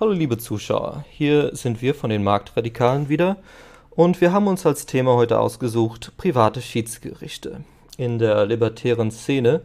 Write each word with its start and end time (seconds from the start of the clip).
Hallo 0.00 0.12
liebe 0.12 0.38
Zuschauer, 0.38 1.04
hier 1.10 1.56
sind 1.56 1.82
wir 1.82 1.92
von 1.92 2.08
den 2.08 2.22
Marktradikalen 2.22 3.08
wieder 3.08 3.36
und 3.90 4.20
wir 4.20 4.32
haben 4.32 4.46
uns 4.46 4.64
als 4.64 4.86
Thema 4.86 5.14
heute 5.14 5.40
ausgesucht 5.40 6.12
private 6.16 6.62
Schiedsgerichte. 6.62 7.64
In 7.96 8.20
der 8.20 8.46
libertären 8.46 9.10
Szene 9.10 9.60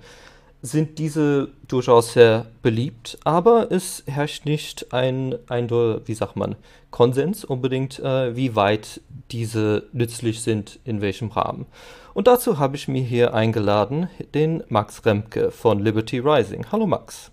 sind 0.63 0.97
diese 0.97 1.49
durchaus 1.67 2.13
sehr 2.13 2.47
beliebt, 2.63 3.19
aber 3.23 3.71
es 3.71 4.01
herrscht 4.07 4.45
nicht 4.45 4.91
ein, 4.91 5.35
ein 5.49 5.69
wie 5.69 6.15
sagt 6.15 6.35
man, 6.35 6.55
Konsens 6.89 7.45
unbedingt, 7.45 7.99
äh, 7.99 8.35
wie 8.35 8.55
weit 8.55 9.02
diese 9.29 9.83
nützlich 9.93 10.41
sind, 10.41 10.79
in 10.83 11.02
welchem 11.02 11.29
Rahmen. 11.29 11.67
Und 12.15 12.25
dazu 12.25 12.57
habe 12.57 12.75
ich 12.75 12.88
mir 12.88 13.03
hier 13.03 13.35
eingeladen 13.35 14.09
den 14.33 14.63
Max 14.67 15.05
Remke 15.05 15.52
von 15.52 15.77
Liberty 15.77 16.17
Rising. 16.17 16.65
Hallo 16.71 16.88
Max. 16.88 17.29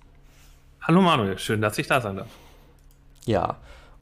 Hallo 0.82 1.00
Manuel, 1.00 1.38
schön, 1.38 1.62
dass 1.62 1.78
ich 1.78 1.86
da 1.86 2.02
sein 2.02 2.16
darf. 2.16 2.28
Ja, 3.30 3.58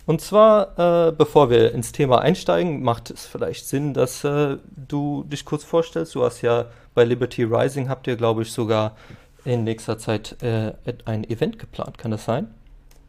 und 0.06 0.22
zwar, 0.22 1.08
äh, 1.08 1.12
bevor 1.12 1.50
wir 1.50 1.72
ins 1.74 1.92
Thema 1.92 2.22
einsteigen, 2.22 2.82
macht 2.82 3.10
es 3.10 3.26
vielleicht 3.26 3.66
Sinn, 3.66 3.92
dass 3.92 4.24
äh, 4.24 4.56
du 4.74 5.24
dich 5.24 5.44
kurz 5.44 5.64
vorstellst. 5.64 6.14
Du 6.14 6.24
hast 6.24 6.40
ja 6.40 6.64
bei 6.94 7.04
Liberty 7.04 7.44
Rising, 7.44 7.90
habt 7.90 8.06
ihr, 8.06 8.16
glaube 8.16 8.40
ich, 8.40 8.52
sogar 8.52 8.96
in 9.44 9.64
nächster 9.64 9.98
Zeit 9.98 10.42
äh, 10.42 10.72
ein 11.04 11.24
Event 11.28 11.58
geplant. 11.58 11.98
Kann 11.98 12.10
das 12.10 12.24
sein? 12.24 12.48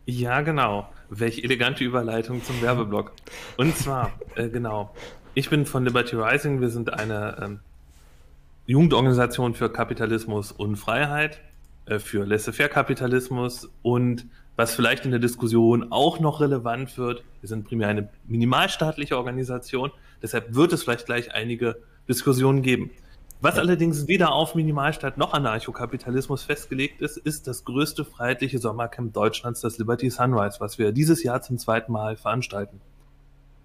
Ja, 0.07 0.41
genau. 0.41 0.89
Welche 1.09 1.41
elegante 1.41 1.85
Überleitung 1.85 2.43
zum 2.43 2.61
Werbeblock. 2.61 3.13
Und 3.55 3.77
zwar, 3.77 4.11
äh, 4.35 4.49
genau, 4.49 4.93
ich 5.35 5.49
bin 5.49 5.65
von 5.65 5.85
Liberty 5.85 6.17
Rising. 6.17 6.59
Wir 6.59 6.69
sind 6.69 6.91
eine 6.91 7.37
ähm, 7.41 7.59
Jugendorganisation 8.65 9.53
für 9.53 9.71
Kapitalismus 9.71 10.51
und 10.51 10.75
Freiheit, 10.75 11.39
äh, 11.85 11.97
für 11.97 12.25
Laissez-faire-Kapitalismus 12.25 13.69
und 13.83 14.25
was 14.59 14.75
vielleicht 14.75 15.05
in 15.05 15.11
der 15.11 15.21
Diskussion 15.21 15.89
auch 15.89 16.19
noch 16.19 16.41
relevant 16.41 16.97
wird, 16.97 17.23
wir 17.39 17.47
sind 17.47 17.65
primär 17.65 17.87
eine 17.87 18.09
minimalstaatliche 18.27 19.15
Organisation, 19.15 19.89
deshalb 20.21 20.53
wird 20.53 20.73
es 20.73 20.83
vielleicht 20.83 21.05
gleich 21.05 21.33
einige 21.33 21.77
Diskussionen 22.09 22.61
geben. 22.61 22.91
Was 23.39 23.55
ja. 23.55 23.61
allerdings 23.61 24.09
weder 24.09 24.33
auf 24.33 24.55
Minimalstaat 24.55 25.17
noch 25.17 25.31
Anarchokapitalismus 25.31 26.43
festgelegt 26.43 27.01
ist, 27.01 27.15
ist 27.15 27.47
das 27.47 27.63
größte 27.63 28.03
freiheitliche 28.03 28.59
Sommercamp 28.59 29.13
Deutschlands, 29.13 29.61
das 29.61 29.77
Liberty 29.77 30.09
Sunrise, 30.09 30.59
was 30.59 30.77
wir 30.77 30.91
dieses 30.91 31.23
Jahr 31.23 31.41
zum 31.41 31.57
zweiten 31.57 31.93
Mal 31.93 32.17
veranstalten. 32.17 32.81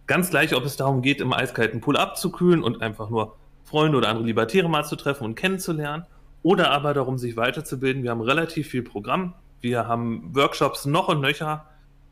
Ganz 0.07 0.31
gleich, 0.31 0.55
ob 0.55 0.65
es 0.65 0.77
darum 0.77 1.03
geht, 1.03 1.21
im 1.21 1.33
eiskalten 1.33 1.81
Pool 1.81 1.97
abzukühlen 1.97 2.63
und 2.63 2.83
einfach 2.83 3.11
nur 3.11 3.35
Freunde 3.65 3.99
oder 3.99 4.11
andere 4.11 4.27
Libertäre 4.27 4.69
mal 4.69 4.85
zu 4.85 4.95
treffen 4.95 5.25
und 5.25 5.35
kennenzulernen, 5.35 6.07
oder 6.45 6.71
aber 6.71 6.95
darum, 6.95 7.19
sich 7.19 7.37
weiterzubilden. 7.37 8.05
Wir 8.05 8.13
haben 8.13 8.21
relativ 8.21 8.69
viel 8.69 8.85
Programm. 8.85 9.35
Wir 9.65 9.89
haben 9.89 10.35
Workshops 10.35 10.85
noch 10.85 11.09
und 11.09 11.23
nöcher 11.23 11.65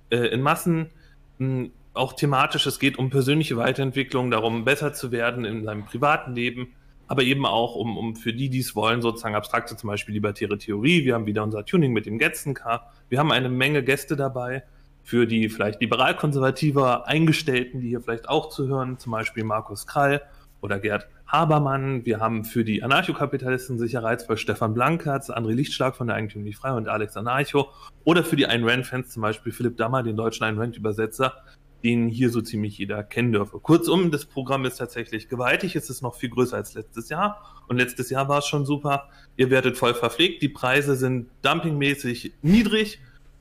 äh, 0.08 0.16
in 0.28 0.40
Massen, 0.40 0.88
mh, 1.36 1.68
auch 1.92 2.14
thematisch. 2.14 2.64
Es 2.64 2.78
geht 2.78 2.98
um 2.98 3.10
persönliche 3.10 3.58
Weiterentwicklung, 3.58 4.30
darum, 4.30 4.64
besser 4.64 4.94
zu 4.94 5.12
werden 5.12 5.44
in 5.44 5.62
seinem 5.62 5.84
privaten 5.84 6.34
Leben, 6.34 6.72
aber 7.08 7.24
eben 7.24 7.44
auch 7.44 7.76
um, 7.76 7.98
um 7.98 8.16
für 8.16 8.32
die, 8.32 8.48
die 8.48 8.60
es 8.60 8.74
wollen, 8.74 9.02
sozusagen 9.02 9.34
abstrakte, 9.34 9.76
zum 9.76 9.88
Beispiel 9.88 10.14
libertäre 10.14 10.56
Theorie. 10.56 11.04
Wir 11.04 11.12
haben 11.12 11.26
wieder 11.26 11.42
unser 11.42 11.66
Tuning 11.66 11.92
mit 11.92 12.06
dem 12.06 12.18
Getzencar. 12.18 12.90
Wir 13.10 13.18
haben 13.18 13.30
eine 13.30 13.50
Menge 13.50 13.82
Gäste 13.82 14.16
dabei 14.16 14.62
für 15.02 15.26
die 15.26 15.50
vielleicht 15.50 15.82
liberal-konservativer 15.82 17.06
Eingestellten, 17.06 17.82
die 17.82 17.88
hier 17.88 18.00
vielleicht 18.00 18.30
auch 18.30 18.48
zuhören, 18.48 18.98
zum 18.98 19.12
Beispiel 19.12 19.44
Markus 19.44 19.86
Krall 19.86 20.22
oder 20.62 20.78
Gerd 20.78 21.08
Habermann, 21.26 22.06
wir 22.06 22.20
haben 22.20 22.44
für 22.44 22.64
die 22.64 22.82
Anarchokapitalisten 22.82 23.78
sicher 23.78 24.02
reizvoll 24.02 24.38
Stefan 24.38 24.72
Blankertz, 24.72 25.28
André 25.28 25.52
Lichtschlag 25.52 25.94
von 25.94 26.06
der 26.06 26.16
Eigentümlich 26.16 26.56
Frei 26.56 26.72
und 26.72 26.88
Alex 26.88 27.16
Anarcho 27.16 27.68
oder 28.04 28.24
für 28.24 28.36
die 28.36 28.44
Ayn 28.44 28.66
Rand-Fans 28.66 29.10
zum 29.10 29.22
Beispiel 29.22 29.52
Philipp 29.52 29.76
Dammer, 29.76 30.02
den 30.02 30.16
deutschen 30.16 30.44
Ayn 30.44 30.58
Rand-Übersetzer, 30.58 31.34
den 31.82 32.08
hier 32.08 32.30
so 32.30 32.40
ziemlich 32.40 32.78
jeder 32.78 33.02
kennen 33.02 33.32
dürfe. 33.32 33.58
Kurzum, 33.58 34.12
das 34.12 34.24
Programm 34.24 34.64
ist 34.64 34.76
tatsächlich 34.76 35.28
gewaltig, 35.28 35.74
es 35.74 35.90
ist 35.90 36.00
noch 36.00 36.14
viel 36.14 36.30
größer 36.30 36.56
als 36.56 36.74
letztes 36.74 37.08
Jahr 37.08 37.62
und 37.66 37.76
letztes 37.76 38.08
Jahr 38.08 38.28
war 38.28 38.38
es 38.38 38.46
schon 38.46 38.64
super. 38.64 39.08
Ihr 39.36 39.50
werdet 39.50 39.76
voll 39.76 39.94
verpflegt, 39.94 40.42
die 40.42 40.48
Preise 40.48 40.96
sind 40.96 41.28
dumpingmäßig 41.42 42.34
niedrig. 42.42 43.00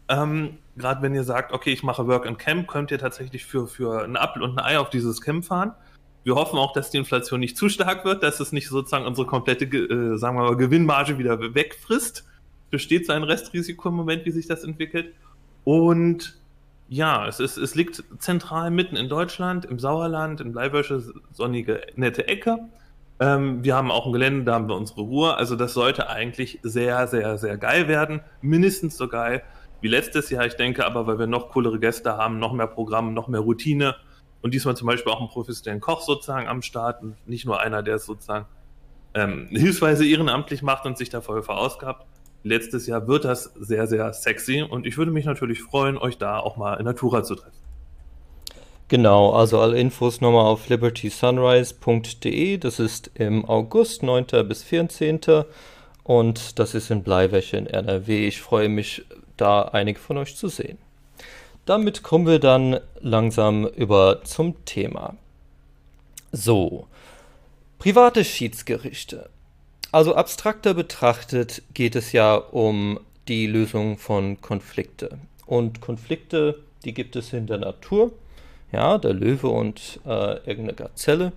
Ähm, 0.10 0.58
Gerade 0.78 1.02
wenn 1.02 1.14
ihr 1.14 1.26
sagt, 1.26 1.52
okay, 1.52 1.72
ich 1.72 1.84
mache 1.84 2.08
Work 2.08 2.26
and 2.26 2.40
Camp, 2.40 2.68
könnt 2.68 2.92
ihr 2.92 2.98
tatsächlich 2.98 3.46
für, 3.46 3.68
für 3.68 4.04
einen 4.04 4.16
Apfel 4.16 4.42
und 4.42 4.58
ein 4.58 4.66
Ei 4.66 4.80
auf 4.80 4.90
dieses 4.90 5.22
Camp 5.22 5.46
fahren. 5.46 5.74
Wir 6.24 6.36
hoffen 6.36 6.60
auch, 6.60 6.74
dass 6.74 6.92
die 6.92 6.98
Inflation 6.98 7.40
nicht 7.40 7.58
zu 7.58 7.68
stark 7.68 8.06
wird, 8.06 8.22
dass 8.24 8.40
es 8.40 8.52
nicht 8.52 8.68
sozusagen 8.68 9.06
unsere 9.06 9.26
komplette, 9.26 9.66
äh, 9.66 10.18
sagen 10.18 10.38
wir 10.38 10.44
mal, 10.44 10.56
Gewinnmarge 10.56 11.18
wieder 11.18 11.40
wegfrisst. 11.56 12.26
Besteht 12.70 13.08
so 13.08 13.14
ein 13.14 13.24
Restrisiko 13.24 13.90
im 13.90 13.96
Moment, 13.96 14.26
wie 14.26 14.32
sich 14.32 14.48
das 14.48 14.64
entwickelt. 14.64 15.14
Und 15.64 16.38
ja, 16.90 17.28
es, 17.28 17.40
ist, 17.40 17.58
es 17.58 17.74
liegt 17.74 18.04
zentral 18.20 18.70
mitten 18.70 18.96
in 18.96 19.10
Deutschland, 19.10 19.66
im 19.66 19.80
Sauerland, 19.80 20.42
in 20.42 20.52
Bleiwösche, 20.52 21.02
sonnige, 21.32 21.82
nette 21.96 22.28
Ecke. 22.28 22.60
Ähm, 23.20 23.64
wir 23.64 23.76
haben 23.76 23.92
auch 23.92 24.06
ein 24.06 24.14
Gelände, 24.14 24.44
da 24.44 24.56
haben 24.56 24.68
wir 24.68 24.76
unsere 24.76 25.02
Ruhe. 25.02 25.36
Also 25.36 25.56
das 25.56 25.74
sollte 25.74 26.10
eigentlich 26.10 26.60
sehr, 26.64 27.08
sehr, 27.08 27.38
sehr 27.38 27.58
geil 27.58 27.88
werden. 27.88 28.22
Mindestens 28.42 28.98
so 28.98 29.08
geil 29.08 29.42
wie 29.80 29.88
letztes 29.88 30.30
Jahr. 30.30 30.46
Ich 30.46 30.56
denke 30.56 30.86
aber, 30.86 31.08
weil 31.08 31.18
wir 31.18 31.28
noch 31.28 31.50
coolere 31.50 31.80
Gäste 31.80 32.18
haben, 32.18 32.40
noch 32.40 32.54
mehr 32.54 32.68
Programm, 32.68 33.14
noch 33.14 33.28
mehr 33.28 33.42
Routine 33.42 33.96
und 34.42 34.54
diesmal 34.54 34.76
zum 34.76 34.88
Beispiel 34.88 35.12
auch 35.12 35.20
einen 35.20 35.30
professionellen 35.30 35.82
Koch 35.82 36.02
sozusagen 36.02 36.48
am 36.48 36.62
Start 36.62 37.02
und 37.02 37.16
nicht 37.28 37.46
nur 37.46 37.60
einer, 37.60 37.84
der 37.84 37.96
es 37.96 38.06
sozusagen 38.06 38.46
ähm, 39.14 39.48
hilfsweise 39.52 40.06
ehrenamtlich 40.06 40.62
macht 40.62 40.86
und 40.86 40.98
sich 40.98 41.10
da 41.10 41.22
voll 41.22 41.44
verausgabt. 41.44 42.06
Letztes 42.44 42.88
Jahr 42.88 43.08
wird 43.08 43.26
das 43.26 43.54
sehr, 43.60 43.86
sehr 43.88 44.14
sexy 44.14 44.64
und 44.64 44.88
ich 44.88 44.98
würde 44.98 45.12
mich 45.12 45.26
natürlich 45.26 45.62
freuen, 45.62 45.98
euch 45.98 46.18
da 46.18 46.40
auch 46.40 46.58
mal 46.58 46.76
in 46.76 46.86
Natura 46.86 47.24
zu 47.24 47.36
treffen. 47.36 47.62
Genau, 48.88 49.32
also 49.32 49.60
alle 49.60 49.80
Infos 49.80 50.20
nochmal 50.20 50.46
auf 50.46 50.68
libertysunrise.de. 50.68 52.58
Das 52.58 52.80
ist 52.80 53.12
im 53.14 53.46
August 53.46 54.04
9. 54.04 54.26
bis 54.48 54.64
14. 54.64 55.22
Und 56.04 56.60
das 56.60 56.74
ist 56.76 56.92
in 56.92 57.02
Bleiwäsche 57.04 57.56
in 57.56 57.68
NRW. 57.68 58.28
Ich 58.28 58.42
freue 58.42 58.68
mich, 58.68 59.06
da 59.38 59.62
einige 59.62 59.98
von 59.98 60.18
euch 60.18 60.36
zu 60.36 60.50
sehen. 60.50 60.78
Damit 61.72 62.04
kommen 62.04 62.28
wir 62.28 62.40
dann 62.40 62.82
langsam 63.00 63.66
über 63.66 64.26
zum 64.26 64.66
Thema. 64.66 65.16
So, 66.34 66.88
private 67.80 68.26
Schiedsgerichte. 68.26 69.30
Also 69.90 70.14
abstrakter 70.14 70.74
betrachtet 70.74 71.64
geht 71.74 71.96
es 71.96 72.12
ja 72.12 72.36
um 72.36 73.00
die 73.30 73.48
Lösung 73.48 73.98
von 73.98 74.42
Konflikte. 74.42 75.18
Und 75.46 75.80
Konflikte, 75.80 76.60
die 76.84 76.94
gibt 76.94 77.16
es 77.16 77.32
in 77.32 77.48
der 77.48 77.60
Natur. 77.60 78.12
Ja, 78.74 78.98
der 78.98 79.14
Löwe 79.14 79.48
und 79.48 80.02
äh, 80.06 80.40
irgendeine 80.40 80.74
Gazelle, 80.74 81.32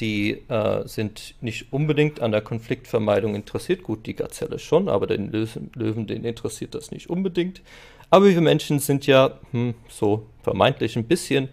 die 0.00 0.42
äh, 0.48 0.86
sind 0.86 1.34
nicht 1.40 1.72
unbedingt 1.72 2.20
an 2.20 2.32
der 2.32 2.40
Konfliktvermeidung 2.40 3.34
interessiert. 3.34 3.82
Gut, 3.82 4.06
die 4.06 4.14
Gazelle 4.14 4.58
schon, 4.58 4.88
aber 4.88 5.06
den 5.06 5.30
Löwen, 5.30 6.06
den 6.06 6.24
interessiert 6.24 6.74
das 6.74 6.90
nicht 6.90 7.08
unbedingt. 7.08 7.62
Aber 8.10 8.26
wir 8.26 8.40
Menschen 8.40 8.80
sind 8.80 9.06
ja 9.06 9.38
hm, 9.52 9.74
so 9.88 10.26
vermeintlich 10.42 10.96
ein 10.96 11.04
bisschen 11.04 11.48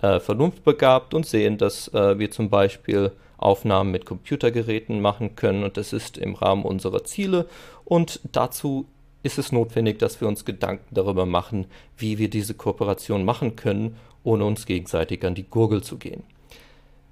äh, 0.00 0.20
vernunftbegabt 0.20 1.14
und 1.14 1.26
sehen, 1.26 1.58
dass 1.58 1.88
äh, 1.94 2.18
wir 2.18 2.30
zum 2.30 2.50
Beispiel 2.50 3.12
Aufnahmen 3.38 3.90
mit 3.90 4.06
Computergeräten 4.06 5.00
machen 5.00 5.36
können 5.36 5.64
und 5.64 5.76
das 5.76 5.92
ist 5.92 6.16
im 6.16 6.34
Rahmen 6.34 6.64
unserer 6.64 7.04
Ziele 7.04 7.46
und 7.84 8.20
dazu 8.32 8.86
ist 9.22 9.38
es 9.38 9.52
notwendig, 9.52 9.98
dass 9.98 10.20
wir 10.20 10.28
uns 10.28 10.44
Gedanken 10.44 10.94
darüber 10.94 11.26
machen, 11.26 11.66
wie 11.96 12.18
wir 12.18 12.30
diese 12.30 12.54
Kooperation 12.54 13.24
machen 13.24 13.56
können, 13.56 13.96
ohne 14.22 14.44
uns 14.44 14.66
gegenseitig 14.66 15.24
an 15.24 15.34
die 15.34 15.48
Gurgel 15.48 15.82
zu 15.82 15.98
gehen. 15.98 16.22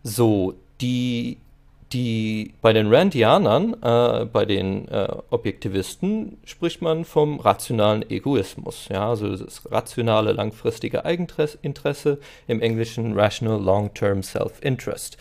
So, 0.03 0.55
die 0.81 1.39
die, 1.95 2.55
bei 2.61 2.73
den 2.73 2.93
Randianern, 2.93 3.77
äh, 3.81 4.25
bei 4.27 4.45
den 4.45 4.89
äh, 4.89 5.09
Objektivisten, 5.31 6.39
spricht 6.45 6.83
man 6.83 7.05
vom 7.05 7.39
rationalen 7.39 8.09
Egoismus. 8.11 8.89
Ja, 8.91 9.09
also 9.09 9.37
das 9.37 9.71
rationale 9.71 10.33
langfristige 10.33 11.05
Eigeninteresse, 11.05 12.19
im 12.49 12.61
Englischen 12.61 13.19
Rational 13.19 13.63
Long-Term 13.63 14.23
Self-Interest. 14.23 15.19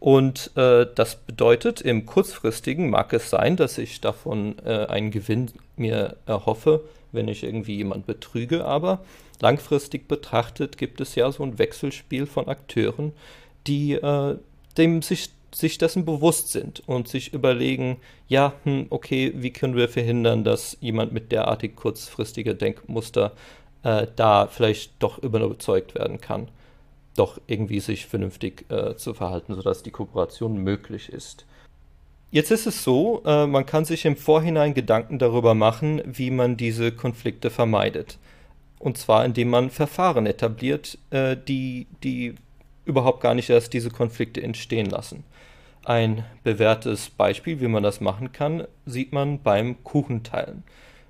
Und 0.00 0.52
äh, 0.56 0.86
das 0.94 1.16
bedeutet, 1.16 1.82
im 1.82 2.06
kurzfristigen 2.06 2.90
mag 2.90 3.12
es 3.12 3.28
sein, 3.30 3.56
dass 3.56 3.76
ich 3.76 4.00
davon 4.00 4.56
äh, 4.64 4.86
einen 4.86 5.10
Gewinn 5.10 5.50
mir 5.76 6.16
erhoffe, 6.26 6.84
wenn 7.12 7.28
ich 7.28 7.44
irgendwie 7.44 7.76
jemand 7.76 8.06
betrüge, 8.06 8.64
aber 8.64 9.00
langfristig 9.40 10.08
betrachtet 10.08 10.78
gibt 10.78 11.00
es 11.00 11.14
ja 11.14 11.30
so 11.30 11.42
ein 11.42 11.58
Wechselspiel 11.58 12.26
von 12.26 12.48
Akteuren, 12.48 13.12
die 13.66 13.94
äh, 13.94 14.36
dem 14.78 15.02
sich 15.02 15.30
sich 15.54 15.78
dessen 15.78 16.04
bewusst 16.04 16.52
sind 16.52 16.82
und 16.86 17.08
sich 17.08 17.32
überlegen, 17.32 17.96
ja, 18.28 18.52
hm, 18.64 18.86
okay, 18.90 19.32
wie 19.36 19.52
können 19.52 19.74
wir 19.74 19.88
verhindern, 19.88 20.44
dass 20.44 20.76
jemand 20.80 21.12
mit 21.12 21.32
derartig 21.32 21.76
kurzfristiger 21.76 22.52
Denkmuster 22.52 23.32
äh, 23.82 24.06
da 24.16 24.48
vielleicht 24.48 24.92
doch 24.98 25.18
überzeugt 25.18 25.94
werden 25.94 26.20
kann, 26.20 26.48
doch 27.16 27.40
irgendwie 27.46 27.80
sich 27.80 28.06
vernünftig 28.06 28.66
äh, 28.70 28.96
zu 28.96 29.14
verhalten, 29.14 29.54
sodass 29.54 29.82
die 29.82 29.90
Kooperation 29.90 30.58
möglich 30.58 31.08
ist. 31.08 31.46
Jetzt 32.30 32.50
ist 32.50 32.66
es 32.66 32.84
so, 32.84 33.22
äh, 33.24 33.46
man 33.46 33.64
kann 33.64 33.86
sich 33.86 34.04
im 34.04 34.16
Vorhinein 34.16 34.74
Gedanken 34.74 35.18
darüber 35.18 35.54
machen, 35.54 36.02
wie 36.04 36.30
man 36.30 36.58
diese 36.58 36.92
Konflikte 36.92 37.48
vermeidet. 37.48 38.18
Und 38.78 38.98
zwar, 38.98 39.24
indem 39.24 39.48
man 39.48 39.70
Verfahren 39.70 40.26
etabliert, 40.26 40.98
äh, 41.10 41.34
die, 41.34 41.86
die 42.02 42.34
überhaupt 42.86 43.20
gar 43.20 43.34
nicht 43.34 43.50
erst 43.50 43.74
diese 43.74 43.90
Konflikte 43.90 44.42
entstehen 44.42 44.86
lassen. 44.86 45.24
Ein 45.84 46.24
bewährtes 46.42 47.10
Beispiel, 47.10 47.60
wie 47.60 47.68
man 47.68 47.82
das 47.82 48.00
machen 48.00 48.32
kann, 48.32 48.66
sieht 48.86 49.12
man 49.12 49.42
beim 49.42 49.84
Kuchenteilen. 49.84 50.64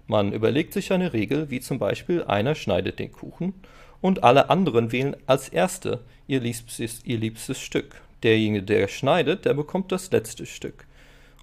Man 0.06 0.32
überlegt 0.32 0.73
sich 0.73 0.93
eine 0.93 1.12
Regel, 1.12 1.50
wie 1.50 1.61
zum 1.61 1.78
Beispiel 1.78 2.25
einer 2.25 2.55
schneidet 2.55 2.99
den 2.99 3.12
Kuchen 3.12 3.55
und 4.00 4.23
alle 4.23 4.50
anderen 4.50 4.93
wählen 4.93 5.17
als 5.26 5.49
Erste 5.49 6.00
ihr 6.26 6.40
liebstes, 6.40 7.00
ihr 7.05 7.19
liebstes 7.19 7.61
Stück. 7.61 8.02
Derjenige, 8.23 8.62
der 8.62 8.88
schneidet, 8.88 9.44
der 9.44 9.55
bekommt 9.55 9.93
das 9.93 10.11
letzte 10.11 10.46
Stück. 10.46 10.87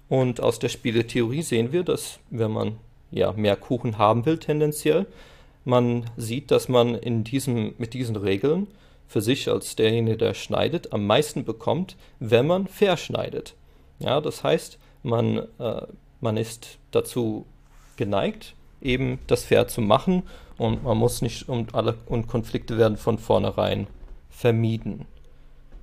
Und 0.08 0.40
aus 0.40 0.58
der 0.58 0.68
Spieletheorie 0.68 1.42
sehen 1.42 1.72
wir, 1.72 1.82
dass 1.82 2.18
wenn 2.30 2.50
man 2.50 2.78
ja 3.10 3.32
mehr 3.32 3.56
Kuchen 3.56 3.98
haben 3.98 4.26
will, 4.26 4.38
tendenziell, 4.38 5.06
man 5.64 6.10
sieht, 6.16 6.50
dass 6.50 6.68
man 6.68 6.94
in 6.94 7.24
diesem, 7.24 7.74
mit 7.78 7.94
diesen 7.94 8.16
Regeln 8.16 8.66
für 9.06 9.20
sich 9.20 9.48
als 9.48 9.76
derjenige, 9.76 10.16
der 10.16 10.34
schneidet, 10.34 10.92
am 10.92 11.06
meisten 11.06 11.44
bekommt, 11.44 11.96
wenn 12.18 12.46
man 12.46 12.66
fair 12.66 12.96
schneidet. 12.96 13.54
Ja, 13.98 14.20
das 14.20 14.42
heißt, 14.42 14.78
man, 15.02 15.46
äh, 15.58 15.82
man 16.20 16.36
ist 16.36 16.78
dazu 16.90 17.46
geneigt, 17.96 18.54
eben 18.82 19.18
das 19.26 19.44
fair 19.44 19.68
zu 19.68 19.80
machen 19.80 20.24
und 20.58 20.84
man 20.84 20.98
muss 20.98 21.22
nicht 21.22 21.48
und 21.48 21.74
alle 21.74 21.96
und 22.06 22.26
Konflikte 22.26 22.78
werden 22.78 22.96
von 22.96 23.18
vornherein 23.18 23.86
vermieden. 24.30 25.06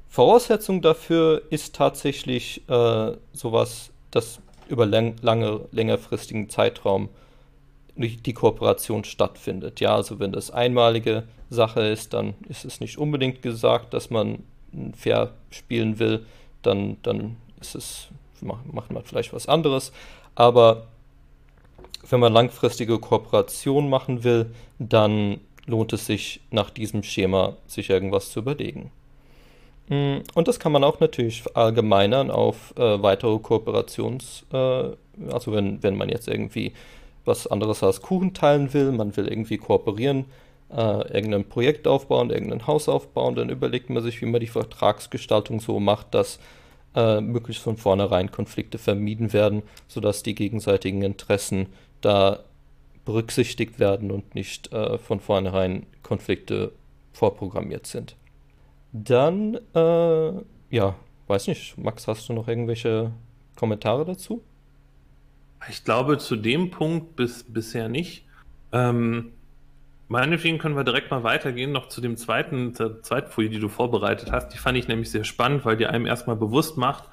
Voraussetzung 0.10 0.82
dafür 0.82 1.44
ist 1.52 1.76
tatsächlich 1.76 2.68
äh, 2.70 3.14
sowas, 3.32 3.92
das 4.12 4.42
über 4.68 4.86
lang, 4.86 5.16
lange, 5.22 5.62
längerfristigen 5.72 6.50
Zeitraum 6.50 7.10
die 7.96 8.34
Kooperation 8.34 9.04
stattfindet. 9.04 9.80
Ja, 9.80 9.96
also 9.96 10.20
wenn 10.20 10.32
das 10.32 10.52
einmalige 10.52 11.24
Sache 11.50 11.82
ist, 11.82 12.14
dann 12.14 12.34
ist 12.48 12.66
es 12.66 12.80
nicht 12.80 12.98
unbedingt 12.98 13.42
gesagt, 13.42 13.94
dass 13.94 14.10
man 14.10 14.44
fair 14.96 15.32
spielen 15.50 16.00
will, 16.00 16.26
dann, 16.62 16.98
dann 17.04 17.38
ist 17.60 17.76
es, 17.76 18.08
macht 18.42 18.92
man 18.92 19.04
vielleicht 19.04 19.34
was 19.34 19.48
anderes. 19.48 19.92
Aber 20.36 20.88
wenn 22.10 22.20
man 22.20 22.34
langfristige 22.34 23.00
Kooperation 23.00 23.90
machen 23.90 24.24
will, 24.24 24.52
dann 24.80 25.40
lohnt 25.66 25.94
es 25.94 26.06
sich 26.06 26.42
nach 26.50 26.70
diesem 26.70 27.04
Schema 27.04 27.58
sich 27.68 27.90
irgendwas 27.90 28.32
zu 28.32 28.40
überlegen. 28.40 28.92
Mm, 29.90 30.20
und 30.34 30.48
das 30.48 30.60
kann 30.60 30.72
man 30.72 30.84
auch 30.84 31.00
natürlich 31.00 31.44
allgemeinern 31.54 32.32
auf 32.32 32.74
äh, 32.78 33.02
weitere 33.02 33.38
Kooperations, 33.40 34.46
äh, 34.52 34.56
also 35.32 35.52
wenn, 35.54 35.84
wenn 35.84 35.96
man 35.96 36.10
jetzt 36.10 36.28
irgendwie 36.28 36.74
was 37.26 37.48
anderes 37.48 37.84
als 37.84 38.02
Kuchen 38.02 38.34
teilen 38.34 38.74
will, 38.74 38.92
man 38.92 39.16
will 39.16 39.28
irgendwie 39.28 39.58
kooperieren, 39.58 40.26
äh, 40.70 41.14
irgendein 41.14 41.48
Projekt 41.48 41.88
aufbauen, 41.88 42.30
irgendein 42.30 42.68
Haus 42.68 42.90
aufbauen, 42.90 43.36
dann 43.36 43.50
überlegt 43.50 43.90
man 43.90 44.04
sich, 44.04 44.22
wie 44.22 44.26
man 44.26 44.42
die 44.42 44.48
Vertragsgestaltung 44.48 45.60
so 45.60 45.80
macht, 45.80 46.14
dass 46.14 46.40
äh, 46.96 47.22
möglichst 47.22 47.64
von 47.64 47.78
vornherein 47.78 48.32
Konflikte 48.32 48.78
vermieden 48.78 49.34
werden, 49.34 49.64
sodass 49.88 50.24
die 50.24 50.36
gegenseitigen 50.36 51.04
Interessen 51.04 51.68
da 52.02 52.40
berücksichtigt 53.06 53.80
werden 53.80 54.12
und 54.12 54.36
nicht 54.36 54.72
äh, 54.74 54.98
von 54.98 55.20
vornherein 55.20 55.86
Konflikte 56.04 56.72
vorprogrammiert 57.14 57.88
sind. 57.88 58.16
Dann, 58.94 59.56
äh, 59.74 60.32
ja, 60.70 60.96
weiß 61.28 61.48
nicht, 61.48 61.78
Max, 61.78 62.08
hast 62.08 62.28
du 62.30 62.34
noch 62.34 62.48
irgendwelche 62.48 63.12
Kommentare 63.56 64.06
dazu? 64.06 64.42
Ich 65.70 65.84
glaube, 65.84 66.18
zu 66.18 66.36
dem 66.36 66.72
Punkt 66.72 67.16
bis, 67.16 67.44
bisher 67.44 67.88
nicht. 67.90 68.26
Ähm, 68.72 69.34
meinetwegen 70.08 70.58
können 70.58 70.76
wir 70.76 70.84
direkt 70.84 71.12
mal 71.12 71.24
weitergehen, 71.24 71.72
noch 71.72 71.88
zu 71.88 72.02
dem 72.02 72.18
zweiten, 72.18 72.74
zur 72.74 73.04
zweiten 73.04 73.32
Folie, 73.32 73.50
die 73.50 73.60
du 73.60 73.70
vorbereitet 73.70 74.32
hast. 74.32 74.50
Die 74.50 74.58
fand 74.58 74.78
ich 74.78 74.88
nämlich 74.88 75.12
sehr 75.12 75.24
spannend, 75.24 75.66
weil 75.66 75.78
die 75.78 75.88
einem 75.88 76.06
erstmal 76.06 76.36
bewusst 76.36 76.78
macht, 76.78 77.04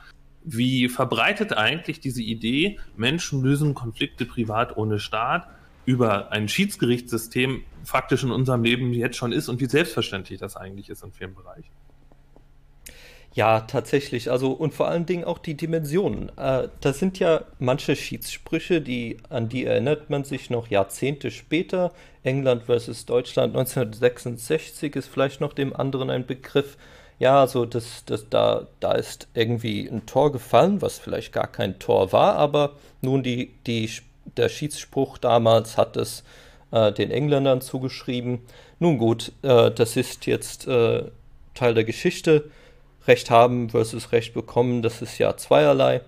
wie 0.45 0.89
verbreitet 0.89 1.53
eigentlich 1.53 2.01
diese 2.01 2.23
Idee, 2.23 2.79
Menschen 2.97 3.43
lösen 3.43 3.75
Konflikte 3.75 4.25
privat 4.25 4.77
ohne 4.77 4.99
Staat 4.99 5.47
über 5.85 6.33
ein 6.33 6.49
Schiedsgerichtssystem 6.49 7.63
faktisch 7.85 8.23
in 8.23 8.31
unserem 8.31 8.63
Leben 8.63 8.93
jetzt 8.93 9.17
schon 9.17 9.33
ist 9.33 9.49
und 9.49 9.61
wie 9.61 9.67
selbstverständlich 9.67 10.39
das 10.39 10.57
eigentlich 10.57 10.89
ist 10.91 11.03
in 11.03 11.13
vielen 11.13 11.35
Bereichen. 11.35 11.71
Ja, 13.39 13.61
tatsächlich. 13.61 14.33
Also 14.33 14.51
und 14.51 14.75
vor 14.75 14.89
allen 14.89 15.07
Dingen 15.07 15.23
auch 15.23 15.39
die 15.39 15.55
Dimensionen. 15.55 16.37
Äh, 16.37 16.67
das 16.81 16.99
sind 16.99 17.21
ja 17.21 17.43
manche 17.61 17.95
Schiedssprüche, 17.95 18.81
die 18.81 19.19
an 19.29 19.49
die 19.49 19.65
erinnert 19.65 20.11
man 20.11 20.25
sich 20.25 20.51
noch 20.51 20.67
Jahrzehnte 20.67 21.31
später. 21.31 21.93
England 22.25 22.65
versus 22.65 23.07
Deutschland 23.07 23.57
1966 23.57 24.97
ist 24.97 25.07
vielleicht 25.07 25.41
noch 25.41 25.53
dem 25.53 25.73
anderen 25.73 26.11
ein 26.11 26.27
Begriff. 26.27 26.77
Ja, 27.21 27.41
also 27.43 27.65
das, 27.65 28.05
das, 28.07 28.29
da, 28.29 28.67
da 28.81 28.95
ist 28.95 29.29
irgendwie 29.35 29.87
ein 29.87 30.05
Tor 30.05 30.33
gefallen, 30.33 30.83
was 30.83 30.99
vielleicht 30.99 31.33
gar 31.33 31.47
kein 31.47 31.79
Tor 31.79 32.11
war, 32.11 32.35
aber 32.35 32.73
nun 33.03 33.23
die, 33.23 33.53
die, 33.69 33.89
der 34.37 34.49
Schiedsspruch 34.49 35.17
damals 35.17 35.77
hat 35.77 35.97
es 35.97 36.25
äh, 36.73 36.91
den 36.91 37.13
Engländern 37.13 37.61
zugeschrieben. 37.61 38.41
Nun 38.81 38.99
gut, 38.99 39.31
äh, 39.43 39.71
das 39.71 39.97
ist 39.97 40.27
jetzt 40.27 40.67
äh, 40.67 41.05
Teil 41.55 41.75
der 41.75 41.85
Geschichte 41.85 42.51
Recht 43.09 43.31
haben 43.31 43.71
versus 43.71 44.13
Recht 44.13 44.35
bekommen, 44.35 44.83
das 44.83 45.03
ist 45.03 45.19
ja 45.19 45.37
zweierlei. 45.37 46.03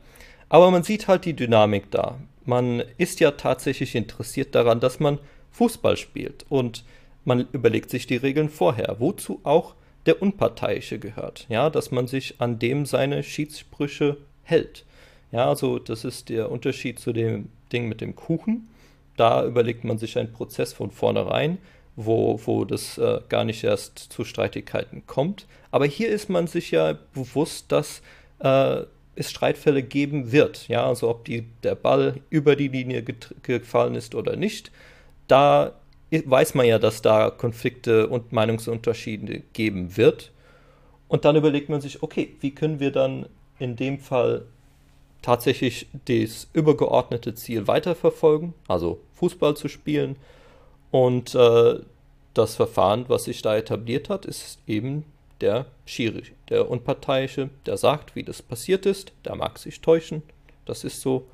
Aber 0.48 0.70
man 0.70 0.82
sieht 0.82 1.08
halt 1.08 1.24
die 1.24 1.34
Dynamik 1.34 1.90
da. 1.90 2.18
Man 2.44 2.82
ist 2.98 3.20
ja 3.20 3.32
tatsächlich 3.32 3.94
interessiert 3.94 4.54
daran, 4.54 4.80
dass 4.80 5.00
man 5.00 5.18
Fußball 5.52 5.96
spielt 5.96 6.46
und 6.48 6.84
man 7.24 7.46
überlegt 7.52 7.90
sich 7.90 8.06
die 8.06 8.16
Regeln 8.16 8.48
vorher, 8.48 8.96
wozu 8.98 9.40
auch 9.44 9.74
der 10.06 10.22
Unparteiische 10.22 10.98
gehört. 10.98 11.46
Ja, 11.48 11.70
dass 11.70 11.90
man 11.90 12.06
sich 12.06 12.40
an 12.40 12.58
dem 12.58 12.86
seine 12.86 13.22
Schiedssprüche 13.22 14.16
hält. 14.42 14.84
Ja, 15.32 15.48
also 15.48 15.78
das 15.78 16.04
ist 16.04 16.28
der 16.28 16.50
Unterschied 16.50 16.98
zu 16.98 17.12
dem 17.12 17.50
Ding 17.72 17.88
mit 17.88 18.00
dem 18.00 18.16
Kuchen. 18.16 18.68
Da 19.16 19.44
überlegt 19.44 19.84
man 19.84 19.98
sich 19.98 20.18
einen 20.18 20.32
Prozess 20.32 20.72
von 20.72 20.90
vornherein 20.90 21.58
wo, 21.96 22.40
wo 22.44 22.64
das 22.64 22.98
äh, 22.98 23.20
gar 23.28 23.44
nicht 23.44 23.64
erst 23.64 23.98
zu 23.98 24.24
Streitigkeiten 24.24 25.06
kommt. 25.06 25.46
Aber 25.70 25.86
hier 25.86 26.08
ist 26.08 26.28
man 26.28 26.46
sich 26.46 26.70
ja 26.70 26.98
bewusst, 27.14 27.70
dass 27.72 28.02
äh, 28.40 28.82
es 29.14 29.30
Streitfälle 29.30 29.82
geben 29.82 30.32
wird. 30.32 30.68
Ja, 30.68 30.86
also 30.86 31.08
ob 31.08 31.24
die, 31.24 31.46
der 31.62 31.74
Ball 31.74 32.20
über 32.30 32.56
die 32.56 32.68
Linie 32.68 33.04
gefallen 33.42 33.94
ist 33.94 34.14
oder 34.14 34.36
nicht, 34.36 34.70
da 35.28 35.74
weiß 36.10 36.54
man 36.54 36.66
ja, 36.66 36.78
dass 36.78 37.02
da 37.02 37.30
Konflikte 37.30 38.08
und 38.08 38.32
Meinungsunterschiede 38.32 39.42
geben 39.52 39.96
wird. 39.96 40.32
Und 41.08 41.24
dann 41.24 41.36
überlegt 41.36 41.68
man 41.68 41.80
sich, 41.80 42.02
okay, 42.02 42.34
wie 42.40 42.52
können 42.52 42.80
wir 42.80 42.90
dann 42.90 43.26
in 43.58 43.76
dem 43.76 43.98
Fall 43.98 44.42
tatsächlich 45.22 45.86
das 46.06 46.48
übergeordnete 46.52 47.34
Ziel 47.34 47.66
weiterverfolgen, 47.66 48.54
also 48.68 49.00
Fußball 49.14 49.56
zu 49.56 49.68
spielen 49.68 50.16
und 50.90 51.34
äh, 51.34 51.80
das 52.34 52.54
Verfahren, 52.54 53.04
was 53.08 53.24
sich 53.24 53.42
da 53.42 53.56
etabliert 53.56 54.08
hat, 54.08 54.24
ist 54.24 54.58
eben 54.66 55.04
der 55.40 55.66
Schiri, 55.86 56.24
der 56.48 56.70
Unparteiische, 56.70 57.50
der 57.66 57.76
sagt, 57.76 58.14
wie 58.14 58.22
das 58.22 58.42
passiert 58.42 58.86
ist. 58.86 59.12
Der 59.24 59.34
mag 59.34 59.58
sich 59.58 59.80
täuschen, 59.80 60.22
das 60.64 60.84
ist 60.84 61.00
so. 61.00 61.28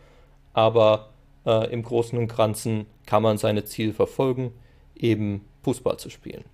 Aber 0.52 1.10
äh, 1.44 1.70
im 1.72 1.82
Großen 1.82 2.18
und 2.18 2.34
Ganzen 2.34 2.86
kann 3.04 3.22
man 3.22 3.38
seine 3.38 3.64
Ziele 3.64 3.92
verfolgen, 3.92 4.52
eben 4.94 5.44
Fußball 5.62 5.98
zu 5.98 6.10
spielen. 6.10 6.44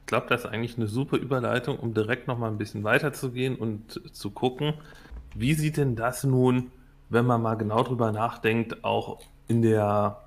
Ich 0.00 0.06
glaube, 0.06 0.26
das 0.28 0.44
ist 0.44 0.50
eigentlich 0.50 0.76
eine 0.76 0.86
super 0.86 1.18
Überleitung, 1.18 1.78
um 1.78 1.92
direkt 1.92 2.28
noch 2.28 2.38
mal 2.38 2.48
ein 2.48 2.58
bisschen 2.58 2.82
weiterzugehen 2.82 3.56
und 3.56 4.00
zu 4.14 4.30
gucken, 4.30 4.74
wie 5.34 5.54
sieht 5.54 5.76
denn 5.76 5.96
das 5.96 6.24
nun, 6.24 6.72
wenn 7.10 7.26
man 7.26 7.42
mal 7.42 7.56
genau 7.56 7.82
drüber 7.82 8.10
nachdenkt, 8.12 8.84
auch 8.84 9.20
in 9.48 9.62
der 9.62 10.22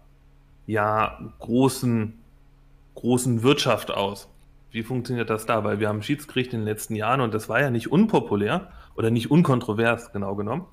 ja, 0.68 1.20
großen, 1.40 2.20
großen 2.96 3.44
Wirtschaft 3.44 3.92
aus. 3.92 4.31
Wie 4.72 4.84
funktioniert 4.84 5.30
das 5.30 5.46
da? 5.46 5.64
Weil 5.64 5.80
wir 5.80 5.90
haben 5.90 6.02
Schiedsgericht 6.02 6.54
in 6.54 6.62
den 6.62 6.66
letzten 6.66 6.96
Jahren 6.96 7.22
und 7.22 7.34
das 7.34 7.50
war 7.50 7.62
ja 7.62 7.70
nicht 7.70 7.92
unpopulär 7.92 8.72
oder 8.96 9.12
nicht 9.12 9.30
unkontrovers, 9.30 10.12
genau 10.12 10.36
genommen. 10.36 10.66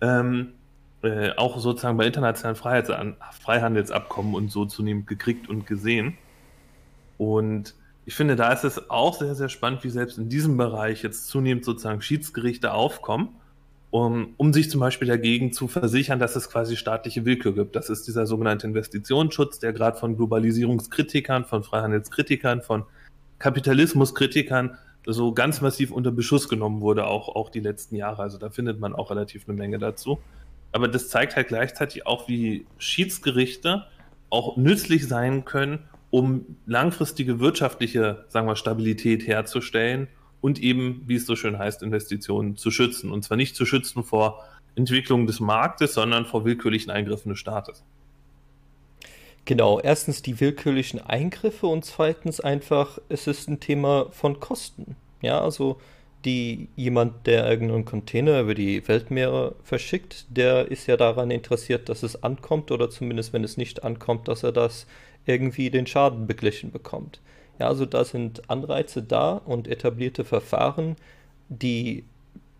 Ähm, 0.00 0.52
äh, 1.02 1.30
auch 1.36 1.58
sozusagen 1.58 1.96
bei 1.96 2.06
internationalen 2.06 2.56
Freihandelsabkommen 2.56 4.34
und 4.34 4.50
so 4.50 4.64
zunehmend 4.64 5.06
gekriegt 5.06 5.48
und 5.48 5.66
gesehen. 5.66 6.18
Und 7.18 7.74
ich 8.04 8.14
finde, 8.14 8.36
da 8.36 8.52
ist 8.52 8.64
es 8.64 8.90
auch 8.90 9.18
sehr, 9.18 9.34
sehr 9.34 9.48
spannend, 9.48 9.84
wie 9.84 9.90
selbst 9.90 10.18
in 10.18 10.28
diesem 10.28 10.56
Bereich 10.56 11.02
jetzt 11.02 11.28
zunehmend 11.28 11.64
sozusagen 11.64 12.02
Schiedsgerichte 12.02 12.72
aufkommen 12.72 13.30
um, 13.90 14.34
um 14.36 14.52
sich 14.52 14.70
zum 14.70 14.80
Beispiel 14.80 15.08
dagegen 15.08 15.52
zu 15.52 15.68
versichern, 15.68 16.18
dass 16.18 16.36
es 16.36 16.50
quasi 16.50 16.76
staatliche 16.76 17.24
Willkür 17.24 17.54
gibt. 17.54 17.76
Das 17.76 17.88
ist 17.88 18.06
dieser 18.06 18.26
sogenannte 18.26 18.66
Investitionsschutz, 18.66 19.58
der 19.58 19.72
gerade 19.72 19.98
von 19.98 20.16
Globalisierungskritikern, 20.16 21.44
von 21.44 21.62
Freihandelskritikern, 21.62 22.62
von 22.62 22.84
Kapitalismuskritikern 23.38 24.78
so 25.06 25.32
ganz 25.32 25.60
massiv 25.60 25.92
unter 25.92 26.10
Beschuss 26.10 26.48
genommen 26.48 26.80
wurde, 26.80 27.06
auch, 27.06 27.28
auch 27.28 27.50
die 27.50 27.60
letzten 27.60 27.96
Jahre. 27.96 28.22
Also 28.22 28.38
da 28.38 28.50
findet 28.50 28.80
man 28.80 28.94
auch 28.94 29.10
relativ 29.10 29.48
eine 29.48 29.56
Menge 29.56 29.78
dazu. 29.78 30.18
Aber 30.72 30.88
das 30.88 31.08
zeigt 31.08 31.36
halt 31.36 31.48
gleichzeitig 31.48 32.06
auch, 32.06 32.28
wie 32.28 32.66
Schiedsgerichte 32.78 33.86
auch 34.30 34.56
nützlich 34.56 35.06
sein 35.06 35.44
können, 35.44 35.78
um 36.10 36.56
langfristige 36.66 37.40
wirtschaftliche, 37.40 38.24
sagen 38.28 38.46
wir, 38.46 38.56
Stabilität 38.56 39.26
herzustellen 39.26 40.08
und 40.40 40.60
eben, 40.60 41.02
wie 41.06 41.16
es 41.16 41.26
so 41.26 41.36
schön 41.36 41.58
heißt, 41.58 41.82
Investitionen 41.82 42.56
zu 42.56 42.70
schützen. 42.70 43.10
Und 43.10 43.22
zwar 43.22 43.36
nicht 43.36 43.56
zu 43.56 43.64
schützen 43.64 44.02
vor 44.02 44.44
Entwicklung 44.74 45.26
des 45.26 45.40
Marktes, 45.40 45.94
sondern 45.94 46.26
vor 46.26 46.44
willkürlichen 46.44 46.90
Eingriffen 46.90 47.30
des 47.30 47.38
Staates. 47.38 47.84
Genau, 49.46 49.78
erstens 49.78 50.22
die 50.22 50.40
willkürlichen 50.40 51.00
Eingriffe 51.00 51.68
und 51.68 51.84
zweitens 51.84 52.40
einfach, 52.40 52.98
es 53.08 53.28
ist 53.28 53.48
ein 53.48 53.60
Thema 53.60 54.08
von 54.10 54.40
Kosten. 54.40 54.96
Ja, 55.22 55.40
also 55.40 55.78
die 56.24 56.68
jemand, 56.74 57.28
der 57.28 57.48
irgendeinen 57.48 57.84
Container 57.84 58.40
über 58.40 58.56
die 58.56 58.86
Weltmeere 58.88 59.54
verschickt, 59.62 60.26
der 60.30 60.68
ist 60.72 60.88
ja 60.88 60.96
daran 60.96 61.30
interessiert, 61.30 61.88
dass 61.88 62.02
es 62.02 62.24
ankommt 62.24 62.72
oder 62.72 62.90
zumindest, 62.90 63.32
wenn 63.32 63.44
es 63.44 63.56
nicht 63.56 63.84
ankommt, 63.84 64.26
dass 64.26 64.42
er 64.42 64.50
das 64.50 64.88
irgendwie 65.26 65.70
den 65.70 65.86
Schaden 65.86 66.26
beglichen 66.26 66.72
bekommt. 66.72 67.20
Ja, 67.60 67.68
also 67.68 67.86
da 67.86 68.04
sind 68.04 68.50
Anreize 68.50 69.00
da 69.04 69.34
und 69.34 69.68
etablierte 69.68 70.24
Verfahren, 70.24 70.96
die 71.48 72.02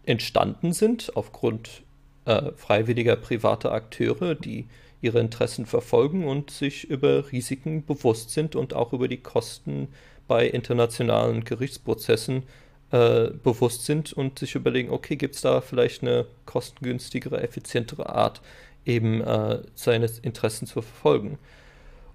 entstanden 0.04 0.72
sind 0.72 1.16
aufgrund 1.16 1.82
äh, 2.26 2.52
freiwilliger 2.54 3.16
privater 3.16 3.72
Akteure, 3.72 4.36
die 4.36 4.66
ihre 5.06 5.20
Interessen 5.20 5.66
verfolgen 5.66 6.26
und 6.26 6.50
sich 6.50 6.84
über 6.84 7.32
Risiken 7.32 7.84
bewusst 7.86 8.30
sind 8.30 8.54
und 8.54 8.74
auch 8.74 8.92
über 8.92 9.08
die 9.08 9.16
Kosten 9.16 9.88
bei 10.28 10.46
internationalen 10.46 11.44
Gerichtsprozessen 11.44 12.42
äh, 12.90 13.30
bewusst 13.42 13.84
sind 13.86 14.12
und 14.12 14.38
sich 14.38 14.54
überlegen, 14.54 14.90
okay, 14.90 15.16
gibt 15.16 15.36
es 15.36 15.40
da 15.40 15.60
vielleicht 15.60 16.02
eine 16.02 16.26
kostengünstigere, 16.44 17.42
effizientere 17.42 18.08
Art, 18.08 18.42
eben 18.84 19.20
äh, 19.22 19.62
seine 19.74 20.10
Interessen 20.22 20.66
zu 20.66 20.82
verfolgen. 20.82 21.38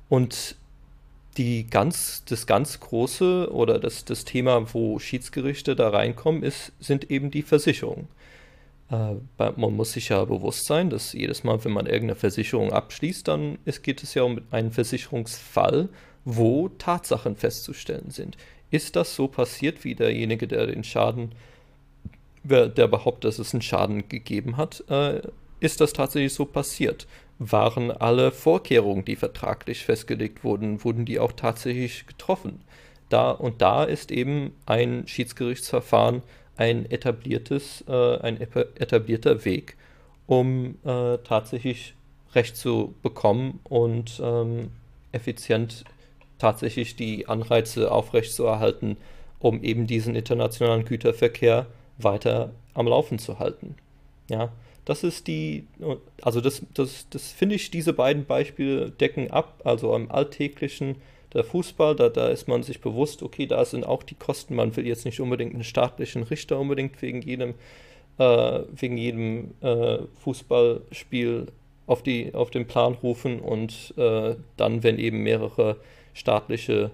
Und 0.10 0.56
die 1.38 1.66
ganz, 1.68 2.24
das 2.26 2.46
ganz 2.46 2.80
große 2.80 3.50
oder 3.52 3.80
das, 3.80 4.04
das 4.04 4.26
Thema, 4.26 4.74
wo 4.74 5.00
Schiedsgerichte 5.00 5.76
da 5.76 5.90
reinkommen, 5.90 6.44
ist, 6.44 6.74
sind 6.80 7.10
eben 7.10 7.32
die 7.32 7.42
Versicherungen. 7.42 8.08
Äh, 8.92 9.16
man 9.38 9.76
muss 9.76 9.94
sich 9.94 10.10
ja 10.10 10.24
bewusst 10.26 10.66
sein, 10.66 10.90
dass 10.90 11.14
jedes 11.14 11.44
Mal, 11.44 11.64
wenn 11.64 11.72
man 11.72 11.86
irgendeine 11.86 12.16
Versicherung 12.16 12.72
abschließt, 12.72 13.28
dann 13.28 13.58
geht 13.82 14.04
es 14.04 14.14
ja 14.14 14.24
um 14.24 14.42
einen 14.52 14.72
Versicherungsfall, 14.72 15.90
wo 16.26 16.70
Tatsachen 16.70 17.36
festzustellen 17.36 18.12
sind. 18.12 18.38
Ist 18.70 18.96
das 18.96 19.16
so 19.16 19.28
passiert, 19.28 19.84
wie 19.84 19.96
derjenige, 19.96 20.48
der 20.48 20.68
den 20.68 20.84
Schaden, 20.84 21.34
der 22.44 22.88
behauptet, 22.88 23.26
dass 23.26 23.40
es 23.40 23.54
einen 23.54 23.62
Schaden 23.62 24.08
gegeben 24.08 24.58
hat, 24.58 24.84
äh, 24.90 25.22
ist 25.60 25.80
das 25.80 25.94
tatsächlich 25.94 26.34
so 26.34 26.46
passiert? 26.46 27.08
waren 27.42 27.90
alle 27.90 28.32
Vorkehrungen, 28.32 29.04
die 29.04 29.16
vertraglich 29.16 29.84
festgelegt 29.84 30.44
wurden, 30.44 30.84
wurden 30.84 31.06
die 31.06 31.20
auch 31.20 31.32
tatsächlich 31.32 32.06
getroffen. 32.06 32.62
Da 33.10 33.32
und 33.32 33.64
da 33.64 33.84
ist 33.84 34.12
eben 34.12 34.54
ein 34.68 35.08
Schiedsgerichtsverfahren 35.08 36.22
ein 36.62 36.86
etabliertes, 36.92 37.84
äh, 37.88 38.18
ein 38.20 38.40
etablierter 38.40 39.46
Weg, 39.46 39.78
um 40.28 40.76
äh, 40.86 41.18
tatsächlich 41.24 41.96
Recht 42.36 42.56
zu 42.56 42.94
bekommen 43.02 43.60
und 43.64 44.22
ähm, 44.24 44.70
effizient 45.12 45.84
tatsächlich 46.38 46.96
die 46.96 47.28
Anreize 47.28 47.92
aufrechtzuerhalten, 47.92 48.98
um 49.40 49.64
eben 49.64 49.88
diesen 49.88 50.16
internationalen 50.16 50.86
Güterverkehr 50.86 51.66
weiter 51.98 52.52
am 52.76 52.88
Laufen 52.88 53.18
zu 53.18 53.40
halten. 53.40 53.76
Ja, 54.30 54.52
das 54.86 55.04
ist 55.04 55.28
die, 55.28 55.66
also 56.22 56.42
das, 56.42 56.62
das, 56.76 57.08
das 57.10 57.32
finde 57.32 57.56
ich, 57.56 57.72
diese 57.72 57.92
beiden 57.92 58.26
Beispiele 58.26 58.92
decken 58.92 59.32
ab. 59.32 59.62
Also 59.64 59.94
am 59.96 60.12
alltäglichen, 60.12 60.96
der 61.34 61.44
Fußball, 61.44 61.96
da, 61.96 62.10
da 62.10 62.28
ist 62.28 62.48
man 62.48 62.64
sich 62.64 62.82
bewusst, 62.82 63.24
okay, 63.24 63.46
da 63.46 63.64
sind 63.66 63.86
auch 63.86 64.04
die 64.04 64.16
Kosten. 64.16 64.56
Man 64.56 64.76
will 64.76 64.86
jetzt 64.86 65.06
nicht 65.06 65.20
unbedingt 65.20 65.54
einen 65.54 65.64
staatlichen 65.64 66.24
Richter 66.24 66.60
unbedingt 66.60 67.02
wegen 67.02 67.22
jedem, 67.22 67.56
äh, 68.18 68.60
wegen 68.72 68.98
jedem 68.98 69.52
äh, 69.62 70.00
Fußballspiel 70.24 71.48
auf, 71.88 72.04
die, 72.04 72.34
auf 72.34 72.52
den 72.52 72.68
Plan 72.68 72.94
rufen 72.94 73.40
und 73.40 73.94
äh, 73.98 74.36
dann, 74.58 74.84
wenn 74.84 75.00
eben 75.00 75.24
mehrere 75.24 75.78
staatliche 76.14 76.92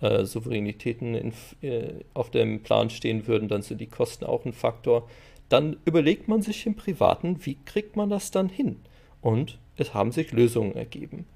äh, 0.00 0.24
Souveränitäten 0.24 1.14
in, 1.14 1.32
äh, 1.62 1.92
auf 2.14 2.30
dem 2.30 2.62
Plan 2.62 2.90
stehen 2.90 3.26
würden, 3.26 3.48
dann 3.48 3.62
sind 3.62 3.80
die 3.80 3.86
Kosten 3.86 4.24
auch 4.24 4.44
ein 4.44 4.52
Faktor 4.52 5.06
dann 5.48 5.76
überlegt 5.84 6.28
man 6.28 6.42
sich 6.42 6.66
im 6.66 6.74
Privaten, 6.74 7.44
wie 7.44 7.56
kriegt 7.64 7.96
man 7.96 8.10
das 8.10 8.30
dann 8.30 8.48
hin? 8.48 8.80
Und 9.20 9.58
es 9.76 9.94
haben 9.94 10.12
sich 10.12 10.32
Lösungen 10.32 10.74
ergeben. 10.74 11.26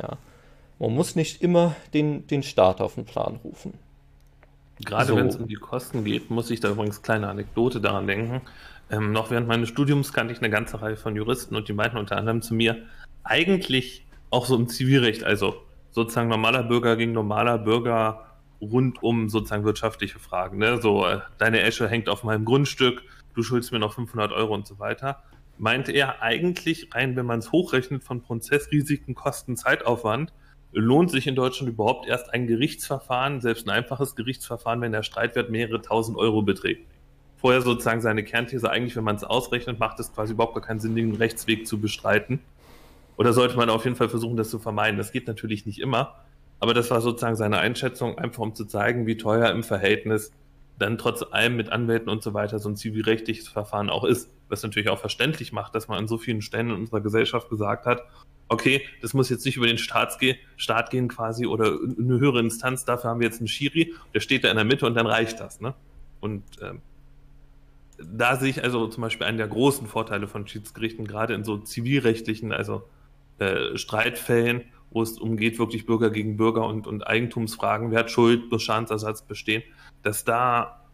Ja. 0.00 0.18
Man 0.80 0.94
muss 0.94 1.14
nicht 1.14 1.42
immer 1.42 1.76
den, 1.92 2.26
den 2.26 2.42
Staat 2.42 2.80
auf 2.80 2.94
den 2.94 3.04
Plan 3.04 3.38
rufen. 3.44 3.74
Gerade 4.84 5.08
so. 5.08 5.16
wenn 5.16 5.26
es 5.26 5.36
um 5.36 5.46
die 5.46 5.56
Kosten 5.56 6.04
geht, 6.04 6.30
muss 6.30 6.50
ich 6.50 6.60
da 6.60 6.70
übrigens 6.70 7.02
kleine 7.02 7.28
Anekdote 7.28 7.82
daran 7.82 8.06
denken. 8.06 8.40
Ähm, 8.90 9.12
noch 9.12 9.30
während 9.30 9.46
meines 9.46 9.68
Studiums 9.68 10.14
kannte 10.14 10.32
ich 10.32 10.40
eine 10.40 10.48
ganze 10.48 10.80
Reihe 10.80 10.96
von 10.96 11.14
Juristen 11.14 11.54
und 11.54 11.68
die 11.68 11.74
meinten 11.74 11.98
unter 11.98 12.16
anderem 12.16 12.40
zu 12.40 12.54
mir, 12.54 12.82
eigentlich 13.22 14.06
auch 14.30 14.46
so 14.46 14.56
im 14.56 14.68
Zivilrecht, 14.68 15.22
also 15.22 15.54
sozusagen 15.90 16.28
normaler 16.28 16.62
Bürger 16.62 16.96
gegen 16.96 17.12
normaler 17.12 17.58
Bürger 17.58 18.26
rund 18.60 19.02
um 19.02 19.28
sozusagen 19.28 19.64
wirtschaftliche 19.64 20.18
Fragen. 20.18 20.58
Ne? 20.58 20.80
So, 20.80 21.06
äh, 21.06 21.20
deine 21.36 21.60
Esche 21.60 21.88
hängt 21.88 22.08
auf 22.08 22.24
meinem 22.24 22.46
Grundstück, 22.46 23.02
du 23.34 23.42
schuldest 23.42 23.70
mir 23.70 23.78
noch 23.78 23.92
500 23.92 24.32
Euro 24.32 24.54
und 24.54 24.66
so 24.66 24.78
weiter, 24.78 25.22
meinte 25.58 25.92
er 25.92 26.22
eigentlich 26.22 26.88
rein, 26.94 27.16
wenn 27.16 27.26
man 27.26 27.40
es 27.40 27.52
hochrechnet 27.52 28.02
von 28.02 28.22
Prozessrisiken, 28.22 29.14
Kosten, 29.14 29.56
Zeitaufwand, 29.56 30.32
lohnt 30.72 31.10
sich 31.10 31.26
in 31.26 31.34
Deutschland 31.34 31.72
überhaupt 31.72 32.06
erst 32.06 32.32
ein 32.32 32.46
Gerichtsverfahren, 32.46 33.40
selbst 33.40 33.66
ein 33.66 33.70
einfaches 33.70 34.14
Gerichtsverfahren, 34.14 34.80
wenn 34.80 34.92
der 34.92 35.02
Streitwert 35.02 35.50
mehrere 35.50 35.82
tausend 35.82 36.16
Euro 36.16 36.42
beträgt. 36.42 36.86
Vorher 37.36 37.62
sozusagen 37.62 38.00
seine 38.00 38.22
Kernthese, 38.22 38.70
eigentlich, 38.70 38.96
wenn 38.96 39.04
man 39.04 39.16
es 39.16 39.24
ausrechnet, 39.24 39.80
macht 39.80 39.98
es 39.98 40.12
quasi 40.12 40.34
überhaupt 40.34 40.54
gar 40.54 40.62
keinen 40.62 40.80
Sinn, 40.80 40.94
den 40.94 41.14
Rechtsweg 41.14 41.66
zu 41.66 41.80
bestreiten. 41.80 42.40
Oder 43.16 43.32
sollte 43.32 43.56
man 43.56 43.70
auf 43.70 43.84
jeden 43.84 43.96
Fall 43.96 44.08
versuchen, 44.08 44.36
das 44.36 44.50
zu 44.50 44.58
vermeiden. 44.58 44.98
Das 44.98 45.12
geht 45.12 45.26
natürlich 45.26 45.66
nicht 45.66 45.80
immer. 45.80 46.16
Aber 46.58 46.74
das 46.74 46.90
war 46.90 47.00
sozusagen 47.00 47.36
seine 47.36 47.58
Einschätzung, 47.58 48.18
einfach 48.18 48.42
um 48.42 48.54
zu 48.54 48.66
zeigen, 48.66 49.06
wie 49.06 49.16
teuer 49.16 49.50
im 49.50 49.62
Verhältnis 49.62 50.32
dann 50.80 50.96
trotz 50.98 51.22
allem 51.22 51.56
mit 51.56 51.70
Anwälten 51.70 52.08
und 52.08 52.22
so 52.22 52.32
weiter 52.32 52.58
so 52.58 52.68
ein 52.68 52.76
zivilrechtliches 52.76 53.48
Verfahren 53.48 53.90
auch 53.90 54.04
ist. 54.04 54.30
Was 54.48 54.62
natürlich 54.62 54.88
auch 54.88 54.98
verständlich 54.98 55.52
macht, 55.52 55.74
dass 55.74 55.88
man 55.88 55.98
an 55.98 56.08
so 56.08 56.18
vielen 56.18 56.42
Stellen 56.42 56.70
in 56.70 56.76
unserer 56.76 57.00
Gesellschaft 57.00 57.50
gesagt 57.50 57.86
hat, 57.86 58.02
okay, 58.50 58.82
das 59.00 59.14
muss 59.14 59.30
jetzt 59.30 59.46
nicht 59.46 59.56
über 59.56 59.66
den 59.66 59.78
Staat, 59.78 60.18
Staat 60.56 60.90
gehen 60.90 61.08
quasi 61.08 61.46
oder 61.46 61.66
eine 61.66 62.18
höhere 62.18 62.40
Instanz, 62.40 62.84
dafür 62.84 63.10
haben 63.10 63.20
wir 63.20 63.26
jetzt 63.26 63.38
einen 63.38 63.48
Schiri, 63.48 63.94
der 64.12 64.20
steht 64.20 64.44
da 64.44 64.50
in 64.50 64.56
der 64.56 64.64
Mitte 64.64 64.86
und 64.86 64.94
dann 64.94 65.06
reicht 65.06 65.40
das. 65.40 65.60
Ne? 65.60 65.72
Und 66.20 66.42
ähm, 66.60 66.82
da 67.98 68.36
sehe 68.36 68.50
ich 68.50 68.62
also 68.62 68.88
zum 68.88 69.02
Beispiel 69.02 69.26
einen 69.26 69.38
der 69.38 69.46
großen 69.46 69.86
Vorteile 69.86 70.26
von 70.26 70.46
Schiedsgerichten, 70.46 71.06
gerade 71.06 71.34
in 71.34 71.44
so 71.44 71.58
zivilrechtlichen, 71.58 72.52
also 72.52 72.82
äh, 73.38 73.78
Streitfällen, 73.78 74.64
wo 74.90 75.00
es 75.00 75.18
umgeht, 75.18 75.60
wirklich 75.60 75.86
Bürger 75.86 76.10
gegen 76.10 76.36
Bürger 76.36 76.66
und, 76.66 76.88
und 76.88 77.06
Eigentumsfragen, 77.06 77.92
wer 77.92 78.00
hat 78.00 78.10
Schuld, 78.10 78.50
muss 78.50 78.64
Schadensersatz 78.64 79.22
bestehen, 79.22 79.62
dass 80.02 80.24
da 80.24 80.84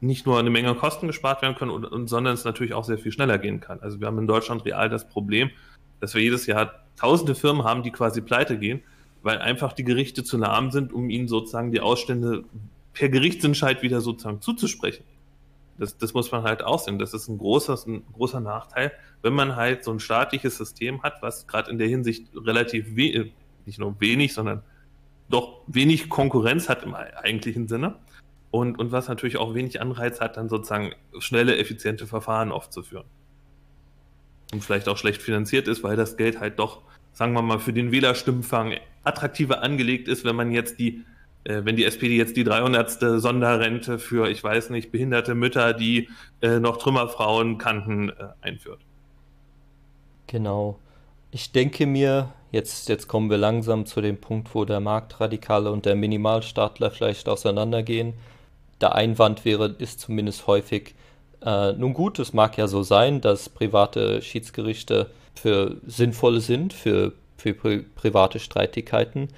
nicht 0.00 0.26
nur 0.26 0.38
eine 0.38 0.50
Menge 0.50 0.74
Kosten 0.74 1.06
gespart 1.06 1.42
werden 1.42 1.54
können, 1.54 1.70
und, 1.70 1.84
und, 1.84 2.08
sondern 2.08 2.34
es 2.34 2.44
natürlich 2.44 2.74
auch 2.74 2.84
sehr 2.84 2.98
viel 2.98 3.12
schneller 3.12 3.38
gehen 3.38 3.60
kann. 3.60 3.78
Also 3.80 4.00
wir 4.00 4.08
haben 4.08 4.18
in 4.18 4.26
Deutschland 4.26 4.64
real 4.64 4.88
das 4.88 5.08
Problem, 5.08 5.50
dass 6.00 6.14
wir 6.14 6.22
jedes 6.22 6.46
Jahr 6.46 6.84
tausende 6.96 7.34
Firmen 7.34 7.64
haben, 7.64 7.82
die 7.82 7.90
quasi 7.90 8.20
pleite 8.20 8.58
gehen, 8.58 8.82
weil 9.22 9.38
einfach 9.38 9.72
die 9.72 9.84
Gerichte 9.84 10.24
zu 10.24 10.36
lahm 10.36 10.70
sind, 10.70 10.92
um 10.92 11.10
ihnen 11.10 11.28
sozusagen 11.28 11.72
die 11.72 11.80
Ausstände 11.80 12.44
per 12.92 13.08
Gerichtsentscheid 13.08 13.82
wieder 13.82 14.00
sozusagen 14.00 14.40
zuzusprechen. 14.40 15.04
Das, 15.78 15.96
das 15.96 16.12
muss 16.12 16.32
man 16.32 16.42
halt 16.42 16.64
auch 16.64 16.80
sehen. 16.80 16.98
Das 16.98 17.14
ist 17.14 17.28
ein 17.28 17.38
großer, 17.38 17.78
ein 17.86 18.02
großer 18.12 18.40
Nachteil, 18.40 18.92
wenn 19.22 19.32
man 19.32 19.54
halt 19.54 19.84
so 19.84 19.92
ein 19.92 20.00
staatliches 20.00 20.56
System 20.56 21.02
hat, 21.02 21.22
was 21.22 21.46
gerade 21.46 21.70
in 21.70 21.78
der 21.78 21.88
Hinsicht 21.88 22.28
relativ 22.34 22.96
we 22.96 23.30
nicht 23.64 23.78
nur 23.78 24.00
wenig, 24.00 24.34
sondern 24.34 24.62
doch 25.28 25.60
wenig 25.66 26.08
Konkurrenz 26.08 26.68
hat 26.68 26.82
im 26.82 26.94
eigentlichen 26.94 27.68
Sinne 27.68 27.96
und, 28.50 28.78
und 28.78 28.92
was 28.92 29.08
natürlich 29.08 29.36
auch 29.36 29.54
wenig 29.54 29.80
Anreiz 29.80 30.20
hat, 30.20 30.36
dann 30.36 30.48
sozusagen 30.48 30.92
schnelle, 31.18 31.58
effiziente 31.58 32.06
Verfahren 32.06 32.50
aufzuführen. 32.50 33.04
Und 34.52 34.64
vielleicht 34.64 34.88
auch 34.88 34.96
schlecht 34.96 35.22
finanziert 35.22 35.68
ist, 35.68 35.82
weil 35.82 35.96
das 35.96 36.16
Geld 36.16 36.40
halt 36.40 36.58
doch, 36.58 36.80
sagen 37.12 37.32
wir 37.34 37.42
mal, 37.42 37.58
für 37.58 37.72
den 37.72 37.92
Wählerstimmenfang 37.92 38.74
attraktiver 39.04 39.62
angelegt 39.62 40.08
ist, 40.08 40.24
wenn 40.24 40.36
man 40.36 40.52
jetzt 40.52 40.78
die, 40.78 41.04
äh, 41.44 41.60
wenn 41.64 41.76
die 41.76 41.84
SPD 41.84 42.16
jetzt 42.16 42.36
die 42.36 42.44
300. 42.44 43.20
Sonderrente 43.20 43.98
für, 43.98 44.28
ich 44.30 44.42
weiß 44.42 44.70
nicht, 44.70 44.90
behinderte 44.90 45.34
Mütter, 45.34 45.74
die 45.74 46.08
äh, 46.40 46.60
noch 46.60 46.78
Trümmerfrauen 46.78 47.58
kannten, 47.58 48.10
äh, 48.10 48.14
einführt. 48.40 48.80
Genau. 50.26 50.78
Ich 51.30 51.52
denke 51.52 51.86
mir, 51.86 52.32
jetzt, 52.52 52.88
jetzt 52.88 53.06
kommen 53.06 53.28
wir 53.28 53.38
langsam 53.38 53.84
zu 53.84 54.00
dem 54.00 54.18
Punkt, 54.18 54.54
wo 54.54 54.64
der 54.64 54.80
Marktradikale 54.80 55.70
und 55.70 55.84
der 55.84 55.94
Minimalstaatler 55.94 56.90
vielleicht 56.90 57.28
auseinandergehen 57.28 58.14
der 58.80 58.94
Einwand 58.94 59.44
wäre, 59.44 59.74
ist 59.78 60.00
zumindest 60.00 60.46
häufig, 60.46 60.94
äh, 61.44 61.72
nun 61.72 61.94
gut, 61.94 62.18
es 62.18 62.32
mag 62.32 62.56
ja 62.58 62.68
so 62.68 62.82
sein, 62.82 63.20
dass 63.20 63.48
private 63.48 64.22
Schiedsgerichte 64.22 65.10
für 65.34 65.76
sinnvolle 65.86 66.40
sind, 66.40 66.72
für, 66.72 67.12
für 67.36 67.54
pri 67.54 67.84
private 67.94 68.38
Streitigkeiten. 68.38 69.28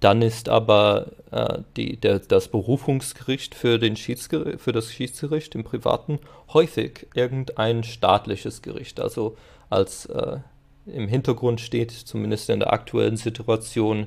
Dann 0.00 0.22
ist 0.22 0.48
aber 0.48 1.08
äh, 1.30 1.58
die, 1.76 1.98
der, 1.98 2.20
das 2.20 2.48
Berufungsgericht 2.48 3.54
für, 3.54 3.78
den 3.78 3.96
für 3.96 4.72
das 4.72 4.92
Schiedsgericht 4.92 5.54
im 5.54 5.64
Privaten 5.64 6.18
häufig 6.54 7.06
irgendein 7.14 7.84
staatliches 7.84 8.62
Gericht. 8.62 8.98
Also 8.98 9.36
als 9.68 10.06
äh, 10.06 10.38
im 10.86 11.06
Hintergrund 11.08 11.60
steht, 11.60 11.90
zumindest 11.90 12.48
in 12.48 12.60
der 12.60 12.72
aktuellen 12.72 13.18
Situation, 13.18 14.06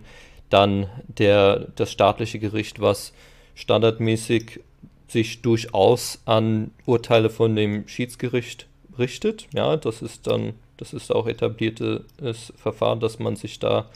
dann 0.50 0.88
der, 1.08 1.68
das 1.76 1.92
staatliche 1.92 2.40
Gericht, 2.40 2.82
was 2.82 3.14
standardmäßig 3.56 4.62
sich 5.08 5.42
durchaus 5.42 6.22
an 6.26 6.72
Urteile 6.86 7.30
von 7.30 7.56
dem 7.56 7.88
Schiedsgericht 7.88 8.68
richtet. 8.98 9.48
Ja, 9.54 9.78
das 9.78 10.02
ist 10.02 10.28
dann, 10.28 10.54
das 10.78 10.94
ist 10.94 11.14
auch 11.14 11.28
etabliertes 11.28 12.54
Verfahren, 12.56 13.00
dass 13.00 13.20
man 13.20 13.36
sich 13.36 13.60
da 13.60 13.90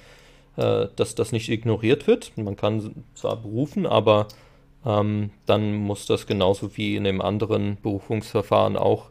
äh, 0.57 0.87
dass 0.95 1.13
das 1.13 1.31
nicht 1.31 1.49
ignoriert 1.49 2.07
wird. 2.07 2.31
Man 2.35 2.55
kann 2.55 3.05
zwar 3.13 3.37
berufen, 3.37 3.85
aber 3.85 4.27
ähm, 4.85 5.29
dann 5.45 5.75
muss 5.75 6.07
das 6.07 6.25
genauso 6.25 6.75
wie 6.77 6.95
in 6.95 7.03
dem 7.03 7.21
anderen 7.21 7.77
Berufungsverfahren 7.81 8.75
auch 8.75 9.09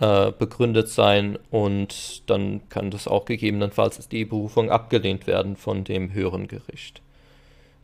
äh, 0.00 0.32
begründet 0.32 0.88
sein 0.88 1.38
und 1.50 2.28
dann 2.28 2.68
kann 2.68 2.90
das 2.90 3.06
auch 3.06 3.26
gegebenenfalls 3.26 4.08
die 4.08 4.24
Berufung 4.24 4.70
abgelehnt 4.70 5.28
werden 5.28 5.56
von 5.56 5.84
dem 5.84 6.12
höheren 6.12 6.48
Gericht. 6.48 7.00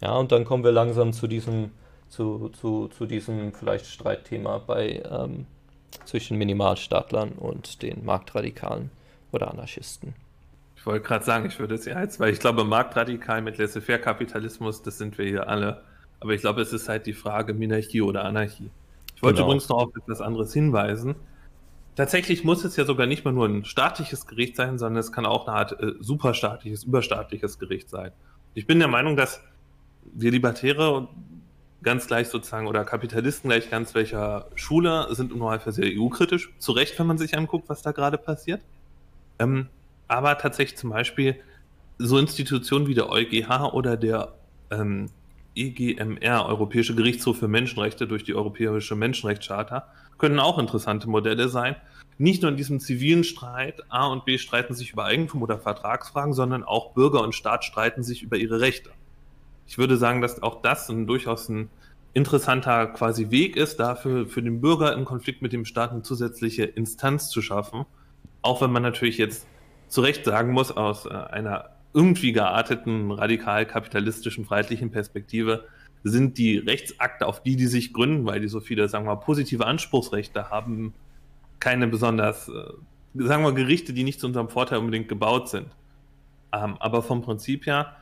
Ja, 0.02 0.16
und 0.16 0.32
dann 0.32 0.44
kommen 0.44 0.64
wir 0.64 0.72
langsam 0.72 1.12
zu 1.12 1.28
diesem, 1.28 1.70
zu, 2.14 2.48
zu, 2.50 2.88
zu 2.88 3.06
diesem 3.06 3.52
vielleicht 3.52 3.86
Streitthema 3.86 4.58
bei 4.58 5.02
ähm, 5.10 5.46
zwischen 6.04 6.38
Minimalstaatlern 6.38 7.32
und 7.32 7.82
den 7.82 8.04
Marktradikalen 8.04 8.90
oder 9.32 9.50
Anarchisten. 9.50 10.14
Ich 10.76 10.86
wollte 10.86 11.06
gerade 11.06 11.24
sagen, 11.24 11.46
ich 11.46 11.58
würde 11.58 11.74
es 11.74 11.86
ja 11.86 12.00
jetzt, 12.00 12.20
weil 12.20 12.32
ich 12.32 12.40
glaube, 12.40 12.64
marktradikal 12.64 13.42
mit 13.42 13.58
Laissez-faire-Kapitalismus, 13.58 14.82
das 14.82 14.98
sind 14.98 15.16
wir 15.18 15.26
hier 15.26 15.48
alle. 15.48 15.82
Aber 16.20 16.34
ich 16.34 16.40
glaube, 16.40 16.60
es 16.60 16.72
ist 16.72 16.88
halt 16.88 17.06
die 17.06 17.12
Frage 17.14 17.54
Minarchie 17.54 18.02
oder 18.02 18.24
Anarchie. 18.24 18.70
Ich 19.16 19.22
wollte 19.22 19.36
genau. 19.36 19.48
übrigens 19.48 19.68
noch 19.68 19.78
auf 19.78 19.96
etwas 19.96 20.20
anderes 20.20 20.52
hinweisen. 20.52 21.16
Tatsächlich 21.96 22.44
muss 22.44 22.64
es 22.64 22.76
ja 22.76 22.84
sogar 22.84 23.06
nicht 23.06 23.24
mal 23.24 23.32
nur 23.32 23.46
ein 23.46 23.64
staatliches 23.64 24.26
Gericht 24.26 24.56
sein, 24.56 24.78
sondern 24.78 25.00
es 25.00 25.10
kann 25.10 25.26
auch 25.26 25.46
eine 25.46 25.56
Art 25.56 25.80
äh, 25.80 25.92
superstaatliches, 26.00 26.84
überstaatliches 26.84 27.58
Gericht 27.58 27.88
sein. 27.88 28.12
Ich 28.54 28.66
bin 28.66 28.78
der 28.78 28.88
Meinung, 28.88 29.16
dass 29.16 29.42
wir 30.12 30.30
Libertäre 30.30 31.08
ganz 31.84 32.06
gleich 32.06 32.28
sozusagen 32.28 32.66
oder 32.66 32.84
Kapitalisten 32.84 33.50
gleich 33.50 33.70
ganz 33.70 33.94
welcher 33.94 34.48
Schule 34.54 35.06
sind 35.10 35.32
im 35.32 35.38
Normalfall 35.38 35.72
sehr 35.72 35.86
EU-kritisch. 35.86 36.52
Zu 36.58 36.72
Recht, 36.72 36.98
wenn 36.98 37.06
man 37.06 37.18
sich 37.18 37.36
anguckt, 37.36 37.68
was 37.68 37.82
da 37.82 37.92
gerade 37.92 38.18
passiert. 38.18 38.62
Ähm, 39.38 39.68
aber 40.08 40.38
tatsächlich 40.38 40.78
zum 40.78 40.90
Beispiel 40.90 41.36
so 41.98 42.18
Institutionen 42.18 42.86
wie 42.86 42.94
der 42.94 43.10
EuGH 43.10 43.72
oder 43.72 43.96
der 43.96 44.34
ähm, 44.70 45.10
EGMR, 45.54 46.46
Europäische 46.46 46.94
Gerichtshof 46.94 47.38
für 47.38 47.48
Menschenrechte 47.48 48.06
durch 48.06 48.24
die 48.24 48.34
Europäische 48.34 48.96
Menschenrechtscharta, 48.96 49.86
können 50.18 50.40
auch 50.40 50.58
interessante 50.58 51.08
Modelle 51.08 51.48
sein. 51.48 51.76
Nicht 52.18 52.42
nur 52.42 52.50
in 52.50 52.56
diesem 52.56 52.80
zivilen 52.80 53.24
Streit, 53.24 53.82
A 53.88 54.06
und 54.06 54.24
B 54.24 54.38
streiten 54.38 54.74
sich 54.74 54.92
über 54.92 55.04
Eigentum 55.04 55.42
oder 55.42 55.58
Vertragsfragen, 55.58 56.32
sondern 56.32 56.62
auch 56.62 56.92
Bürger 56.92 57.22
und 57.22 57.34
Staat 57.34 57.64
streiten 57.64 58.02
sich 58.02 58.22
über 58.22 58.36
ihre 58.36 58.60
Rechte. 58.60 58.90
Ich 59.66 59.78
würde 59.78 59.96
sagen, 59.96 60.20
dass 60.20 60.42
auch 60.42 60.62
das 60.62 60.88
ein, 60.88 61.06
durchaus 61.06 61.48
ein 61.48 61.70
interessanter 62.12 62.86
quasi 62.86 63.30
Weg 63.30 63.56
ist, 63.56 63.80
dafür 63.80 64.26
für 64.26 64.42
den 64.42 64.60
Bürger 64.60 64.94
im 64.94 65.04
Konflikt 65.04 65.42
mit 65.42 65.52
dem 65.52 65.64
Staat 65.64 65.90
eine 65.90 66.02
zusätzliche 66.02 66.64
Instanz 66.64 67.28
zu 67.28 67.42
schaffen. 67.42 67.84
Auch 68.40 68.62
wenn 68.62 68.70
man 68.70 68.82
natürlich 68.82 69.18
jetzt 69.18 69.46
zu 69.88 70.00
Recht 70.00 70.24
sagen 70.24 70.52
muss, 70.52 70.70
aus 70.70 71.06
äh, 71.06 71.10
einer 71.10 71.70
irgendwie 71.92 72.32
gearteten, 72.32 73.10
radikal 73.10 73.66
kapitalistischen, 73.66 74.44
freiheitlichen 74.44 74.90
Perspektive, 74.90 75.64
sind 76.02 76.36
die 76.36 76.58
Rechtsakte, 76.58 77.26
auf 77.26 77.42
die 77.42 77.56
die 77.56 77.66
sich 77.66 77.92
gründen, 77.92 78.26
weil 78.26 78.40
die 78.40 78.48
so 78.48 78.60
viele, 78.60 78.88
sagen 78.88 79.06
wir, 79.06 79.16
positive 79.16 79.66
Anspruchsrechte 79.66 80.50
haben, 80.50 80.92
keine 81.60 81.88
besonders, 81.88 82.48
äh, 82.48 82.52
sagen 83.14 83.42
wir, 83.42 83.52
Gerichte, 83.52 83.92
die 83.92 84.04
nicht 84.04 84.20
zu 84.20 84.26
unserem 84.26 84.50
Vorteil 84.50 84.78
unbedingt 84.78 85.08
gebaut 85.08 85.48
sind. 85.48 85.68
Ähm, 86.52 86.76
aber 86.78 87.02
vom 87.02 87.22
Prinzip 87.22 87.66
her 87.66 87.96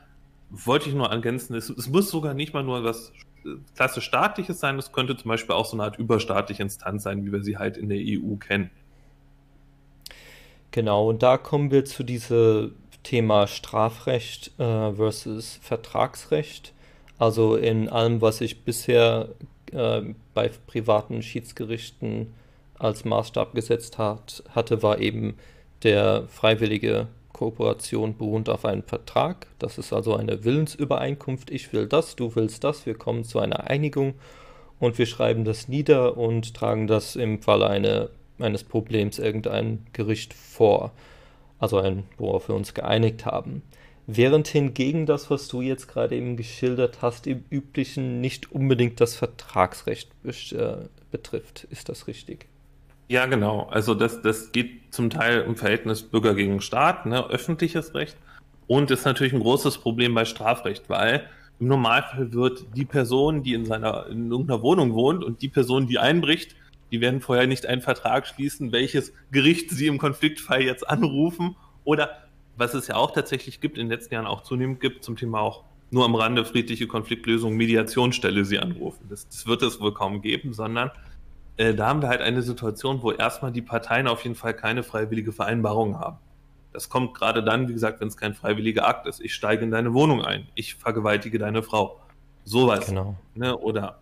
wollte 0.53 0.89
ich 0.89 0.95
nur 0.95 1.09
ergänzen, 1.09 1.55
es, 1.55 1.69
es, 1.69 1.89
muss 1.89 2.09
sogar 2.09 2.33
nicht 2.35 2.53
mal 2.53 2.63
nur 2.63 2.83
was 2.83 3.11
äh, 3.43 3.55
klassisch 3.75 4.05
staatliches 4.05 4.59
sein, 4.59 4.77
es 4.77 4.91
könnte 4.91 5.17
zum 5.17 5.29
Beispiel 5.29 5.55
auch 5.55 5.65
so 5.65 5.75
eine 5.75 5.83
Art 5.83 5.97
überstaatliche 5.97 6.61
Instanz 6.61 7.03
sein, 7.03 7.25
wie 7.25 7.31
wir 7.31 7.43
sie 7.43 7.57
halt 7.57 7.75
in 7.75 7.89
der 7.89 7.99
EU 7.99 8.35
kennen. 8.35 8.69
Genau, 10.71 11.09
und 11.09 11.23
da 11.23 11.37
kommen 11.37 11.71
wir 11.71 11.85
zu 11.85 12.03
diesem 12.03 12.75
Thema 13.01 13.47
Strafrecht 13.47 14.59
äh, 14.59 14.93
versus 14.93 15.59
Vertragsrecht. 15.61 16.73
Also 17.17 17.55
in 17.55 17.89
allem, 17.89 18.21
was 18.21 18.41
ich 18.41 18.63
bisher 18.63 19.29
äh, 19.71 20.01
bei 20.33 20.51
privaten 20.67 21.21
Schiedsgerichten 21.21 22.33
als 22.79 23.05
Maßstab 23.05 23.53
gesetzt 23.53 23.97
hat, 23.97 24.43
hatte, 24.49 24.83
war 24.83 24.99
eben 24.99 25.35
der 25.83 26.27
freiwillige 26.27 27.07
Kooperation 27.33 28.17
beruht 28.17 28.47
auf 28.47 28.63
einem 28.63 28.83
Vertrag. 28.83 29.47
Das 29.59 29.77
ist 29.77 29.91
also 29.91 30.15
eine 30.15 30.43
Willensübereinkunft. 30.43 31.51
Ich 31.51 31.73
will 31.73 31.87
das, 31.87 32.15
du 32.15 32.35
willst 32.35 32.63
das. 32.63 32.85
Wir 32.85 32.93
kommen 32.93 33.23
zu 33.23 33.39
einer 33.39 33.69
Einigung 33.69 34.13
und 34.79 34.97
wir 34.97 35.05
schreiben 35.05 35.43
das 35.43 35.67
nieder 35.67 36.17
und 36.17 36.53
tragen 36.53 36.87
das 36.87 37.15
im 37.15 37.41
Fall 37.41 37.63
einer 37.63 38.09
eines 38.39 38.63
Problems 38.63 39.19
irgendein 39.19 39.85
Gericht 39.93 40.33
vor, 40.33 40.91
also 41.59 41.77
ein, 41.77 42.03
worauf 42.17 42.49
wir 42.49 42.55
uns 42.55 42.73
geeinigt 42.73 43.25
haben. 43.25 43.63
Während 44.05 44.47
hingegen 44.47 45.05
das, 45.05 45.29
was 45.29 45.47
du 45.47 45.61
jetzt 45.61 45.87
gerade 45.87 46.15
eben 46.15 46.35
geschildert 46.35 47.01
hast, 47.01 47.25
im 47.25 47.45
üblichen 47.49 48.19
nicht 48.19 48.51
unbedingt 48.51 48.99
das 48.99 49.15
Vertragsrecht 49.15 50.11
äh, 50.23 50.75
betrifft. 51.09 51.65
Ist 51.69 51.87
das 51.87 52.07
richtig? 52.07 52.47
Ja, 53.07 53.25
genau. 53.25 53.67
Also 53.69 53.93
das, 53.93 54.21
das 54.21 54.51
geht 54.51 54.93
zum 54.93 55.09
Teil 55.09 55.41
im 55.41 55.55
Verhältnis 55.55 56.03
Bürger 56.03 56.35
gegen 56.35 56.61
Staat, 56.61 57.05
ne, 57.05 57.29
öffentliches 57.29 57.93
Recht. 57.93 58.17
Und 58.67 58.91
ist 58.91 59.05
natürlich 59.05 59.33
ein 59.33 59.41
großes 59.41 59.79
Problem 59.79 60.13
bei 60.13 60.25
Strafrecht, 60.25 60.89
weil 60.89 61.27
im 61.59 61.67
Normalfall 61.67 62.33
wird 62.33 62.65
die 62.75 62.85
Person, 62.85 63.43
die 63.43 63.53
in 63.53 63.65
seiner 63.65 64.07
in 64.07 64.31
irgendeiner 64.31 64.61
Wohnung 64.61 64.93
wohnt 64.93 65.23
und 65.23 65.41
die 65.41 65.49
Person, 65.49 65.87
die 65.87 65.99
einbricht, 65.99 66.55
die 66.91 67.01
werden 67.01 67.21
vorher 67.21 67.47
nicht 67.47 67.65
einen 67.65 67.81
Vertrag 67.81 68.27
schließen, 68.27 68.71
welches 68.71 69.13
Gericht 69.31 69.71
sie 69.71 69.87
im 69.87 69.97
Konfliktfall 69.97 70.61
jetzt 70.61 70.87
anrufen 70.89 71.55
oder 71.83 72.09
was 72.55 72.73
es 72.73 72.87
ja 72.87 72.95
auch 72.95 73.11
tatsächlich 73.11 73.61
gibt, 73.61 73.77
in 73.77 73.85
den 73.85 73.91
letzten 73.91 74.13
Jahren 74.13 74.27
auch 74.27 74.43
zunehmend 74.43 74.79
gibt, 74.79 75.03
zum 75.03 75.15
Thema 75.15 75.39
auch 75.39 75.63
nur 75.89 76.05
am 76.05 76.15
Rande 76.15 76.45
friedliche 76.45 76.87
Konfliktlösung, 76.87 77.55
Mediationsstelle 77.55 78.45
sie 78.45 78.59
anrufen. 78.59 79.05
Das, 79.09 79.27
das 79.27 79.47
wird 79.47 79.61
es 79.61 79.79
wohl 79.79 79.93
kaum 79.93 80.21
geben, 80.21 80.53
sondern 80.53 80.91
äh, 81.57 81.73
da 81.73 81.87
haben 81.87 82.01
wir 82.01 82.09
halt 82.09 82.21
eine 82.21 82.41
Situation, 82.41 83.01
wo 83.01 83.11
erstmal 83.11 83.51
die 83.51 83.61
Parteien 83.61 84.07
auf 84.07 84.23
jeden 84.23 84.35
Fall 84.35 84.53
keine 84.53 84.83
freiwillige 84.83 85.31
Vereinbarung 85.31 85.99
haben. 85.99 86.17
Das 86.71 86.89
kommt 86.89 87.13
gerade 87.13 87.43
dann, 87.43 87.67
wie 87.67 87.73
gesagt, 87.73 88.01
wenn 88.01 88.07
es 88.07 88.17
kein 88.17 88.33
freiwilliger 88.33 88.87
Akt 88.87 89.05
ist. 89.05 89.21
Ich 89.21 89.33
steige 89.33 89.63
in 89.63 89.71
deine 89.71 89.93
Wohnung 89.93 90.23
ein, 90.23 90.47
ich 90.55 90.75
vergewaltige 90.75 91.37
deine 91.37 91.61
Frau. 91.61 91.99
Sowas. 92.45 92.87
Genau. 92.87 93.15
Ne? 93.35 93.55
Oder 93.55 93.99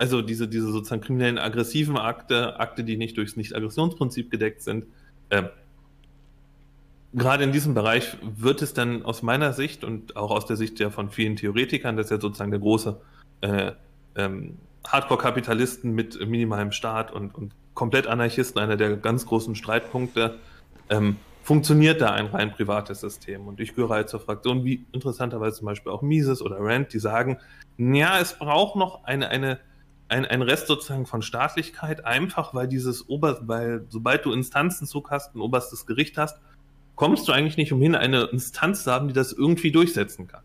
also 0.00 0.22
diese, 0.22 0.48
diese 0.48 0.72
sozusagen 0.72 1.02
kriminellen, 1.02 1.38
aggressiven 1.38 1.98
Akte, 1.98 2.58
Akte, 2.58 2.84
die 2.84 2.96
nicht 2.96 3.18
durchs 3.18 3.36
Nicht-Aggressionsprinzip 3.36 4.30
gedeckt 4.30 4.62
sind. 4.62 4.86
Äh, 5.28 5.44
gerade 7.12 7.44
in 7.44 7.52
diesem 7.52 7.74
Bereich 7.74 8.16
wird 8.22 8.62
es 8.62 8.72
dann 8.72 9.04
aus 9.04 9.22
meiner 9.22 9.52
Sicht 9.52 9.84
und 9.84 10.16
auch 10.16 10.30
aus 10.30 10.46
der 10.46 10.56
Sicht 10.56 10.80
ja 10.80 10.88
von 10.88 11.10
vielen 11.10 11.36
Theoretikern, 11.36 11.98
das 11.98 12.06
ist 12.06 12.10
ja 12.12 12.20
sozusagen 12.20 12.50
der 12.50 12.60
große 12.60 13.00
äh, 13.42 13.72
ähm, 14.16 14.56
Hardcore-Kapitalisten 14.86 15.92
mit 15.94 16.18
minimalem 16.26 16.72
Staat 16.72 17.12
und, 17.12 17.34
und 17.34 17.52
komplett 17.74 18.06
Anarchisten, 18.06 18.60
einer 18.60 18.76
der 18.76 18.96
ganz 18.96 19.26
großen 19.26 19.54
Streitpunkte, 19.54 20.38
ähm, 20.88 21.16
funktioniert 21.42 22.00
da 22.00 22.12
ein 22.12 22.26
rein 22.26 22.52
privates 22.52 23.00
System. 23.00 23.46
Und 23.46 23.60
ich 23.60 23.74
gehöre 23.74 23.90
halt 23.90 24.08
zur 24.08 24.20
Fraktion, 24.20 24.64
wie 24.64 24.84
interessanterweise 24.92 25.58
zum 25.58 25.66
Beispiel 25.66 25.92
auch 25.92 26.02
Mises 26.02 26.42
oder 26.42 26.58
Rand, 26.60 26.92
die 26.92 26.98
sagen, 26.98 27.38
ja, 27.78 28.18
es 28.18 28.38
braucht 28.38 28.76
noch 28.76 29.04
eine, 29.04 29.28
eine 29.28 29.58
ein, 30.10 30.26
ein 30.26 30.42
Rest 30.42 30.66
sozusagen 30.66 31.06
von 31.06 31.22
Staatlichkeit, 31.22 32.04
einfach 32.04 32.52
weil 32.52 32.66
dieses 32.66 33.08
Ober, 33.08 33.38
weil 33.42 33.86
sobald 33.88 34.24
du 34.24 34.32
Instanzenzug 34.32 35.10
hast, 35.10 35.34
ein 35.34 35.40
oberstes 35.40 35.86
Gericht 35.86 36.18
hast, 36.18 36.40
kommst 36.96 37.28
du 37.28 37.32
eigentlich 37.32 37.56
nicht 37.56 37.72
umhin, 37.72 37.94
eine 37.94 38.24
Instanz 38.24 38.84
zu 38.84 38.90
haben, 38.90 39.08
die 39.08 39.14
das 39.14 39.32
irgendwie 39.32 39.70
durchsetzen 39.70 40.26
kann. 40.26 40.42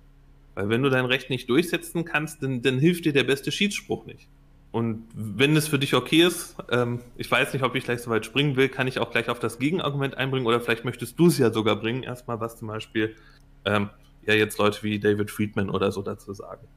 Weil 0.56 0.70
wenn 0.70 0.82
du 0.82 0.90
dein 0.90 1.06
Recht 1.06 1.30
nicht 1.30 1.50
durchsetzen 1.50 2.06
kannst, 2.06 2.42
dann, 2.42 2.62
dann 2.62 2.80
hilft 2.80 3.06
dir 3.06 3.14
der 3.14 3.26
beste 3.26 3.52
Schiedsspruch 3.52 4.06
nicht. 4.06 4.28
Und 4.72 5.08
wenn 5.14 5.56
es 5.56 5.68
für 5.68 5.80
dich 5.80 5.94
okay 5.94 6.24
ist, 6.24 6.56
ähm, 6.70 7.00
ich 7.16 7.30
weiß 7.32 7.54
nicht, 7.54 7.64
ob 7.64 7.76
ich 7.76 7.86
gleich 7.86 8.02
so 8.02 8.10
weit 8.10 8.26
springen 8.26 8.58
will, 8.58 8.68
kann 8.68 8.88
ich 8.88 9.00
auch 9.00 9.12
gleich 9.12 9.30
auf 9.30 9.40
das 9.40 9.58
Gegenargument 9.58 10.18
einbringen 10.18 10.46
oder 10.46 10.60
vielleicht 10.60 10.84
möchtest 10.84 11.18
du 11.18 11.28
es 11.28 11.38
ja 11.38 11.54
sogar 11.54 11.78
bringen, 11.78 12.04
erstmal 12.04 12.42
was 12.42 12.58
zum 12.58 12.68
Beispiel 12.68 13.16
ähm, 13.64 13.90
ja 14.26 14.34
jetzt 14.34 14.58
Leute 14.58 14.84
wie 14.84 15.00
David 15.00 15.32
Friedman 15.32 15.70
oder 15.70 15.92
so 15.92 16.02
dazu 16.02 16.34
sagen. 16.34 16.68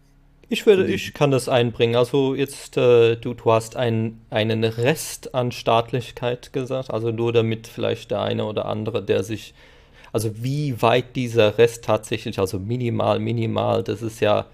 Ich 0.50 0.64
würde, 0.64 0.86
ich 0.86 1.12
kann 1.12 1.30
das 1.30 1.48
einbringen. 1.48 1.96
Also 1.96 2.34
jetzt, 2.34 2.76
äh, 2.76 3.16
du, 3.16 3.34
du 3.34 3.52
hast 3.52 3.76
ein, 3.76 4.20
einen 4.30 4.64
Rest 4.64 5.34
an 5.34 5.52
Staatlichkeit 5.52 6.52
gesagt, 6.54 6.90
also 6.90 7.10
nur 7.10 7.32
damit 7.32 7.66
vielleicht 7.66 8.10
der 8.10 8.22
eine 8.22 8.46
oder 8.46 8.64
andere, 8.64 9.02
der 9.02 9.22
sich, 9.22 9.52
also 10.12 10.30
wie 10.42 10.80
weit 10.82 11.16
dieser 11.16 11.58
Rest 11.58 11.84
tatsächlich, 11.84 12.38
also 12.38 12.58
minimal, 12.58 13.18
minimal, 13.18 13.82
das 13.82 14.02
ist 14.02 14.20
ja 14.20 14.46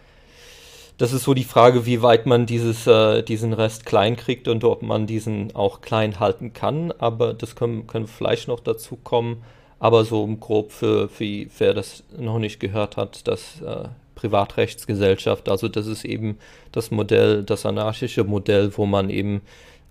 das 0.97 1.13
ist 1.13 1.25
so 1.25 1.35
die 1.35 1.45
Frage, 1.45 1.87
wie 1.87 2.03
weit 2.03 2.27
man 2.27 2.47
dieses, 2.47 2.87
äh, 2.87 3.23
diesen 3.23 3.53
Rest 3.53 3.85
klein 3.85 4.17
kriegt 4.17 4.47
und 4.47 4.63
ob 4.63 4.83
man 4.83 5.07
diesen 5.07 5.55
auch 5.55 5.81
klein 5.81 6.21
halten 6.21 6.53
kann. 6.53 6.93
Aber 6.93 7.35
das 7.35 7.57
können, 7.57 7.87
können 7.87 8.07
vielleicht 8.07 8.47
noch 8.47 8.61
dazu 8.61 8.97
kommen. 8.97 9.43
Aber 9.81 10.05
so 10.05 10.27
grob 10.27 10.71
für, 10.71 11.09
für 11.09 11.47
wer 11.59 11.75
das 11.75 12.05
noch 12.17 12.39
nicht 12.39 12.61
gehört 12.61 12.97
hat, 12.97 13.27
das 13.27 13.61
äh, 13.61 13.89
Privatrechtsgesellschaft, 14.15 15.49
also 15.49 15.69
das 15.69 15.89
ist 15.89 16.05
eben 16.05 16.39
das 16.71 16.93
Modell, 16.93 17.43
das 17.43 17.67
anarchische 17.67 18.23
Modell, 18.23 18.77
wo 18.77 18.87
man 18.87 19.11
eben 19.11 19.43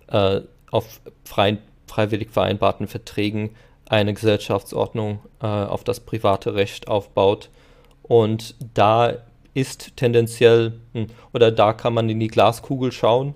äh, 0.08 0.40
auf 0.70 1.00
frei, 1.24 1.58
freiwillig 1.86 2.30
vereinbarten 2.30 2.88
Verträgen 2.88 3.50
eine 3.88 4.14
Gesellschaftsordnung 4.14 5.20
äh, 5.42 5.46
auf 5.46 5.84
das 5.84 6.00
private 6.00 6.54
Recht 6.54 6.88
aufbaut. 6.88 7.50
Und 8.02 8.54
da 8.74 9.14
ist 9.54 9.96
tendenziell, 9.96 10.74
hm, 10.92 11.06
oder 11.32 11.50
da 11.50 11.72
kann 11.72 11.94
man 11.94 12.08
in 12.08 12.20
die 12.20 12.28
Glaskugel 12.28 12.92
schauen. 12.92 13.34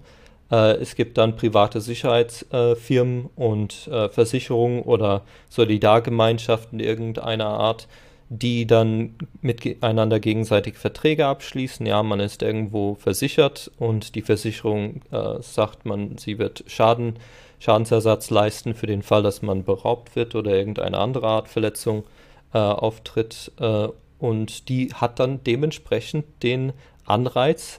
Äh, 0.51 0.77
es 0.77 0.95
gibt 0.95 1.19
dann 1.19 1.37
private 1.37 1.81
Sicherheitsfirmen 1.81 3.25
äh, 3.25 3.29
und 3.41 3.89
äh, 3.89 4.09
Versicherungen 4.09 4.83
oder 4.83 5.23
Solidargemeinschaften 5.49 6.81
irgendeiner 6.81 7.47
Art, 7.47 7.89
die 8.31 8.67
dann 8.67 9.15
miteinander 9.41 10.21
gegenseitig 10.21 10.77
Verträge 10.77 11.27
abschließen. 11.27 11.87
Ja, 11.87 12.03
man 12.03 12.21
ist 12.21 12.43
irgendwo 12.43 12.95
versichert 12.97 13.71
und 13.79 14.15
die 14.15 14.23
Versicherung 14.23 15.03
äh, 15.11 15.41
sagt 15.41 15.87
man, 15.87 16.19
sie 16.19 16.39
wird 16.39 16.65
Schaden, 16.67 17.15
Schadensersatz 17.59 18.31
leisten 18.31 18.75
für 18.75 18.87
den 18.87 19.03
Fall, 19.03 19.23
dass 19.23 19.43
man 19.43 19.65
beraubt 19.65 20.15
wird 20.17 20.35
oder 20.35 20.53
irgendeine 20.53 20.99
andere 20.99 21.27
Art 21.27 21.49
Verletzung 21.49 22.05
äh, 22.53 22.59
auftritt. 22.59 23.53
Äh, 23.59 23.89
und 24.19 24.69
die 24.69 24.93
hat 24.95 25.19
dann 25.19 25.43
dementsprechend 25.45 26.25
den 26.43 26.73
Anreiz, 27.05 27.79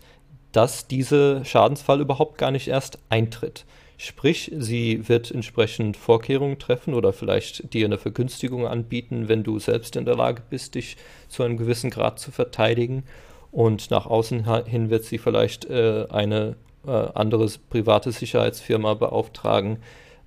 dass 0.52 0.88
dieser 0.88 1.46
Schadensfall 1.46 2.02
überhaupt 2.02 2.38
gar 2.38 2.52
nicht 2.52 2.68
erst 2.68 3.00
eintritt. 3.10 3.66
Sprich, 3.98 4.52
sie 4.58 5.10
wird 5.10 5.30
entsprechend 5.30 5.98
Vorkehrungen 5.98 6.58
treffen 6.58 6.94
oder 6.94 7.12
vielleicht 7.12 7.74
dir 7.74 7.86
eine 7.86 7.98
Vergünstigung 7.98 8.66
anbieten, 8.66 9.28
wenn 9.28 9.44
du 9.44 9.60
selbst 9.60 9.98
in 9.98 10.06
der 10.06 10.16
Lage 10.16 10.42
bist, 10.50 10.76
dich 10.76 10.96
zu 11.28 11.44
einem 11.44 11.58
gewissen 11.58 11.90
Grad 11.90 12.18
zu 12.18 12.32
verteidigen. 12.32 13.04
Und 13.52 13.92
nach 13.92 14.06
außen 14.06 14.66
hin 14.66 14.90
wird 14.90 15.04
sie 15.04 15.18
vielleicht 15.18 15.66
äh, 15.66 16.08
eine 16.10 16.56
äh, 16.86 16.92
andere 16.92 17.50
private 17.70 18.12
Sicherheitsfirma 18.12 18.94
beauftragen, 18.94 19.78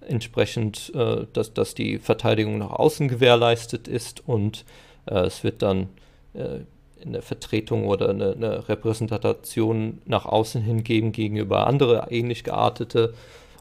entsprechend, 0.00 0.92
äh, 0.94 1.26
dass, 1.32 1.54
dass 1.54 1.74
die 1.74 1.98
Verteidigung 1.98 2.58
nach 2.58 2.70
außen 2.70 3.08
gewährleistet 3.08 3.88
ist 3.88 4.26
und 4.26 4.64
äh, 5.06 5.20
es 5.20 5.44
wird 5.44 5.62
dann 5.62 5.88
äh, 6.34 6.60
eine 7.04 7.22
Vertretung 7.22 7.86
oder 7.86 8.10
eine, 8.10 8.32
eine, 8.32 8.68
Repräsentation 8.68 10.00
nach 10.04 10.24
außen 10.24 10.62
hin 10.62 10.84
geben 10.84 11.12
gegenüber 11.12 11.66
andere 11.66 12.06
ähnlich 12.10 12.44
geartete 12.44 13.14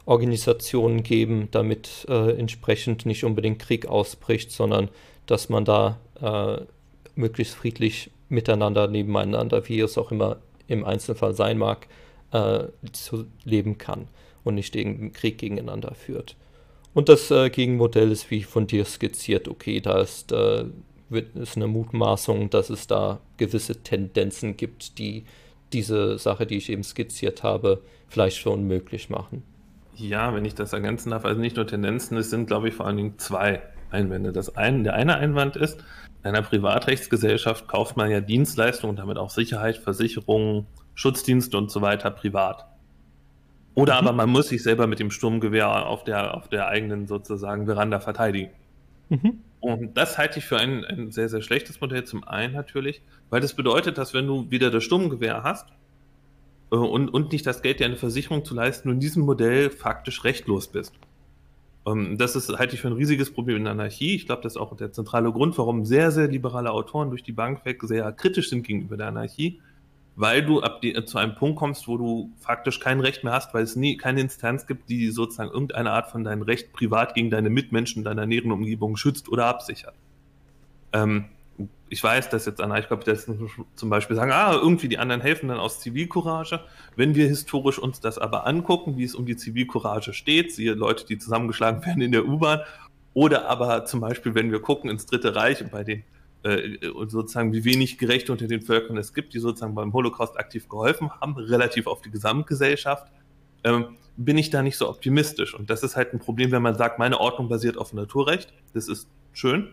Organisationen 0.04 1.02
geben, 1.02 1.48
damit 1.50 2.06
äh, 2.08 2.32
entsprechend 2.32 3.06
nicht 3.06 3.24
unbedingt 3.24 3.58
Krieg 3.58 3.86
ausbricht, 3.86 4.50
sondern 4.50 4.88
dass 5.26 5.48
man 5.48 5.64
da 5.64 5.98
äh, 6.20 6.62
möglichst 7.14 7.54
friedlich 7.54 8.10
miteinander, 8.28 8.88
nebeneinander, 8.88 9.68
wie 9.68 9.80
es 9.80 9.98
auch 9.98 10.10
immer 10.10 10.38
im 10.66 10.84
Einzelfall 10.84 11.34
sein 11.34 11.58
mag, 11.58 11.86
äh, 12.32 12.64
zu 12.92 13.26
leben 13.44 13.78
kann 13.78 14.08
und 14.44 14.54
nicht 14.54 14.74
den 14.74 15.12
Krieg 15.12 15.38
gegeneinander 15.38 15.94
führt. 15.94 16.36
Und 16.94 17.08
das 17.08 17.30
äh, 17.30 17.48
Gegenmodell 17.50 18.10
ist 18.10 18.30
wie 18.30 18.42
von 18.42 18.66
dir 18.66 18.84
skizziert, 18.84 19.48
okay, 19.48 19.80
da 19.80 20.00
ist 20.00 20.32
äh, 20.32 20.64
ist 21.34 21.56
eine 21.56 21.66
Mutmaßung, 21.66 22.48
dass 22.50 22.70
es 22.70 22.86
da 22.86 23.20
gewisse 23.36 23.82
Tendenzen 23.82 24.56
gibt, 24.56 24.98
die 24.98 25.24
diese 25.72 26.18
Sache, 26.18 26.46
die 26.46 26.56
ich 26.56 26.70
eben 26.70 26.82
skizziert 26.82 27.42
habe, 27.42 27.82
vielleicht 28.08 28.38
schon 28.38 28.66
möglich 28.66 29.10
machen. 29.10 29.42
Ja, 29.94 30.34
wenn 30.34 30.44
ich 30.44 30.54
das 30.54 30.72
ergänzen 30.72 31.10
darf, 31.10 31.24
also 31.24 31.40
nicht 31.40 31.56
nur 31.56 31.66
Tendenzen, 31.66 32.16
es 32.16 32.30
sind, 32.30 32.46
glaube 32.46 32.68
ich, 32.68 32.74
vor 32.74 32.86
allen 32.86 32.96
Dingen 32.96 33.18
zwei 33.18 33.62
Einwände. 33.90 34.32
Das 34.32 34.56
eine, 34.56 34.84
der 34.84 34.94
eine 34.94 35.16
Einwand 35.16 35.56
ist, 35.56 35.82
in 36.22 36.28
einer 36.28 36.42
Privatrechtsgesellschaft 36.42 37.68
kauft 37.68 37.96
man 37.96 38.10
ja 38.10 38.20
Dienstleistungen, 38.20 38.96
damit 38.96 39.18
auch 39.18 39.30
Sicherheit, 39.30 39.76
Versicherungen, 39.76 40.66
Schutzdienste 40.94 41.56
und 41.56 41.70
so 41.70 41.80
weiter 41.80 42.10
privat. 42.10 42.66
Oder 43.74 43.94
mhm. 43.94 44.08
aber 44.08 44.16
man 44.16 44.30
muss 44.30 44.48
sich 44.48 44.62
selber 44.62 44.86
mit 44.86 44.98
dem 44.98 45.10
Sturmgewehr 45.10 45.86
auf 45.86 46.04
der, 46.04 46.34
auf 46.34 46.48
der 46.48 46.68
eigenen 46.68 47.06
sozusagen 47.06 47.66
Veranda 47.66 48.00
verteidigen. 48.00 48.50
Mhm. 49.08 49.40
Und 49.60 49.96
das 49.96 50.18
halte 50.18 50.40
ich 50.40 50.44
für 50.44 50.58
ein, 50.58 50.84
ein 50.84 51.12
sehr, 51.12 51.28
sehr 51.28 51.40
schlechtes 51.40 51.80
Modell. 51.80 52.04
Zum 52.04 52.24
einen 52.24 52.52
natürlich, 52.52 53.00
weil 53.30 53.40
das 53.40 53.54
bedeutet, 53.54 53.96
dass 53.96 54.12
wenn 54.12 54.26
du 54.26 54.50
wieder 54.50 54.70
das 54.70 54.84
Sturmgewehr 54.84 55.42
hast 55.44 55.68
äh, 56.72 56.76
und, 56.76 57.08
und 57.08 57.32
nicht 57.32 57.46
das 57.46 57.62
Geld, 57.62 57.80
dir 57.80 57.86
eine 57.86 57.96
Versicherung 57.96 58.44
zu 58.44 58.54
leisten, 58.54 58.88
du 58.88 58.94
in 58.94 59.00
diesem 59.00 59.22
Modell 59.22 59.70
faktisch 59.70 60.24
rechtlos 60.24 60.68
bist. 60.68 60.92
Ähm, 61.86 62.18
das 62.18 62.36
ist, 62.36 62.50
halte 62.58 62.74
ich 62.74 62.80
für 62.80 62.88
ein 62.88 62.94
riesiges 62.94 63.32
Problem 63.32 63.56
in 63.58 63.64
der 63.64 63.72
Anarchie. 63.72 64.16
Ich 64.16 64.26
glaube, 64.26 64.42
das 64.42 64.54
ist 64.54 64.60
auch 64.60 64.76
der 64.76 64.92
zentrale 64.92 65.32
Grund, 65.32 65.56
warum 65.56 65.84
sehr, 65.84 66.10
sehr 66.10 66.26
liberale 66.26 66.72
Autoren 66.72 67.10
durch 67.10 67.22
die 67.22 67.32
Bank 67.32 67.64
weg 67.64 67.82
sehr 67.84 68.10
kritisch 68.12 68.50
sind 68.50 68.66
gegenüber 68.66 68.96
der 68.96 69.06
Anarchie 69.08 69.60
weil 70.14 70.44
du 70.44 70.60
ab 70.60 70.80
die, 70.82 71.04
zu 71.04 71.18
einem 71.18 71.34
Punkt 71.34 71.58
kommst, 71.58 71.88
wo 71.88 71.96
du 71.96 72.32
faktisch 72.38 72.80
kein 72.80 73.00
Recht 73.00 73.24
mehr 73.24 73.32
hast, 73.32 73.54
weil 73.54 73.62
es 73.62 73.76
nie 73.76 73.96
keine 73.96 74.20
Instanz 74.20 74.66
gibt, 74.66 74.90
die 74.90 75.10
sozusagen 75.10 75.50
irgendeine 75.50 75.90
Art 75.90 76.10
von 76.10 76.24
deinem 76.24 76.42
Recht 76.42 76.72
privat 76.72 77.14
gegen 77.14 77.30
deine 77.30 77.50
Mitmenschen, 77.50 78.04
deiner 78.04 78.26
näheren 78.26 78.52
Umgebung 78.52 78.96
schützt 78.96 79.28
oder 79.28 79.46
absichert. 79.46 79.94
Ähm, 80.92 81.26
ich 81.88 82.02
weiß, 82.02 82.30
dass 82.30 82.46
jetzt 82.46 82.60
Anarchokapitalisten 82.60 83.50
zum 83.74 83.90
Beispiel 83.90 84.16
sagen, 84.16 84.32
ah, 84.32 84.52
irgendwie 84.54 84.88
die 84.88 84.98
anderen 84.98 85.20
helfen 85.20 85.48
dann 85.48 85.58
aus 85.58 85.80
Zivilcourage. 85.80 86.60
Wenn 86.96 87.14
wir 87.14 87.26
historisch 87.26 87.78
uns 87.78 88.00
das 88.00 88.18
aber 88.18 88.46
angucken, 88.46 88.96
wie 88.96 89.04
es 89.04 89.14
um 89.14 89.26
die 89.26 89.36
Zivilcourage 89.36 90.14
steht, 90.14 90.52
siehe 90.52 90.72
Leute, 90.72 91.04
die 91.06 91.18
zusammengeschlagen 91.18 91.84
werden 91.84 92.02
in 92.02 92.12
der 92.12 92.26
U-Bahn, 92.26 92.60
oder 93.14 93.46
aber 93.46 93.84
zum 93.84 94.00
Beispiel, 94.00 94.34
wenn 94.34 94.50
wir 94.50 94.60
gucken 94.60 94.88
ins 94.88 95.04
Dritte 95.04 95.34
Reich 95.36 95.62
und 95.62 95.70
bei 95.70 95.84
den 95.84 96.02
äh, 96.44 96.78
sozusagen 97.08 97.52
wie 97.52 97.64
wenig 97.64 97.98
Gerechte 97.98 98.32
unter 98.32 98.46
den 98.46 98.62
Völkern 98.62 98.96
es 98.96 99.14
gibt, 99.14 99.34
die 99.34 99.38
sozusagen 99.38 99.74
beim 99.74 99.92
Holocaust 99.92 100.38
aktiv 100.38 100.68
geholfen 100.68 101.10
haben, 101.20 101.36
relativ 101.36 101.86
auf 101.86 102.02
die 102.02 102.10
Gesamtgesellschaft, 102.10 103.12
ähm, 103.64 103.96
bin 104.16 104.36
ich 104.38 104.50
da 104.50 104.62
nicht 104.62 104.76
so 104.76 104.88
optimistisch. 104.88 105.54
Und 105.54 105.70
das 105.70 105.82
ist 105.82 105.96
halt 105.96 106.12
ein 106.12 106.18
Problem, 106.18 106.50
wenn 106.50 106.62
man 106.62 106.74
sagt, 106.74 106.98
meine 106.98 107.20
Ordnung 107.20 107.48
basiert 107.48 107.78
auf 107.78 107.92
Naturrecht. 107.92 108.52
Das 108.74 108.88
ist 108.88 109.08
schön. 109.32 109.68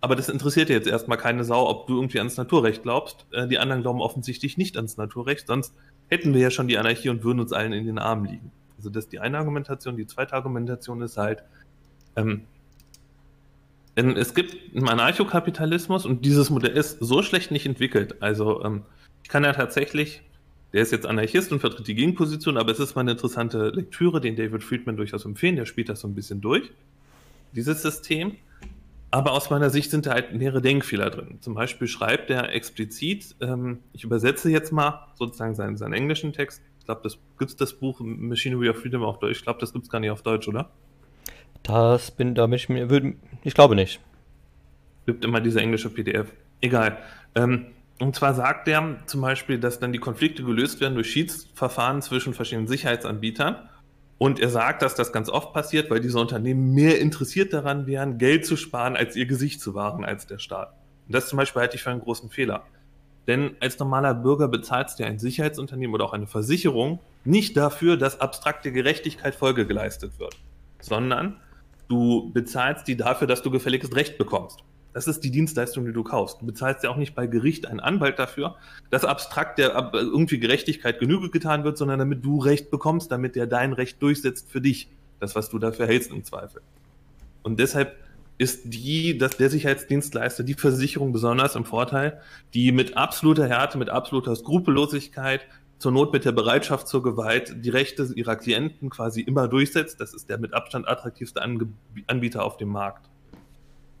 Aber 0.00 0.14
das 0.14 0.28
interessiert 0.28 0.68
jetzt 0.68 0.86
erstmal 0.86 1.18
keine 1.18 1.44
Sau, 1.44 1.68
ob 1.68 1.86
du 1.86 1.96
irgendwie 1.96 2.18
ans 2.18 2.36
Naturrecht 2.36 2.82
glaubst. 2.82 3.26
Äh, 3.32 3.48
die 3.48 3.58
anderen 3.58 3.82
glauben 3.82 4.00
offensichtlich 4.00 4.56
nicht 4.56 4.76
ans 4.76 4.96
Naturrecht, 4.96 5.46
sonst 5.46 5.74
hätten 6.08 6.34
wir 6.34 6.40
ja 6.40 6.50
schon 6.50 6.68
die 6.68 6.78
Anarchie 6.78 7.08
und 7.08 7.24
würden 7.24 7.40
uns 7.40 7.52
allen 7.52 7.72
in 7.72 7.86
den 7.86 7.98
Armen 7.98 8.26
liegen. 8.26 8.52
Also 8.76 8.90
das 8.90 9.04
ist 9.04 9.12
die 9.12 9.18
eine 9.18 9.38
Argumentation. 9.38 9.96
Die 9.96 10.06
zweite 10.06 10.34
Argumentation 10.34 11.02
ist 11.02 11.16
halt, 11.16 11.42
ähm, 12.16 12.44
denn 13.98 14.16
es 14.16 14.32
gibt 14.32 14.56
einen 14.76 14.88
Anarchokapitalismus 14.88 16.06
und 16.06 16.24
dieses 16.24 16.50
Modell 16.50 16.76
ist 16.76 16.98
so 17.00 17.20
schlecht 17.22 17.50
nicht 17.50 17.66
entwickelt. 17.66 18.22
Also 18.22 18.64
ähm, 18.64 18.84
ich 19.24 19.28
kann 19.28 19.42
ja 19.42 19.52
tatsächlich, 19.52 20.22
der 20.72 20.82
ist 20.82 20.92
jetzt 20.92 21.04
Anarchist 21.04 21.50
und 21.50 21.58
vertritt 21.58 21.88
die 21.88 21.96
Gegenposition, 21.96 22.58
aber 22.58 22.70
es 22.70 22.78
ist 22.78 22.94
mal 22.94 23.00
eine 23.00 23.12
interessante 23.12 23.70
Lektüre, 23.70 24.20
den 24.20 24.36
David 24.36 24.62
Friedman 24.62 24.96
durchaus 24.96 25.24
empfehlen, 25.24 25.56
der 25.56 25.66
spielt 25.66 25.88
das 25.88 25.98
so 25.98 26.06
ein 26.06 26.14
bisschen 26.14 26.40
durch, 26.40 26.70
dieses 27.52 27.82
System. 27.82 28.36
Aber 29.10 29.32
aus 29.32 29.50
meiner 29.50 29.70
Sicht 29.70 29.90
sind 29.90 30.06
da 30.06 30.12
halt 30.12 30.32
mehrere 30.32 30.60
Denkfehler 30.62 31.10
drin. 31.10 31.38
Zum 31.40 31.54
Beispiel 31.54 31.88
schreibt 31.88 32.30
er 32.30 32.52
explizit, 32.52 33.34
ähm, 33.40 33.80
ich 33.92 34.04
übersetze 34.04 34.48
jetzt 34.48 34.70
mal 34.70 35.08
sozusagen 35.16 35.56
seinen, 35.56 35.76
seinen 35.76 35.94
englischen 35.94 36.32
Text. 36.32 36.62
Ich 36.78 36.84
glaube, 36.84 37.00
das 37.02 37.18
gibt 37.36 37.50
es 37.50 37.56
das 37.56 37.72
Buch 37.72 37.98
Machinery 38.00 38.68
of 38.68 38.76
Freedom 38.76 39.02
auf 39.02 39.18
Deutsch. 39.18 39.38
Ich 39.38 39.42
glaube, 39.42 39.58
das 39.58 39.72
gibt 39.72 39.86
es 39.86 39.90
gar 39.90 39.98
nicht 39.98 40.10
auf 40.10 40.22
Deutsch, 40.22 40.46
oder? 40.46 40.70
Das 41.68 42.10
bin, 42.10 42.34
da 42.34 42.48
ich 42.48 42.70
mir, 42.70 42.88
würde, 42.88 43.14
ich 43.44 43.52
glaube 43.52 43.74
nicht. 43.74 44.00
Gibt 45.04 45.22
immer 45.22 45.42
diese 45.42 45.60
englische 45.60 45.90
PDF. 45.90 46.32
Egal. 46.62 46.96
Ähm, 47.34 47.66
und 48.00 48.16
zwar 48.16 48.32
sagt 48.32 48.68
er 48.68 48.96
zum 49.04 49.20
Beispiel, 49.20 49.58
dass 49.58 49.78
dann 49.78 49.92
die 49.92 49.98
Konflikte 49.98 50.42
gelöst 50.42 50.80
werden 50.80 50.94
durch 50.94 51.10
Schiedsverfahren 51.10 52.00
zwischen 52.00 52.32
verschiedenen 52.32 52.68
Sicherheitsanbietern. 52.68 53.68
Und 54.16 54.40
er 54.40 54.48
sagt, 54.48 54.80
dass 54.80 54.94
das 54.94 55.12
ganz 55.12 55.28
oft 55.28 55.52
passiert, 55.52 55.90
weil 55.90 56.00
diese 56.00 56.18
Unternehmen 56.18 56.72
mehr 56.72 57.00
interessiert 57.00 57.52
daran 57.52 57.86
wären, 57.86 58.16
Geld 58.16 58.46
zu 58.46 58.56
sparen, 58.56 58.96
als 58.96 59.14
ihr 59.14 59.26
Gesicht 59.26 59.60
zu 59.60 59.74
wahren, 59.74 60.06
als 60.06 60.26
der 60.26 60.38
Staat. 60.38 60.72
Und 61.06 61.14
das 61.14 61.28
zum 61.28 61.36
Beispiel 61.36 61.60
halte 61.60 61.76
ich 61.76 61.82
für 61.82 61.90
einen 61.90 62.00
großen 62.00 62.30
Fehler. 62.30 62.64
Denn 63.26 63.56
als 63.60 63.78
normaler 63.78 64.14
Bürger 64.14 64.48
bezahlst 64.48 64.98
du 64.98 65.04
ein 65.04 65.18
Sicherheitsunternehmen 65.18 65.94
oder 65.94 66.06
auch 66.06 66.14
eine 66.14 66.26
Versicherung 66.26 67.00
nicht 67.24 67.58
dafür, 67.58 67.98
dass 67.98 68.22
abstrakte 68.22 68.72
Gerechtigkeit 68.72 69.34
Folge 69.34 69.66
geleistet 69.66 70.18
wird, 70.18 70.34
sondern 70.80 71.36
Du 71.88 72.30
bezahlst 72.32 72.86
die 72.86 72.96
dafür, 72.96 73.26
dass 73.26 73.42
du 73.42 73.50
gefälliges 73.50 73.94
Recht 73.96 74.18
bekommst. 74.18 74.60
Das 74.92 75.06
ist 75.06 75.20
die 75.20 75.30
Dienstleistung, 75.30 75.84
die 75.84 75.92
du 75.92 76.02
kaufst. 76.02 76.40
Du 76.40 76.46
bezahlst 76.46 76.82
ja 76.82 76.90
auch 76.90 76.96
nicht 76.96 77.14
bei 77.14 77.26
Gericht 77.26 77.66
einen 77.66 77.80
Anwalt 77.80 78.18
dafür, 78.18 78.56
dass 78.90 79.04
abstrakt 79.04 79.58
der 79.58 79.90
irgendwie 79.92 80.38
Gerechtigkeit 80.38 80.98
Genüge 80.98 81.30
getan 81.30 81.64
wird, 81.64 81.78
sondern 81.78 81.98
damit 81.98 82.24
du 82.24 82.38
Recht 82.38 82.70
bekommst, 82.70 83.12
damit 83.12 83.36
der 83.36 83.46
dein 83.46 83.72
Recht 83.72 84.02
durchsetzt 84.02 84.50
für 84.50 84.60
dich. 84.60 84.88
Das, 85.20 85.34
was 85.34 85.50
du 85.50 85.58
dafür 85.58 85.86
hältst 85.86 86.12
im 86.12 86.24
Zweifel. 86.24 86.62
Und 87.42 87.58
deshalb 87.58 87.96
ist 88.38 88.62
die, 88.72 89.18
dass 89.18 89.36
der 89.36 89.50
Sicherheitsdienstleister, 89.50 90.44
die 90.44 90.54
Versicherung 90.54 91.12
besonders 91.12 91.56
im 91.56 91.64
Vorteil, 91.64 92.20
die 92.54 92.70
mit 92.70 92.96
absoluter 92.96 93.48
Härte, 93.48 93.78
mit 93.78 93.90
absoluter 93.90 94.36
Skrupellosigkeit 94.36 95.40
zur 95.78 95.92
Not 95.92 96.12
mit 96.12 96.24
der 96.24 96.32
Bereitschaft 96.32 96.88
zur 96.88 97.02
Gewalt 97.02 97.64
die 97.64 97.70
Rechte 97.70 98.08
ihrer 98.14 98.36
Klienten 98.36 98.90
quasi 98.90 99.20
immer 99.20 99.48
durchsetzt. 99.48 100.00
Das 100.00 100.12
ist 100.12 100.28
der 100.28 100.38
mit 100.38 100.52
Abstand 100.52 100.88
attraktivste 100.88 101.40
Ange 101.40 101.68
Anbieter 102.06 102.44
auf 102.44 102.56
dem 102.56 102.68
Markt. 102.68 103.08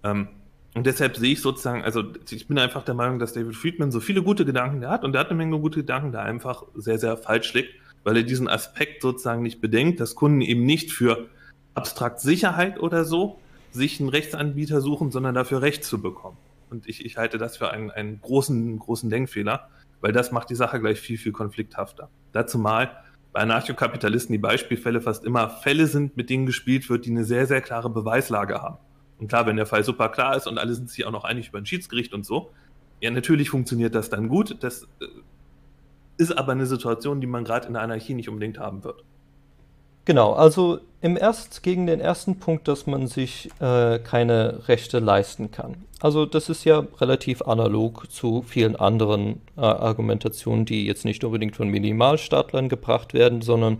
Ähm, 0.02 0.28
und 0.74 0.86
deshalb 0.86 1.16
sehe 1.16 1.32
ich 1.32 1.40
sozusagen, 1.40 1.82
also 1.82 2.04
ich 2.30 2.46
bin 2.46 2.58
einfach 2.58 2.84
der 2.84 2.94
Meinung, 2.94 3.18
dass 3.18 3.32
David 3.32 3.56
Friedman 3.56 3.90
so 3.90 4.00
viele 4.00 4.22
gute 4.22 4.44
Gedanken 4.44 4.86
hat 4.86 5.04
und 5.04 5.12
der 5.12 5.20
hat 5.20 5.28
eine 5.28 5.36
Menge 5.36 5.58
gute 5.58 5.80
Gedanken, 5.80 6.12
der 6.12 6.22
einfach 6.22 6.64
sehr, 6.74 6.98
sehr 6.98 7.16
falsch 7.16 7.54
liegt, 7.54 7.70
weil 8.04 8.16
er 8.16 8.22
diesen 8.22 8.48
Aspekt 8.48 9.02
sozusagen 9.02 9.42
nicht 9.42 9.60
bedenkt, 9.60 9.98
dass 10.00 10.14
Kunden 10.14 10.40
eben 10.40 10.64
nicht 10.64 10.92
für 10.92 11.26
abstrakt 11.74 12.20
Sicherheit 12.20 12.78
oder 12.80 13.04
so 13.04 13.40
sich 13.70 14.00
einen 14.00 14.08
Rechtsanbieter 14.08 14.80
suchen, 14.80 15.10
sondern 15.10 15.34
dafür 15.34 15.62
Recht 15.62 15.84
zu 15.84 16.00
bekommen. 16.00 16.36
Und 16.70 16.88
ich, 16.88 17.04
ich 17.04 17.16
halte 17.16 17.38
das 17.38 17.56
für 17.56 17.70
einen, 17.70 17.90
einen 17.90 18.20
großen, 18.20 18.78
großen 18.78 19.08
Denkfehler, 19.10 19.68
weil 20.00 20.12
das 20.12 20.32
macht 20.32 20.50
die 20.50 20.54
Sache 20.54 20.80
gleich 20.80 21.00
viel, 21.00 21.18
viel 21.18 21.32
konflikthafter. 21.32 22.08
Dazu 22.32 22.58
mal 22.58 22.90
bei 23.32 23.40
Anarchokapitalisten 23.40 24.32
die 24.32 24.38
Beispielfälle 24.38 25.00
fast 25.00 25.24
immer 25.24 25.48
Fälle 25.48 25.86
sind, 25.86 26.16
mit 26.16 26.30
denen 26.30 26.46
gespielt 26.46 26.88
wird, 26.88 27.04
die 27.06 27.10
eine 27.10 27.24
sehr, 27.24 27.46
sehr 27.46 27.60
klare 27.60 27.90
Beweislage 27.90 28.60
haben. 28.62 28.78
Und 29.18 29.28
klar, 29.28 29.46
wenn 29.46 29.56
der 29.56 29.66
Fall 29.66 29.84
super 29.84 30.08
klar 30.08 30.36
ist 30.36 30.46
und 30.46 30.58
alle 30.58 30.74
sind 30.74 30.90
sich 30.90 31.04
auch 31.04 31.10
noch 31.10 31.24
einig 31.24 31.48
über 31.48 31.58
ein 31.58 31.66
Schiedsgericht 31.66 32.14
und 32.14 32.24
so, 32.24 32.50
ja, 33.00 33.10
natürlich 33.10 33.50
funktioniert 33.50 33.94
das 33.94 34.10
dann 34.10 34.28
gut. 34.28 34.56
Das 34.60 34.84
äh, 35.00 35.06
ist 36.16 36.36
aber 36.36 36.52
eine 36.52 36.66
Situation, 36.66 37.20
die 37.20 37.26
man 37.26 37.44
gerade 37.44 37.66
in 37.66 37.74
der 37.74 37.82
Anarchie 37.82 38.14
nicht 38.14 38.28
unbedingt 38.28 38.58
haben 38.58 38.84
wird. 38.84 39.04
Genau, 40.04 40.32
also 40.32 40.80
im 41.00 41.16
erst 41.16 41.62
gegen 41.62 41.86
den 41.86 42.00
ersten 42.00 42.38
Punkt, 42.38 42.66
dass 42.66 42.86
man 42.86 43.08
sich 43.08 43.50
äh, 43.60 43.98
keine 43.98 44.66
Rechte 44.66 45.00
leisten 45.00 45.50
kann. 45.50 45.84
Also 46.00 46.26
das 46.26 46.48
ist 46.48 46.64
ja 46.64 46.86
relativ 47.00 47.42
analog 47.42 48.10
zu 48.10 48.42
vielen 48.42 48.76
anderen 48.76 49.40
äh, 49.56 49.62
Argumentationen, 49.62 50.64
die 50.64 50.86
jetzt 50.86 51.04
nicht 51.04 51.24
unbedingt 51.24 51.56
von 51.56 51.68
Minimalstaatlern 51.68 52.68
gebracht 52.68 53.14
werden, 53.14 53.42
sondern 53.42 53.78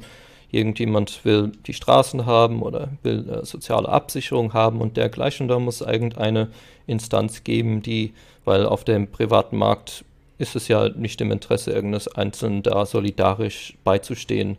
irgendjemand 0.50 1.24
will 1.24 1.52
die 1.66 1.74
Straßen 1.74 2.26
haben 2.26 2.62
oder 2.62 2.88
will 3.02 3.28
äh, 3.28 3.44
soziale 3.44 3.88
Absicherung 3.88 4.52
haben 4.52 4.80
und 4.80 4.96
dergleichen. 4.96 5.46
Da 5.46 5.60
muss 5.60 5.80
irgendeine 5.80 6.48
Instanz 6.86 7.44
geben, 7.44 7.82
die, 7.82 8.14
weil 8.44 8.66
auf 8.66 8.82
dem 8.82 9.10
privaten 9.12 9.56
Markt 9.56 10.04
ist 10.38 10.56
es 10.56 10.66
ja 10.66 10.88
nicht 10.88 11.20
im 11.20 11.30
Interesse 11.30 11.72
irgendeines 11.72 12.08
Einzelnen 12.08 12.62
da 12.62 12.84
solidarisch 12.84 13.76
beizustehen 13.84 14.56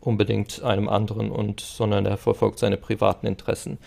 unbedingt 0.00 0.62
einem 0.62 0.88
anderen 0.88 1.30
und, 1.30 1.60
sondern 1.60 2.06
er 2.06 2.16
verfolgt 2.16 2.58
seine 2.58 2.76
privaten 2.76 3.26
Interessen. 3.26 3.78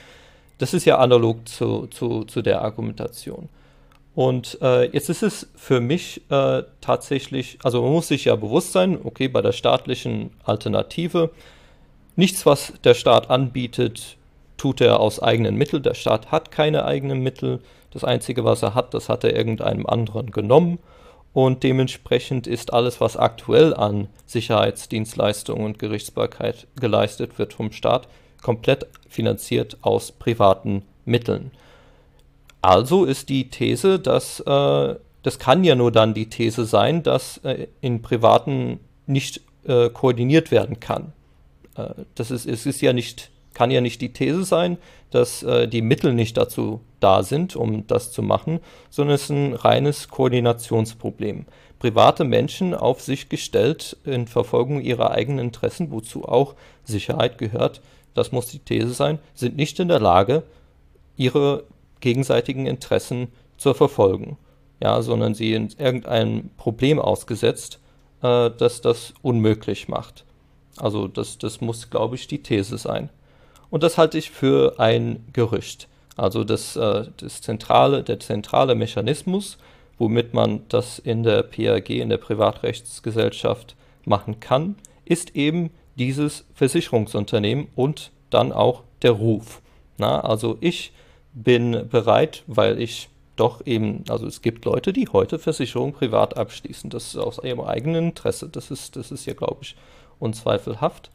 Das 0.58 0.74
ist 0.74 0.86
ja 0.86 0.98
analog 0.98 1.48
zu, 1.48 1.88
zu, 1.88 2.24
zu 2.24 2.42
der 2.42 2.62
Argumentation. 2.62 3.50
Und 4.14 4.58
äh, 4.62 4.86
jetzt 4.92 5.10
ist 5.10 5.24
es 5.24 5.50
für 5.56 5.82
mich 5.82 6.22
äh, 6.30 6.64
tatsächlich, 6.80 7.58
also 7.64 7.82
man 7.82 7.92
muss 7.92 8.08
sich 8.08 8.26
ja 8.26 8.36
bewusst 8.36 8.72
sein, 8.72 8.98
okay, 9.04 9.28
bei 9.28 9.42
der 9.42 9.52
staatlichen 9.52 10.32
Alternative, 10.46 11.32
nichts, 12.16 12.46
was 12.46 12.74
der 12.86 12.94
Staat 12.94 13.30
anbietet, 13.30 14.16
tut 14.56 14.80
er 14.80 15.02
aus 15.02 15.22
eigenen 15.22 15.56
Mitteln. 15.56 15.84
Der 15.84 15.96
Staat 15.96 16.32
hat 16.32 16.50
keine 16.50 16.86
eigenen 16.86 17.22
Mittel. 17.22 17.60
Das 17.92 18.06
Einzige, 18.06 18.46
was 18.46 18.64
er 18.64 18.74
hat, 18.74 18.94
das 18.94 19.10
hat 19.10 19.26
er 19.26 19.36
irgendeinem 19.36 19.86
anderen 19.86 20.32
genommen 20.32 20.80
und 21.36 21.64
dementsprechend 21.64 22.48
ist 22.48 22.72
alles, 22.72 23.02
was 23.02 23.18
aktuell 23.18 23.74
an 23.74 24.08
Sicherheitsdienstleistungen 24.26 25.66
und 25.66 25.80
Gerichtsbarkeit 25.80 26.66
geleistet 26.80 27.38
wird 27.38 27.54
vom 27.54 27.74
Staat, 27.74 28.08
komplett 28.46 28.86
finanziert 29.10 29.78
aus 29.82 30.12
privaten 30.12 30.84
Mitteln. 31.04 31.50
Also 32.62 33.04
ist 33.04 33.30
die 33.30 33.50
These, 33.50 33.98
dass 34.00 34.40
äh, 34.42 34.96
das 35.24 35.40
kann 35.40 35.64
ja 35.64 35.74
nur 35.74 35.92
dann 35.92 36.14
die 36.14 36.30
These 36.30 36.66
sein, 36.66 37.02
dass 37.02 37.40
äh, 37.40 37.66
in 37.82 38.04
privaten 38.04 38.80
nicht 39.08 39.42
äh, 39.66 39.90
koordiniert 39.90 40.52
werden 40.52 40.80
kann. 40.80 41.14
Äh, 41.76 41.96
das 42.14 42.30
ist, 42.30 42.46
es 42.46 42.68
ist 42.68 42.82
ja 42.82 42.94
nicht, 42.94 43.32
kann 43.56 43.72
ja 43.72 43.82
nicht 43.82 44.00
die 44.00 44.14
These 44.14 44.44
sein, 44.44 44.78
dass 45.10 45.42
äh, 45.42 45.68
die 45.68 45.82
Mittel 45.82 46.14
nicht 46.14 46.38
dazu 46.38 46.82
da 47.00 47.24
sind, 47.24 47.56
um 47.56 47.88
das 47.88 48.12
zu 48.12 48.22
machen, 48.22 48.60
sondern 48.92 49.16
es 49.16 49.24
ist 49.24 49.30
ein 49.32 49.56
reines 49.56 50.10
Koordinationsproblem. 50.10 51.46
Private 51.80 52.24
Menschen 52.24 52.76
auf 52.76 53.02
sich 53.02 53.28
gestellt 53.28 53.98
in 54.04 54.28
Verfolgung 54.28 54.82
ihrer 54.82 55.10
eigenen 55.10 55.46
Interessen, 55.46 55.90
wozu 55.92 56.26
auch 56.26 56.54
Sicherheit 56.84 57.40
gehört, 57.40 57.82
das 58.16 58.32
muss 58.32 58.48
die 58.48 58.60
These 58.60 58.94
sein, 58.94 59.20
sind 59.36 59.56
nicht 59.56 59.80
in 59.80 59.90
der 59.90 60.00
Lage, 60.00 60.44
ihre 61.18 61.64
gegenseitigen 62.00 62.66
Interessen 62.66 63.28
zu 63.58 63.74
verfolgen, 63.74 64.38
ja, 64.82 65.02
sondern 65.02 65.36
sie 65.36 65.54
in 65.54 65.70
irgendein 65.78 66.50
Problem 66.58 67.00
ausgesetzt, 67.00 67.80
äh, 68.22 68.50
das 68.58 68.82
das 68.82 69.14
unmöglich 69.22 69.88
macht. 69.88 70.26
Also 70.78 71.08
das, 71.08 71.38
das 71.38 71.62
muss, 71.62 71.90
glaube 71.90 72.16
ich, 72.16 72.28
die 72.28 72.42
These 72.42 72.78
sein. 72.78 73.10
Und 73.70 73.84
das 73.84 73.98
halte 73.98 74.18
ich 74.18 74.32
für 74.32 74.80
ein 74.80 75.26
Gerücht. 75.34 75.88
Also 76.18 76.44
das, 76.44 76.76
äh, 76.76 77.06
das 77.18 77.42
zentrale, 77.42 78.04
der 78.04 78.20
zentrale 78.20 78.76
Mechanismus, 78.76 79.58
womit 79.98 80.34
man 80.34 80.62
das 80.70 81.00
in 81.00 81.24
der 81.24 81.44
PAG, 81.44 81.90
in 81.90 82.10
der 82.10 82.18
Privatrechtsgesellschaft 82.18 83.76
machen 84.06 84.40
kann, 84.40 84.76
ist 85.06 85.36
eben 85.36 85.72
dieses 85.96 86.46
Versicherungsunternehmen 86.54 87.68
und 87.76 88.12
dann 88.30 88.52
auch 88.52 88.84
der 89.02 89.12
Ruf. 89.12 89.62
Na, 89.98 90.20
also 90.22 90.58
ich 90.62 90.92
bin 91.34 91.88
bereit, 91.90 92.44
weil 92.48 92.82
ich 92.82 93.10
doch 93.36 93.66
eben, 93.66 94.04
also 94.08 94.26
es 94.28 94.42
gibt 94.42 94.66
Leute, 94.66 94.94
die 94.94 95.08
heute 95.10 95.40
Versicherungen 95.40 95.94
privat 95.94 96.38
abschließen. 96.38 96.90
Das 96.90 97.08
ist 97.08 97.18
aus 97.18 97.40
ihrem 97.44 97.62
eigenen 97.62 98.10
Interesse. 98.10 98.48
Das 98.50 98.72
ist, 98.72 98.96
das 98.96 99.12
ist 99.12 99.26
ja, 99.26 99.34
glaube 99.34 99.60
ich, 99.62 99.76
unzweifelhaft. 100.20 101.12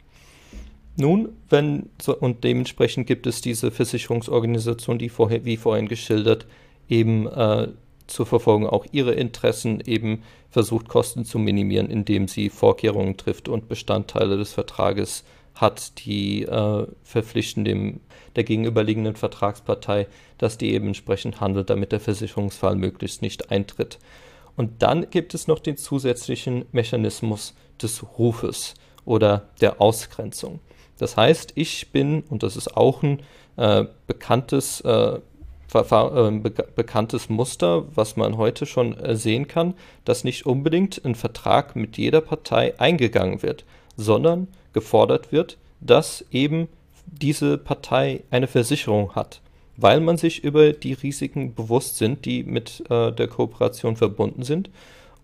Nun, 0.96 1.30
wenn, 1.48 1.88
so, 2.00 2.16
und 2.16 2.44
dementsprechend 2.44 3.06
gibt 3.06 3.26
es 3.26 3.40
diese 3.40 3.70
Versicherungsorganisation, 3.70 4.98
die 4.98 5.08
vorher, 5.08 5.44
wie 5.44 5.56
vorhin 5.56 5.88
geschildert, 5.88 6.46
eben 6.88 7.26
äh, 7.26 7.68
zur 8.10 8.26
Verfolgung 8.26 8.66
auch 8.66 8.86
ihre 8.92 9.12
Interessen 9.12 9.80
eben 9.80 10.22
versucht, 10.50 10.88
Kosten 10.88 11.24
zu 11.24 11.38
minimieren, 11.38 11.90
indem 11.90 12.28
sie 12.28 12.50
Vorkehrungen 12.50 13.16
trifft 13.16 13.48
und 13.48 13.68
Bestandteile 13.68 14.36
des 14.36 14.52
Vertrages 14.52 15.24
hat, 15.54 16.04
die 16.04 16.42
äh, 16.42 16.86
verpflichten 17.02 17.64
dem 17.64 18.00
der 18.36 18.44
gegenüberliegenden 18.44 19.16
Vertragspartei, 19.16 20.06
dass 20.38 20.56
die 20.56 20.72
eben 20.72 20.88
entsprechend 20.88 21.40
handelt, 21.40 21.68
damit 21.68 21.92
der 21.92 22.00
Versicherungsfall 22.00 22.76
möglichst 22.76 23.22
nicht 23.22 23.50
eintritt. 23.50 23.98
Und 24.56 24.82
dann 24.82 25.10
gibt 25.10 25.34
es 25.34 25.48
noch 25.48 25.58
den 25.58 25.76
zusätzlichen 25.76 26.64
Mechanismus 26.72 27.54
des 27.82 28.04
Rufes 28.18 28.74
oder 29.04 29.48
der 29.60 29.80
Ausgrenzung. 29.80 30.60
Das 30.98 31.16
heißt, 31.16 31.52
ich 31.54 31.92
bin, 31.92 32.22
und 32.28 32.42
das 32.42 32.56
ist 32.56 32.76
auch 32.76 33.02
ein 33.02 33.22
äh, 33.56 33.86
bekanntes, 34.06 34.80
äh, 34.82 35.18
bekanntes 35.72 37.28
Muster, 37.28 37.84
was 37.94 38.16
man 38.16 38.36
heute 38.36 38.66
schon 38.66 38.96
äh, 38.98 39.16
sehen 39.16 39.48
kann, 39.48 39.74
dass 40.04 40.24
nicht 40.24 40.46
unbedingt 40.46 41.04
ein 41.04 41.14
Vertrag 41.14 41.76
mit 41.76 41.96
jeder 41.96 42.20
Partei 42.20 42.78
eingegangen 42.78 43.42
wird, 43.42 43.64
sondern 43.96 44.48
gefordert 44.72 45.32
wird, 45.32 45.58
dass 45.80 46.24
eben 46.30 46.68
diese 47.06 47.58
Partei 47.58 48.22
eine 48.30 48.46
Versicherung 48.46 49.14
hat, 49.14 49.40
weil 49.76 50.00
man 50.00 50.16
sich 50.16 50.44
über 50.44 50.72
die 50.72 50.92
Risiken 50.92 51.54
bewusst 51.54 51.98
sind, 51.98 52.24
die 52.24 52.42
mit 52.42 52.84
äh, 52.90 53.12
der 53.12 53.28
Kooperation 53.28 53.96
verbunden 53.96 54.42
sind 54.42 54.70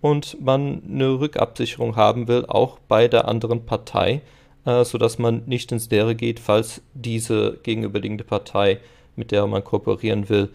und 0.00 0.40
man 0.40 0.82
eine 0.88 1.18
Rückabsicherung 1.20 1.96
haben 1.96 2.28
will, 2.28 2.44
auch 2.46 2.78
bei 2.88 3.09
der 3.09 3.28
anderen 3.28 3.64
Partei, 3.66 4.22
äh, 4.64 4.85
sodass 4.85 5.18
man 5.18 5.42
nicht 5.46 5.72
ins 5.72 5.90
Leere 5.90 6.14
geht, 6.14 6.40
falls 6.40 6.82
diese 6.94 7.59
gegenüberliegende 7.62 8.24
Partei, 8.24 8.78
mit 9.16 9.33
der 9.33 9.46
man 9.46 9.64
kooperieren 9.64 10.29
will, 10.29 10.50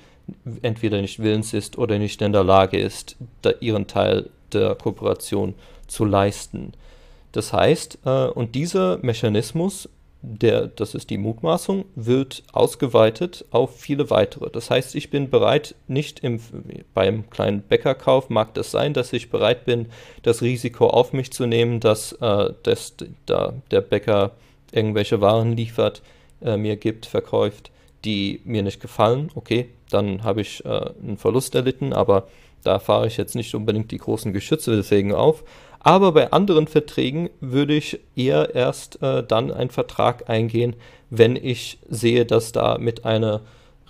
entweder 0.61 1.01
nicht 1.01 1.19
willens 1.19 1.53
ist 1.53 1.77
oder 1.77 1.97
nicht 1.97 2.21
in 2.21 2.31
der 2.31 2.43
Lage 2.43 2.79
ist, 2.79 3.17
ihren 3.59 3.87
Teil 3.87 4.29
der 4.53 4.75
Kooperation 4.75 5.55
zu 5.87 6.05
leisten. 6.05 6.73
Das 7.31 7.53
heißt, 7.53 7.99
äh, 8.05 8.27
und 8.27 8.55
dieser 8.55 8.97
Mechanismus 9.01 9.89
der, 10.23 10.67
das 10.67 10.93
ist 10.93 11.09
die 11.09 11.17
Mutmaßung, 11.17 11.85
wird 11.95 12.43
ausgeweitet 12.51 13.45
auf 13.49 13.79
viele 13.79 14.09
weitere. 14.09 14.49
Das 14.51 14.69
heißt, 14.69 14.95
ich 14.95 15.09
bin 15.09 15.29
bereit, 15.29 15.73
nicht 15.87 16.19
im, 16.19 16.39
beim 16.93 17.29
kleinen 17.29 17.61
Bäckerkauf 17.61 18.29
mag 18.29 18.53
das 18.53 18.71
sein, 18.71 18.93
dass 18.93 19.13
ich 19.13 19.31
bereit 19.31 19.65
bin, 19.65 19.87
das 20.21 20.41
Risiko 20.41 20.87
auf 20.87 21.13
mich 21.13 21.31
zu 21.31 21.47
nehmen, 21.47 21.79
dass, 21.79 22.13
äh, 22.13 22.53
dass 22.63 22.93
da 23.25 23.53
der 23.71 23.81
Bäcker 23.81 24.31
irgendwelche 24.71 25.21
Waren 25.21 25.55
liefert, 25.55 26.03
äh, 26.41 26.55
mir 26.55 26.75
gibt, 26.75 27.07
verkauft, 27.07 27.71
die 28.05 28.41
mir 28.45 28.63
nicht 28.63 28.81
gefallen. 28.81 29.29
Okay, 29.35 29.69
dann 29.89 30.23
habe 30.23 30.41
ich 30.41 30.63
äh, 30.65 30.91
einen 31.01 31.17
Verlust 31.17 31.55
erlitten, 31.55 31.93
aber 31.93 32.27
da 32.63 32.79
fahre 32.79 33.07
ich 33.07 33.17
jetzt 33.17 33.35
nicht 33.35 33.53
unbedingt 33.55 33.91
die 33.91 33.97
großen 33.97 34.33
Geschütze 34.33 34.75
deswegen 34.75 35.13
auf. 35.13 35.43
Aber 35.79 36.11
bei 36.11 36.31
anderen 36.31 36.67
Verträgen 36.67 37.29
würde 37.39 37.73
ich 37.73 37.99
eher 38.15 38.53
erst 38.53 39.01
äh, 39.01 39.23
dann 39.23 39.51
einen 39.51 39.71
Vertrag 39.71 40.29
eingehen, 40.29 40.75
wenn 41.09 41.35
ich 41.35 41.79
sehe, 41.89 42.25
dass 42.25 42.51
da 42.51 42.77
mit 42.77 43.03
einer 43.03 43.41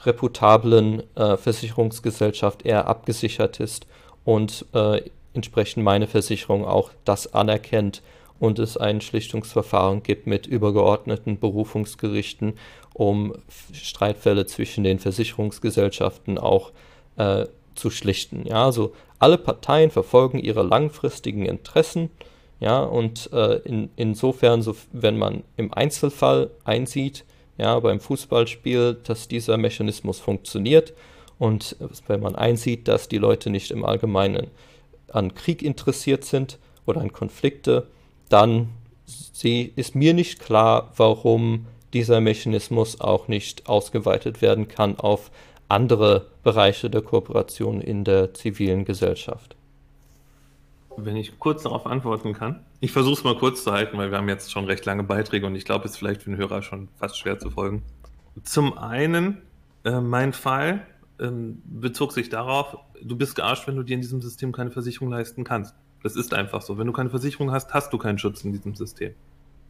reputablen 0.06 1.04
äh, 1.16 1.36
Versicherungsgesellschaft 1.38 2.66
eher 2.66 2.88
abgesichert 2.88 3.60
ist 3.60 3.86
und 4.24 4.66
äh, 4.74 5.02
entsprechend 5.34 5.84
meine 5.84 6.08
Versicherung 6.08 6.66
auch 6.66 6.92
das 7.06 7.34
anerkennt 7.34 8.02
und 8.40 8.58
es 8.58 8.78
ein 8.78 9.02
Schlichtungsverfahren 9.02 10.02
gibt 10.02 10.28
mit 10.28 10.48
übergeordneten 10.48 11.40
Berufungsgerichten, 11.40 12.54
um 13.02 13.34
Streitfälle 13.74 14.46
zwischen 14.46 14.84
den 14.84 15.00
Versicherungsgesellschaften 15.00 16.38
auch 16.38 16.72
äh, 17.18 17.48
zu 17.74 17.90
schlichten. 17.90 18.46
Ja, 18.46 18.66
also 18.66 18.94
alle 19.18 19.40
Parteien 19.40 19.90
verfolgen 19.90 20.38
ihre 20.38 20.62
langfristigen 20.62 21.48
Interessen. 21.48 22.12
Ja, 22.60 22.84
und 22.84 23.34
äh, 23.34 23.56
in, 23.64 23.90
insofern, 23.96 24.62
so, 24.62 24.76
wenn 24.92 25.18
man 25.18 25.42
im 25.58 25.74
Einzelfall 25.74 26.52
einsieht, 26.64 27.26
ja, 27.58 27.80
beim 27.80 28.00
Fußballspiel, 28.00 29.00
dass 29.04 29.28
dieser 29.28 29.58
Mechanismus 29.58 30.20
funktioniert 30.20 30.94
und 31.40 31.78
wenn 32.06 32.20
man 32.20 32.36
einsieht, 32.36 32.88
dass 32.88 33.08
die 33.08 33.18
Leute 33.18 33.50
nicht 33.50 33.72
im 33.72 33.84
Allgemeinen 33.84 34.52
an 35.12 35.34
Krieg 35.34 35.64
interessiert 35.64 36.24
sind 36.24 36.60
oder 36.86 37.02
an 37.02 37.12
Konflikte, 37.12 37.88
dann 38.30 38.70
ist 39.44 39.96
mir 39.96 40.14
nicht 40.14 40.40
klar, 40.40 40.92
warum 40.98 41.66
dieser 41.94 42.22
Mechanismus 42.22 43.02
auch 43.02 43.28
nicht 43.28 43.68
ausgeweitet 43.68 44.42
werden 44.42 44.68
kann 44.68 44.98
auf 44.98 45.32
andere 45.68 46.28
Bereiche 46.44 46.90
der 46.90 47.02
Kooperation 47.02 47.82
in 47.82 48.04
der 48.04 48.34
zivilen 48.34 48.86
Gesellschaft. 48.86 49.56
Wenn 50.98 51.16
ich 51.16 51.40
kurz 51.40 51.64
darauf 51.64 51.86
antworten 51.86 52.34
kann. 52.34 52.66
Ich 52.82 52.92
versuche 52.92 53.14
es 53.14 53.24
mal 53.24 53.38
kurz 53.38 53.64
zu 53.64 53.72
halten, 53.72 53.98
weil 53.98 54.12
wir 54.12 54.18
haben 54.18 54.28
jetzt 54.28 54.52
schon 54.52 54.66
recht 54.66 54.86
lange 54.86 55.04
Beiträge 55.04 55.46
und 55.46 55.56
ich 55.56 55.64
glaube, 55.64 55.86
es 55.86 55.92
ist 55.92 55.98
vielleicht 55.98 56.24
für 56.24 56.32
den 56.32 56.38
Hörer 56.38 56.62
schon 56.62 56.90
fast 57.00 57.18
schwer 57.18 57.40
zu 57.40 57.50
folgen. 57.50 57.84
Zum 58.44 58.78
einen, 58.78 59.38
äh, 59.86 60.02
mein 60.02 60.34
Fall 60.34 60.86
ähm, 61.20 61.62
bezog 61.66 62.12
sich 62.12 62.30
darauf, 62.30 62.78
du 63.02 63.16
bist 63.16 63.36
gearscht, 63.36 63.68
wenn 63.68 63.78
du 63.78 63.84
dir 63.84 63.94
in 63.94 64.02
diesem 64.02 64.22
System 64.22 64.52
keine 64.52 64.72
Versicherung 64.72 65.10
leisten 65.10 65.44
kannst. 65.44 65.76
Das 66.04 66.16
ist 66.16 66.34
einfach 66.34 66.62
so. 66.62 66.78
Wenn 66.78 66.88
du 66.88 66.94
keine 66.94 67.10
Versicherung 67.10 67.52
hast, 67.52 67.74
hast 67.74 67.94
du 67.94 67.98
keinen 67.98 68.18
Schutz 68.18 68.44
in 68.44 68.52
diesem 68.52 68.76
System. 68.76 69.14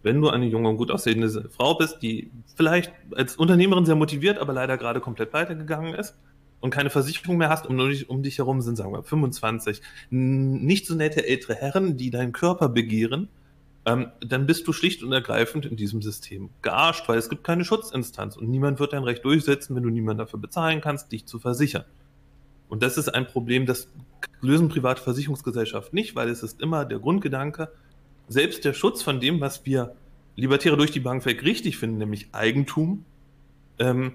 Wenn 0.03 0.21
du 0.21 0.29
eine 0.29 0.45
junge 0.45 0.69
und 0.69 0.77
gut 0.77 0.91
aussehende 0.91 1.49
Frau 1.49 1.75
bist, 1.75 2.01
die 2.01 2.31
vielleicht 2.55 2.91
als 3.15 3.35
Unternehmerin 3.35 3.85
sehr 3.85 3.95
motiviert, 3.95 4.39
aber 4.39 4.53
leider 4.53 4.77
gerade 4.77 4.99
komplett 4.99 5.33
weitergegangen 5.33 5.93
ist 5.93 6.15
und 6.59 6.71
keine 6.71 6.89
Versicherung 6.89 7.37
mehr 7.37 7.49
hast, 7.49 7.67
um, 7.67 7.79
um 8.07 8.23
dich 8.23 8.37
herum 8.37 8.61
sind, 8.61 8.77
sagen 8.77 8.93
wir, 8.93 9.03
25 9.03 9.81
nicht 10.09 10.87
so 10.87 10.95
nette 10.95 11.27
ältere 11.27 11.55
Herren, 11.55 11.97
die 11.97 12.09
deinen 12.09 12.31
Körper 12.31 12.69
begehren, 12.69 13.29
ähm, 13.85 14.11
dann 14.19 14.45
bist 14.45 14.67
du 14.67 14.73
schlicht 14.73 15.01
und 15.03 15.11
ergreifend 15.11 15.65
in 15.65 15.75
diesem 15.75 16.01
System 16.01 16.49
gearscht, 16.61 17.07
weil 17.09 17.17
es 17.17 17.29
gibt 17.29 17.43
keine 17.43 17.65
Schutzinstanz 17.65 18.37
und 18.37 18.49
niemand 18.49 18.79
wird 18.79 18.93
dein 18.93 19.03
Recht 19.03 19.25
durchsetzen, 19.25 19.75
wenn 19.75 19.83
du 19.83 19.89
niemand 19.89 20.19
dafür 20.19 20.39
bezahlen 20.39 20.81
kannst, 20.81 21.11
dich 21.11 21.25
zu 21.25 21.39
versichern. 21.39 21.85
Und 22.69 22.83
das 22.83 22.97
ist 22.97 23.09
ein 23.09 23.27
Problem, 23.27 23.65
das 23.65 23.89
lösen 24.39 24.69
private 24.69 25.01
Versicherungsgesellschaften 25.01 25.95
nicht, 25.95 26.15
weil 26.15 26.29
es 26.29 26.43
ist 26.43 26.61
immer 26.61 26.85
der 26.85 26.99
Grundgedanke, 26.99 27.71
selbst 28.27 28.65
der 28.65 28.73
Schutz 28.73 29.01
von 29.01 29.19
dem, 29.19 29.41
was 29.41 29.65
wir 29.65 29.95
Libertäre 30.35 30.77
durch 30.77 30.91
die 30.91 30.99
Bank 30.99 31.25
weg 31.25 31.43
richtig 31.43 31.77
finden, 31.77 31.97
nämlich 31.97 32.29
Eigentum, 32.31 33.05
ähm, 33.79 34.13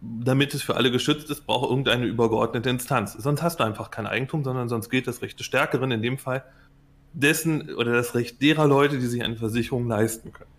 damit 0.00 0.54
es 0.54 0.62
für 0.62 0.76
alle 0.76 0.90
geschützt 0.90 1.30
ist, 1.30 1.46
braucht 1.46 1.70
irgendeine 1.70 2.04
übergeordnete 2.06 2.68
Instanz. 2.68 3.14
Sonst 3.14 3.42
hast 3.42 3.60
du 3.60 3.64
einfach 3.64 3.90
kein 3.90 4.06
Eigentum, 4.06 4.44
sondern 4.44 4.68
sonst 4.68 4.90
gilt 4.90 5.06
das 5.06 5.22
Recht 5.22 5.38
des 5.38 5.46
Stärkeren, 5.46 5.90
in 5.90 6.02
dem 6.02 6.18
Fall 6.18 6.44
dessen 7.12 7.74
oder 7.74 7.92
das 7.92 8.14
Recht 8.14 8.42
derer 8.42 8.66
Leute, 8.66 8.98
die 8.98 9.06
sich 9.06 9.22
eine 9.24 9.36
Versicherung 9.36 9.88
leisten 9.88 10.32
können. 10.32 10.50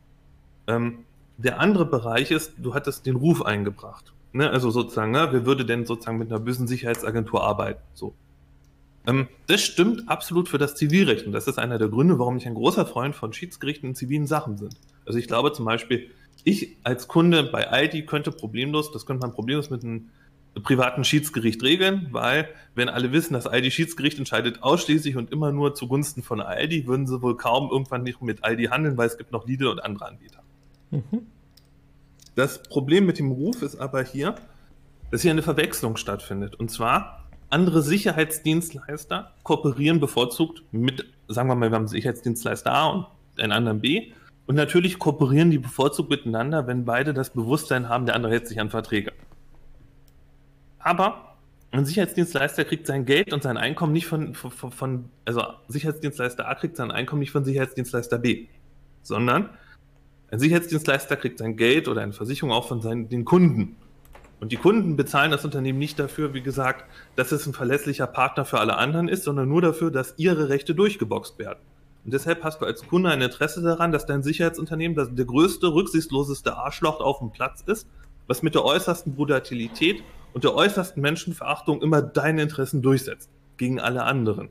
Ähm, 0.68 1.00
der 1.38 1.60
andere 1.60 1.86
Bereich 1.86 2.32
ist, 2.32 2.54
du 2.58 2.74
hattest 2.74 3.06
den 3.06 3.16
Ruf 3.16 3.44
eingebracht. 3.44 4.12
Ne? 4.34 4.50
Also 4.50 4.72
sozusagen, 4.72 5.12
ne? 5.12 5.28
wer 5.32 5.46
würde 5.46 5.66
denn 5.66 5.86
sozusagen 5.86 6.18
mit 6.18 6.32
einer 6.32 6.40
bösen 6.40 6.68
Sicherheitsagentur 6.68 7.44
arbeiten? 7.44 7.82
So. 7.94 8.14
Ähm, 9.08 9.28
das 9.48 9.62
stimmt 9.62 10.10
absolut 10.10 10.50
für 10.50 10.58
das 10.58 10.76
Zivilrecht 10.76 11.26
und 11.26 11.32
das 11.32 11.48
ist 11.48 11.58
einer 11.58 11.78
der 11.78 11.88
Gründe, 11.88 12.20
warum 12.20 12.38
ich 12.38 12.46
ein 12.46 12.54
großer 12.54 12.86
Freund 12.86 13.16
von 13.16 13.34
Schiedsgerichten 13.34 13.90
in 13.90 13.96
zivilen 13.96 14.28
Sachen 14.28 14.58
sind. 14.58 14.76
Also 15.06 15.18
ich 15.18 15.28
glaube 15.28 15.54
zum 15.54 15.66
Beispiel, 15.66 16.12
ich 16.44 16.76
als 16.84 17.08
Kunde 17.08 17.44
bei 17.44 17.70
Aldi 17.70 18.06
könnte 18.06 18.32
problemlos, 18.32 18.92
das 18.92 19.06
könnte 19.06 19.26
man 19.26 19.34
problemlos 19.34 19.70
mit 19.70 19.84
einem 19.84 20.10
privaten 20.64 21.04
Schiedsgericht 21.04 21.64
regeln, 21.64 22.08
weil 22.12 22.50
wenn 22.76 22.90
alle 22.90 23.12
wissen, 23.12 23.34
das 23.34 23.48
Aldi 23.48 23.72
Schiedsgericht 23.72 24.18
entscheidet 24.18 24.64
ausschließlich 24.64 25.16
und 25.16 25.32
immer 25.32 25.52
nur 25.52 25.76
zugunsten 25.76 26.24
von 26.24 26.42
Aldi, 26.42 26.88
würden 26.88 27.08
sie 27.08 27.22
wohl 27.22 27.38
kaum 27.38 27.70
irgendwann 27.72 28.04
nicht 28.04 28.22
mit 28.22 28.44
Aldi 28.44 28.66
handeln, 28.66 28.98
weil 28.98 29.08
es 29.08 29.18
gibt 29.18 29.32
noch 29.32 29.48
Lidl 29.48 29.68
und 29.68 29.84
andere 29.84 30.08
Anbieter. 30.08 30.44
Mhm. 30.92 31.28
Das 32.36 32.62
Problem 32.64 33.06
mit 33.06 33.20
dem 33.20 33.32
Ruf 33.32 33.62
ist 33.62 33.78
aber 33.78 34.04
hier, 34.04 34.36
dass 35.12 35.22
hier 35.22 35.32
eine 35.32 35.42
Verwechslung 35.42 35.98
stattfindet. 35.98 36.56
Und 36.56 36.70
zwar, 36.70 37.17
andere 37.50 37.82
Sicherheitsdienstleister 37.82 39.32
kooperieren 39.44 40.00
bevorzugt 40.00 40.64
mit, 40.72 41.06
sagen 41.28 41.50
wir 41.50 41.56
mal, 41.56 41.72
wir 41.72 41.76
haben 41.76 41.88
Sicherheitsdienstleister 41.88 42.72
A 42.72 42.88
und 42.90 43.08
einen 43.38 43.52
anderen 43.52 43.82
B. 43.82 44.12
Und 44.46 44.56
natürlich 44.56 44.98
kooperieren 45.00 45.52
die 45.52 45.58
bevorzugt 45.58 46.10
miteinander, 46.10 46.68
wenn 46.68 46.86
beide 46.86 47.14
das 47.14 47.32
Bewusstsein 47.32 47.90
haben, 47.90 48.06
der 48.06 48.16
andere 48.16 48.32
hält 48.32 48.48
sich 48.48 48.60
an 48.60 48.70
Verträge. 48.70 49.12
Aber 50.80 51.36
ein 51.72 51.86
Sicherheitsdienstleister 51.86 52.64
kriegt 52.64 52.88
sein 52.88 53.06
Geld 53.06 53.34
und 53.34 53.44
sein 53.44 53.58
Einkommen 53.58 53.92
nicht 53.92 54.08
von, 54.08 54.34
von, 54.34 54.72
von, 54.72 55.06
also 55.26 55.44
Sicherheitsdienstleister 55.68 56.48
A 56.48 56.56
kriegt 56.56 56.78
sein 56.78 56.92
Einkommen 56.92 57.20
nicht 57.20 57.32
von 57.32 57.44
Sicherheitsdienstleister 57.44 58.20
B, 58.20 58.48
sondern 59.04 59.50
ein 60.32 60.40
Sicherheitsdienstleister 60.40 61.18
kriegt 61.18 61.40
sein 61.40 61.58
Geld 61.58 61.88
oder 61.88 62.02
eine 62.02 62.14
Versicherung 62.14 62.52
auch 62.52 62.68
von 62.68 62.82
seinen, 62.82 63.10
den 63.10 63.26
Kunden. 63.26 63.76
Und 64.40 64.52
die 64.52 64.58
Kunden 64.58 64.96
bezahlen 64.96 65.32
das 65.32 65.46
Unternehmen 65.46 65.80
nicht 65.80 65.98
dafür, 65.98 66.34
wie 66.34 66.44
gesagt, 66.44 66.86
dass 67.16 67.32
es 67.32 67.48
ein 67.48 67.54
verlässlicher 67.54 68.08
Partner 68.08 68.46
für 68.46 68.60
alle 68.60 68.78
anderen 68.78 69.08
ist, 69.08 69.24
sondern 69.24 69.50
nur 69.50 69.62
dafür, 69.62 69.90
dass 69.90 70.14
ihre 70.18 70.50
Rechte 70.50 70.76
durchgeboxt 70.76 71.40
werden. 71.40 71.60
Und 72.06 72.14
deshalb 72.14 72.44
hast 72.44 72.62
du 72.62 72.66
als 72.66 72.88
Kunde 72.88 73.10
ein 73.10 73.22
Interesse 73.22 73.62
daran, 73.62 73.92
dass 73.92 74.06
dein 74.06 74.24
Sicherheitsunternehmen 74.24 74.96
das 74.96 75.14
der 75.14 75.26
größte, 75.26 75.74
rücksichtsloseste 75.74 76.56
Arschloch 76.56 77.02
auf 77.02 77.20
dem 77.20 77.32
Platz 77.32 77.64
ist, 77.66 77.88
was 78.28 78.44
mit 78.44 78.56
der 78.56 78.64
äußersten 78.64 79.16
Brutalität 79.16 80.04
und 80.34 80.44
der 80.44 80.54
äußersten 80.54 81.02
Menschenverachtung 81.02 81.82
immer 81.82 82.02
deine 82.02 82.44
Interessen 82.44 82.82
durchsetzt 82.82 83.30
gegen 83.58 83.80
alle 83.80 84.04
anderen. 84.04 84.50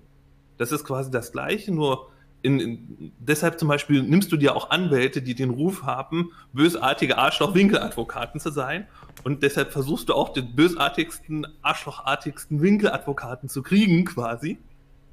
Das 0.59 0.72
ist 0.72 0.85
quasi 0.85 1.11
das 1.11 1.33
Gleiche, 1.33 1.72
nur 1.72 2.09
in, 2.42 2.61
in, 2.61 3.12
deshalb 3.18 3.59
zum 3.59 3.68
Beispiel 3.68 4.03
nimmst 4.03 4.31
du 4.31 4.37
dir 4.37 4.55
auch 4.55 4.70
Anwälte, 4.70 5.22
die 5.22 5.35
den 5.35 5.51
Ruf 5.51 5.83
haben, 5.83 6.31
bösartige 6.53 7.18
Arschloch-Winkeladvokaten 7.18 8.40
zu 8.40 8.51
sein. 8.51 8.87
Und 9.25 9.42
deshalb 9.42 9.72
versuchst 9.72 10.09
du 10.09 10.14
auch 10.14 10.33
den 10.33 10.55
bösartigsten, 10.55 11.46
arschlochartigsten 11.62 12.61
Winkeladvokaten 12.61 13.49
zu 13.49 13.62
kriegen, 13.62 14.05
quasi. 14.05 14.59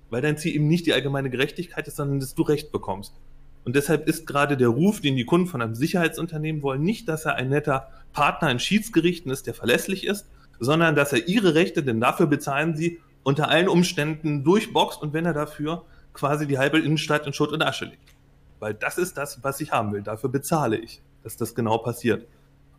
Weil 0.09 0.21
dein 0.21 0.37
Ziel 0.37 0.55
eben 0.55 0.67
nicht 0.67 0.85
die 0.85 0.93
allgemeine 0.93 1.29
Gerechtigkeit 1.29 1.87
ist, 1.87 1.95
sondern 1.95 2.19
dass 2.19 2.35
du 2.35 2.43
Recht 2.43 2.71
bekommst. 2.71 3.13
Und 3.65 3.75
deshalb 3.75 4.07
ist 4.07 4.27
gerade 4.27 4.57
der 4.57 4.67
Ruf, 4.67 5.01
den 5.01 5.15
die 5.15 5.25
Kunden 5.25 5.47
von 5.47 5.61
einem 5.61 5.75
Sicherheitsunternehmen 5.75 6.61
wollen, 6.61 6.83
nicht, 6.83 7.07
dass 7.07 7.25
er 7.25 7.35
ein 7.35 7.49
netter 7.49 7.87
Partner 8.11 8.51
in 8.51 8.59
Schiedsgerichten 8.59 9.31
ist, 9.31 9.47
der 9.47 9.53
verlässlich 9.53 10.05
ist, 10.05 10.27
sondern 10.59 10.95
dass 10.95 11.13
er 11.13 11.27
ihre 11.27 11.55
Rechte, 11.55 11.81
denn 11.81 11.99
dafür 11.99 12.27
bezahlen 12.27 12.75
sie, 12.75 12.99
unter 13.23 13.47
allen 13.47 13.69
Umständen 13.69 14.43
durchboxt 14.43 15.01
und 15.01 15.13
wenn 15.13 15.25
er 15.25 15.33
dafür 15.33 15.85
quasi 16.13 16.47
die 16.47 16.57
halbe 16.57 16.79
Innenstadt 16.79 17.27
in 17.27 17.33
Schutt 17.33 17.51
und 17.51 17.61
Asche 17.61 17.85
liegt. 17.85 18.15
Weil 18.59 18.73
das 18.73 18.97
ist 18.97 19.17
das, 19.17 19.43
was 19.43 19.59
ich 19.61 19.71
haben 19.71 19.91
will. 19.91 20.01
Dafür 20.01 20.29
bezahle 20.29 20.77
ich, 20.77 21.01
dass 21.23 21.37
das 21.37 21.55
genau 21.55 21.79
passiert. 21.79 22.27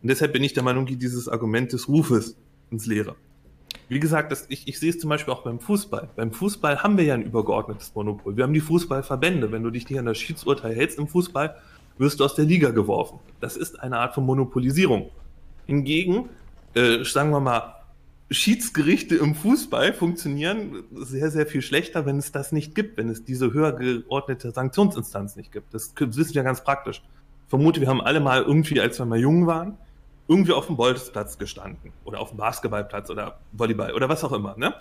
Und 0.01 0.09
deshalb 0.09 0.33
bin 0.33 0.43
ich 0.43 0.53
der 0.53 0.63
Meinung, 0.63 0.85
geht 0.85 1.01
dieses 1.01 1.27
Argument 1.27 1.71
des 1.73 1.87
Rufes 1.87 2.37
ins 2.71 2.85
Leere. 2.85 3.15
Wie 3.87 3.99
gesagt, 3.99 4.31
das, 4.31 4.45
ich, 4.49 4.67
ich 4.67 4.79
sehe 4.79 4.89
es 4.89 4.99
zum 4.99 5.09
Beispiel 5.09 5.33
auch 5.33 5.43
beim 5.43 5.59
Fußball. 5.59 6.09
Beim 6.15 6.31
Fußball 6.31 6.81
haben 6.81 6.97
wir 6.97 7.03
ja 7.03 7.13
ein 7.13 7.23
übergeordnetes 7.23 7.93
Monopol. 7.93 8.35
Wir 8.35 8.43
haben 8.43 8.53
die 8.53 8.61
Fußballverbände. 8.61 9.51
Wenn 9.51 9.63
du 9.63 9.69
dich 9.69 9.87
nicht 9.89 9.99
an 9.99 10.05
das 10.05 10.17
Schiedsurteil 10.17 10.75
hältst 10.75 10.97
im 10.97 11.07
Fußball, 11.07 11.55
wirst 11.97 12.19
du 12.19 12.25
aus 12.25 12.35
der 12.35 12.45
Liga 12.45 12.71
geworfen. 12.71 13.19
Das 13.41 13.55
ist 13.55 13.79
eine 13.79 13.99
Art 13.99 14.15
von 14.15 14.25
Monopolisierung. 14.25 15.11
Hingegen, 15.67 16.29
äh, 16.73 17.03
sagen 17.03 17.29
wir 17.29 17.39
mal, 17.39 17.75
Schiedsgerichte 18.31 19.15
im 19.15 19.35
Fußball 19.35 19.93
funktionieren 19.93 20.83
sehr, 20.91 21.29
sehr 21.29 21.45
viel 21.45 21.61
schlechter, 21.61 22.07
wenn 22.07 22.17
es 22.17 22.31
das 22.31 22.51
nicht 22.51 22.73
gibt, 22.73 22.97
wenn 22.97 23.09
es 23.09 23.23
diese 23.23 23.53
höher 23.53 23.73
geordnete 23.73 24.51
Sanktionsinstanz 24.51 25.35
nicht 25.35 25.51
gibt. 25.51 25.73
Das 25.73 25.93
wissen 25.99 26.33
wir 26.33 26.43
ganz 26.43 26.63
praktisch. 26.63 27.03
Ich 27.43 27.49
vermute, 27.49 27.81
wir 27.81 27.87
haben 27.87 28.01
alle 28.01 28.19
mal 28.19 28.41
irgendwie, 28.41 28.81
als 28.81 28.97
wir 28.97 29.05
mal 29.05 29.19
jung 29.19 29.45
waren, 29.45 29.77
irgendwie 30.27 30.53
auf 30.53 30.65
dem 30.65 30.75
Bolzplatz 30.75 31.37
gestanden 31.37 31.93
oder 32.03 32.19
auf 32.19 32.29
dem 32.29 32.37
Basketballplatz 32.37 33.11
oder 33.11 33.39
Volleyball 33.51 33.93
oder 33.93 34.09
was 34.09 34.23
auch 34.23 34.31
immer, 34.31 34.57
ne? 34.57 34.73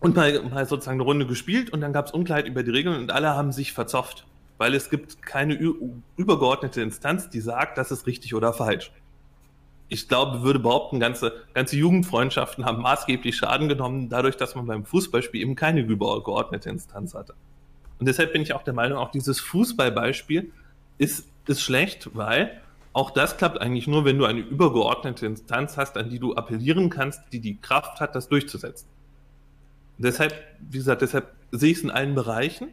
Und 0.00 0.16
mal, 0.16 0.42
mal 0.44 0.66
sozusagen 0.66 0.96
eine 0.96 1.04
Runde 1.04 1.26
gespielt 1.26 1.70
und 1.70 1.82
dann 1.82 1.92
gab 1.92 2.06
es 2.06 2.12
Unklarheit 2.12 2.46
über 2.46 2.62
die 2.62 2.70
Regeln 2.70 2.98
und 2.98 3.12
alle 3.12 3.36
haben 3.36 3.52
sich 3.52 3.72
verzopft, 3.72 4.26
weil 4.56 4.74
es 4.74 4.88
gibt 4.88 5.22
keine 5.22 5.54
übergeordnete 6.16 6.80
Instanz, 6.80 7.28
die 7.28 7.40
sagt, 7.40 7.76
das 7.76 7.92
ist 7.92 8.06
richtig 8.06 8.34
oder 8.34 8.54
falsch 8.54 8.90
ich 9.92 10.08
glaube, 10.08 10.42
würde 10.42 10.58
behaupten, 10.58 11.00
ganze, 11.00 11.34
ganze 11.52 11.76
Jugendfreundschaften 11.76 12.64
haben 12.64 12.80
maßgeblich 12.80 13.36
Schaden 13.36 13.68
genommen, 13.68 14.08
dadurch, 14.08 14.38
dass 14.38 14.54
man 14.54 14.66
beim 14.66 14.84
Fußballspiel 14.86 15.42
eben 15.42 15.54
keine 15.54 15.80
übergeordnete 15.80 16.70
Instanz 16.70 17.14
hatte. 17.14 17.34
Und 17.98 18.06
deshalb 18.06 18.32
bin 18.32 18.40
ich 18.40 18.54
auch 18.54 18.62
der 18.62 18.72
Meinung, 18.72 18.96
auch 18.98 19.10
dieses 19.10 19.38
Fußballbeispiel 19.40 20.50
ist, 20.96 21.28
ist 21.46 21.60
schlecht, 21.60 22.08
weil 22.14 22.58
auch 22.94 23.10
das 23.10 23.36
klappt 23.36 23.60
eigentlich 23.60 23.86
nur, 23.86 24.06
wenn 24.06 24.16
du 24.16 24.24
eine 24.24 24.40
übergeordnete 24.40 25.26
Instanz 25.26 25.76
hast, 25.76 25.98
an 25.98 26.08
die 26.08 26.18
du 26.18 26.34
appellieren 26.34 26.88
kannst, 26.88 27.20
die 27.32 27.40
die 27.40 27.58
Kraft 27.58 28.00
hat, 28.00 28.14
das 28.14 28.28
durchzusetzen. 28.28 28.88
Und 29.98 30.06
deshalb, 30.06 30.34
wie 30.70 30.78
gesagt, 30.78 31.02
deshalb 31.02 31.32
sehe 31.50 31.70
ich 31.70 31.78
es 31.78 31.84
in 31.84 31.90
allen 31.90 32.14
Bereichen. 32.14 32.68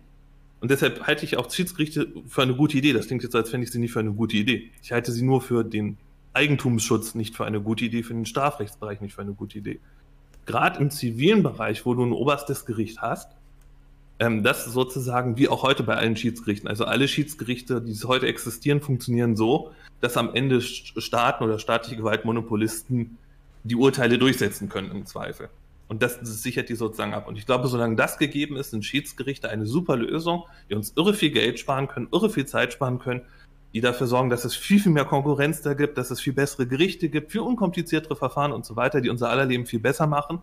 Und 0.61 0.71
deshalb 0.71 1.05
halte 1.05 1.25
ich 1.25 1.37
auch 1.37 1.51
Schiedsgerichte 1.51 2.07
für 2.27 2.41
eine 2.41 2.55
gute 2.55 2.77
Idee. 2.77 2.93
Das 2.93 3.07
klingt 3.07 3.23
jetzt, 3.23 3.35
als 3.35 3.49
fände 3.49 3.65
ich 3.65 3.71
sie 3.71 3.79
nicht 3.79 3.91
für 3.91 3.99
eine 3.99 4.11
gute 4.11 4.37
Idee. 4.37 4.69
Ich 4.81 4.91
halte 4.91 5.11
sie 5.11 5.23
nur 5.23 5.41
für 5.41 5.63
den 5.63 5.97
Eigentumsschutz 6.39 7.15
nicht 7.15 7.35
für 7.35 7.45
eine 7.45 7.59
gute 7.59 7.85
Idee, 7.85 8.01
für 8.03 8.13
den 8.13 8.25
Strafrechtsbereich 8.25 9.01
nicht 9.01 9.13
für 9.13 9.21
eine 9.21 9.33
gute 9.33 9.57
Idee. 9.57 9.79
Gerade 10.45 10.79
im 10.79 10.89
zivilen 10.89 11.43
Bereich, 11.43 11.85
wo 11.85 11.93
du 11.93 12.05
ein 12.05 12.13
oberstes 12.13 12.65
Gericht 12.65 13.01
hast, 13.01 13.29
ähm, 14.19 14.41
das 14.41 14.65
sozusagen 14.65 15.37
wie 15.37 15.49
auch 15.49 15.63
heute 15.63 15.83
bei 15.83 15.95
allen 15.95 16.15
Schiedsgerichten. 16.15 16.69
Also 16.69 16.85
alle 16.85 17.07
Schiedsgerichte, 17.09 17.81
die 17.81 17.93
heute 18.05 18.27
existieren, 18.27 18.79
funktionieren 18.79 19.35
so, 19.35 19.71
dass 19.99 20.15
am 20.15 20.33
Ende 20.33 20.61
Staaten 20.61 21.43
oder 21.43 21.59
staatliche 21.59 21.97
Gewaltmonopolisten 21.97 23.17
die 23.63 23.75
Urteile 23.75 24.17
durchsetzen 24.17 24.69
können 24.69 24.91
im 24.91 25.05
Zweifel. 25.05 25.49
Und 25.89 26.03
das, 26.03 26.19
das, 26.19 26.43
sichert 26.43 26.69
die 26.69 26.75
sozusagen 26.75 27.13
ab. 27.13 27.27
Und 27.27 27.37
ich 27.37 27.45
glaube, 27.45 27.67
solange 27.67 27.95
das 27.95 28.17
gegeben 28.17 28.55
ist, 28.55 28.71
sind 28.71 28.85
Schiedsgerichte 28.85 29.49
eine 29.49 29.65
super 29.65 29.97
Lösung, 29.97 30.43
die 30.69 30.75
uns 30.75 30.93
irre 30.95 31.13
viel 31.13 31.31
Geld 31.31 31.59
sparen 31.59 31.87
können, 31.87 32.07
irre 32.11 32.29
viel 32.29 32.45
Zeit 32.45 32.73
sparen 32.73 32.99
können, 32.99 33.21
die 33.73 33.81
dafür 33.81 34.07
sorgen, 34.07 34.29
dass 34.29 34.45
es 34.45 34.55
viel, 34.55 34.79
viel 34.79 34.91
mehr 34.91 35.05
Konkurrenz 35.05 35.61
da 35.61 35.73
gibt, 35.73 35.97
dass 35.97 36.11
es 36.11 36.19
viel 36.19 36.33
bessere 36.33 36.67
Gerichte 36.67 37.09
gibt, 37.09 37.31
viel 37.31 37.41
unkompliziertere 37.41 38.15
Verfahren 38.15 38.51
und 38.51 38.65
so 38.65 38.75
weiter, 38.75 39.01
die 39.01 39.09
unser 39.09 39.29
aller 39.29 39.45
Leben 39.45 39.65
viel 39.65 39.79
besser 39.79 40.07
machen, 40.07 40.41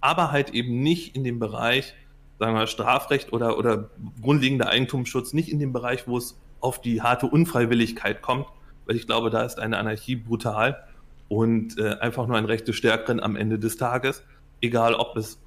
aber 0.00 0.30
halt 0.30 0.50
eben 0.50 0.80
nicht 0.80 1.16
in 1.16 1.24
dem 1.24 1.38
Bereich, 1.38 1.94
sagen 2.38 2.54
wir, 2.54 2.66
Strafrecht 2.66 3.32
oder, 3.32 3.58
oder 3.58 3.90
grundlegender 4.22 4.68
Eigentumsschutz, 4.68 5.32
nicht 5.32 5.48
in 5.48 5.58
dem 5.58 5.72
Bereich, 5.72 6.06
wo 6.06 6.16
es 6.16 6.38
auf 6.60 6.80
die 6.80 7.02
harte 7.02 7.26
Unfreiwilligkeit 7.26 8.22
kommt, 8.22 8.46
weil 8.86 8.96
ich 8.96 9.06
glaube, 9.06 9.30
da 9.30 9.42
ist 9.42 9.58
eine 9.58 9.78
Anarchie 9.78 10.16
brutal 10.16 10.84
und 11.28 11.78
äh, 11.78 11.96
einfach 12.00 12.26
nur 12.26 12.36
ein 12.36 12.44
Recht 12.44 12.68
des 12.68 12.76
Stärkeren 12.76 13.20
am 13.20 13.36
Ende 13.36 13.58
des 13.58 13.76
Tages 13.76 14.22
egal 14.64 14.94
ob 14.94 15.16
es 15.16 15.38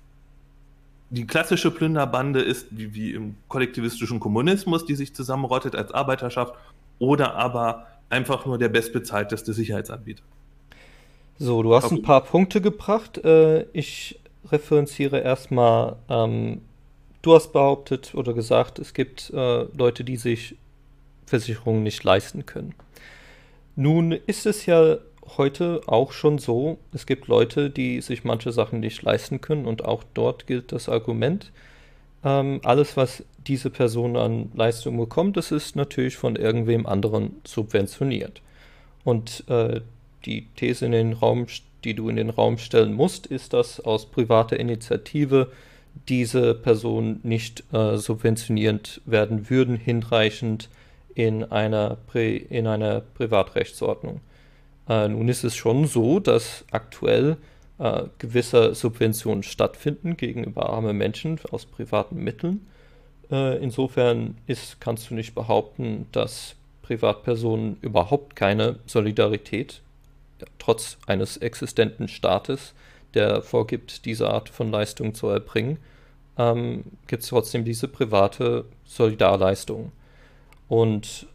die 1.09 1.25
klassische 1.25 1.71
Plünderbande 1.71 2.41
ist, 2.41 2.67
wie, 2.69 2.93
wie 2.93 3.13
im 3.13 3.35
kollektivistischen 3.47 4.19
Kommunismus, 4.19 4.85
die 4.85 4.95
sich 4.95 5.15
zusammenrottet 5.15 5.75
als 5.75 5.91
Arbeiterschaft, 5.91 6.53
oder 6.99 7.35
aber 7.35 7.87
einfach 8.09 8.45
nur 8.45 8.57
der 8.57 8.69
bestbezahlteste 8.69 9.53
Sicherheitsanbieter. 9.53 10.23
So, 11.39 11.61
du 11.61 11.75
hast 11.75 11.91
ein 11.91 12.01
paar 12.01 12.23
Punkte 12.23 12.61
gebracht. 12.61 13.23
Äh, 13.23 13.65
ich 13.73 14.19
referenziere 14.49 15.19
erstmal, 15.19 15.97
ähm, 16.09 16.61
du 17.21 17.35
hast 17.35 17.53
behauptet 17.53 18.15
oder 18.15 18.33
gesagt, 18.33 18.79
es 18.79 18.93
gibt 18.93 19.29
äh, 19.31 19.63
Leute, 19.77 20.03
die 20.03 20.17
sich 20.17 20.55
Versicherungen 21.25 21.83
nicht 21.83 22.03
leisten 22.03 22.45
können. 22.45 22.73
Nun 23.75 24.11
ist 24.11 24.45
es 24.45 24.65
ja 24.65 24.97
heute 25.37 25.81
auch 25.85 26.13
schon 26.13 26.39
so, 26.39 26.79
es 26.93 27.05
gibt 27.05 27.27
Leute, 27.27 27.69
die 27.69 28.01
sich 28.01 28.23
manche 28.23 28.51
Sachen 28.51 28.79
nicht 28.79 29.01
leisten 29.03 29.41
können 29.41 29.65
und 29.65 29.85
auch 29.85 30.03
dort 30.13 30.47
gilt 30.47 30.71
das 30.71 30.89
Argument, 30.89 31.51
ähm, 32.23 32.61
alles, 32.63 32.97
was 32.97 33.23
diese 33.47 33.69
Person 33.69 34.15
an 34.17 34.51
Leistung 34.53 34.97
bekommt, 34.97 35.37
das 35.37 35.51
ist 35.51 35.75
natürlich 35.75 36.17
von 36.17 36.35
irgendwem 36.35 36.85
anderen 36.85 37.37
subventioniert. 37.45 38.41
Und 39.03 39.43
äh, 39.47 39.81
die 40.25 40.47
These 40.55 40.85
in 40.85 40.91
den 40.91 41.13
Raum, 41.13 41.47
die 41.83 41.93
du 41.93 42.09
in 42.09 42.17
den 42.17 42.29
Raum 42.29 42.57
stellen 42.57 42.93
musst, 42.93 43.27
ist, 43.27 43.53
dass 43.53 43.79
aus 43.79 44.07
privater 44.07 44.59
Initiative 44.59 45.51
diese 46.09 46.53
Personen 46.53 47.19
nicht 47.23 47.63
äh, 47.73 47.97
subventioniert 47.97 49.01
werden 49.05 49.49
würden, 49.49 49.77
hinreichend 49.77 50.69
in 51.15 51.43
einer, 51.43 51.97
Pri 52.07 52.37
in 52.37 52.67
einer 52.67 53.01
Privatrechtsordnung. 53.01 54.21
Äh, 54.87 55.07
nun 55.07 55.29
ist 55.29 55.43
es 55.43 55.55
schon 55.55 55.87
so, 55.87 56.19
dass 56.19 56.65
aktuell 56.71 57.37
äh, 57.79 58.03
gewisse 58.19 58.75
Subventionen 58.75 59.43
stattfinden 59.43 60.17
gegenüber 60.17 60.69
armen 60.69 60.97
Menschen 60.97 61.39
aus 61.51 61.65
privaten 61.65 62.23
Mitteln. 62.23 62.67
Äh, 63.31 63.57
insofern 63.57 64.37
ist, 64.47 64.79
kannst 64.79 65.09
du 65.09 65.15
nicht 65.15 65.35
behaupten, 65.35 66.07
dass 66.11 66.55
Privatpersonen 66.81 67.77
überhaupt 67.81 68.35
keine 68.35 68.79
Solidarität 68.85 69.81
ja, 70.39 70.47
trotz 70.59 70.97
eines 71.07 71.37
existenten 71.37 72.07
Staates, 72.07 72.73
der 73.13 73.41
vorgibt, 73.41 74.05
diese 74.05 74.29
Art 74.29 74.49
von 74.49 74.71
Leistung 74.71 75.13
zu 75.13 75.27
erbringen, 75.27 75.77
ähm, 76.37 76.83
gibt 77.07 77.23
es 77.23 77.29
trotzdem 77.29 77.65
diese 77.65 77.87
private 77.87 78.65
Solidarleistung. 78.85 79.91
Und 80.69 81.27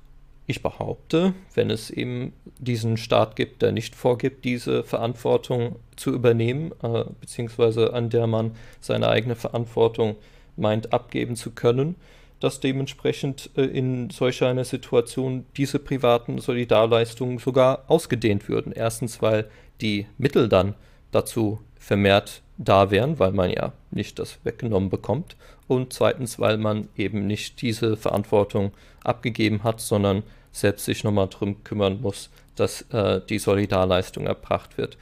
ich 0.46 0.62
behaupte, 0.62 1.34
wenn 1.54 1.70
es 1.70 1.90
eben 1.90 2.32
diesen 2.58 2.96
Staat 2.96 3.36
gibt, 3.36 3.62
der 3.62 3.72
nicht 3.72 3.94
vorgibt, 3.94 4.44
diese 4.44 4.84
Verantwortung 4.84 5.76
zu 5.96 6.12
übernehmen, 6.12 6.72
äh, 6.82 7.04
beziehungsweise 7.20 7.92
an 7.92 8.10
der 8.10 8.26
man 8.26 8.52
seine 8.80 9.08
eigene 9.08 9.36
Verantwortung 9.36 10.16
meint 10.56 10.92
abgeben 10.92 11.36
zu 11.36 11.50
können, 11.50 11.96
dass 12.40 12.60
dementsprechend 12.60 13.50
äh, 13.56 13.62
in 13.62 14.10
solch 14.10 14.42
einer 14.42 14.64
Situation 14.64 15.46
diese 15.56 15.78
privaten 15.78 16.38
Solidarleistungen 16.38 17.38
sogar 17.38 17.84
ausgedehnt 17.86 18.48
würden. 18.48 18.72
Erstens, 18.72 19.22
weil 19.22 19.48
die 19.80 20.06
Mittel 20.18 20.48
dann 20.48 20.74
dazu 21.12 21.60
vermehrt 21.78 22.42
da 22.58 22.90
wären, 22.90 23.18
weil 23.18 23.32
man 23.32 23.50
ja 23.50 23.72
nicht 23.90 24.18
das 24.18 24.38
weggenommen 24.44 24.90
bekommt. 24.90 25.36
Und 25.68 25.92
zweitens, 25.92 26.38
weil 26.38 26.58
man 26.58 26.88
eben 26.96 27.26
nicht 27.26 27.62
diese 27.62 27.96
Verantwortung 27.96 28.72
abgegeben 29.04 29.64
hat, 29.64 29.80
sondern 29.80 30.22
selbst 30.52 30.84
sich 30.84 31.02
nochmal 31.04 31.28
darum 31.28 31.64
kümmern 31.64 32.00
muss, 32.00 32.30
dass 32.56 32.82
äh, 32.92 33.20
die 33.28 33.38
Solidarleistung 33.38 34.26
erbracht 34.26 34.76
wird. 34.78 34.98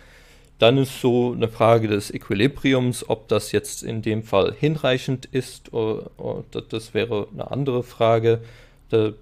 Dann 0.60 0.76
ist 0.76 1.00
so 1.00 1.32
eine 1.32 1.48
Frage 1.48 1.88
des 1.88 2.12
Equilibriums, 2.12 3.08
ob 3.08 3.28
das 3.28 3.50
jetzt 3.50 3.82
in 3.82 4.02
dem 4.02 4.22
Fall 4.22 4.54
hinreichend 4.54 5.24
ist, 5.24 5.72
oder, 5.72 6.10
oder 6.18 6.60
das 6.60 6.92
wäre 6.92 7.28
eine 7.32 7.50
andere 7.50 7.82
Frage. 7.82 8.42
Da, 8.90 9.12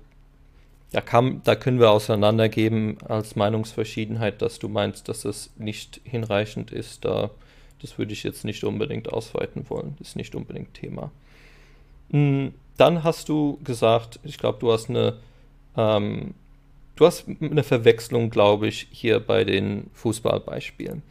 da, 0.91 1.01
kann, 1.01 1.41
da 1.45 1.55
können 1.55 1.79
wir 1.79 1.93
auseinandergeben 1.93 2.99
als 3.07 3.37
Meinungsverschiedenheit, 3.37 4.43
dass 4.43 4.59
du 4.59 4.69
meinst, 4.69 5.09
dass 5.09 5.25
es 5.25 5.51
nicht 5.57 6.01
hinreichend 6.03 6.73
ist. 6.73 7.05
Da, 7.05 7.31
das 7.81 7.99
würde 7.99 8.15
ich 8.15 8.25
jetzt 8.25 8.45
nicht 8.45 8.65
unbedingt 8.65 9.13
ausweiten 9.13 9.71
wollen. 9.71 9.95
Das 10.01 10.09
ist 10.09 10.17
nicht 10.17 10.35
unbedingt 10.35 10.75
Thema. 10.75 11.13
Hm, 12.11 12.53
dann 12.77 13.05
hast 13.05 13.29
du 13.29 13.61
gesagt, 13.63 14.19
ich 14.25 14.39
glaube, 14.39 14.59
du 14.59 14.73
hast 14.73 14.91
eine 14.91 15.19
ähm, 15.77 16.35
du 16.97 17.07
hast 17.07 17.27
eine 17.41 17.63
Verwechslung, 17.63 18.29
glaube 18.29 18.67
ich, 18.67 18.89
hier 18.91 19.21
bei 19.21 19.45
den 19.45 19.89
Fußballbeispielen. 19.95 21.03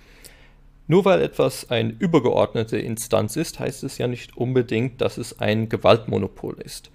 Nur 0.87 1.03
weil 1.03 1.21
etwas 1.21 1.69
eine 1.69 1.93
übergeordnete 1.99 2.77
Instanz 2.77 3.35
ist, 3.35 3.59
heißt 3.59 3.83
es 3.83 3.97
ja 3.97 4.07
nicht 4.07 4.37
unbedingt, 4.37 5.01
dass 5.01 5.17
es 5.17 5.39
ein 5.39 5.67
Gewaltmonopol 5.67 6.59
ist. 6.61 6.91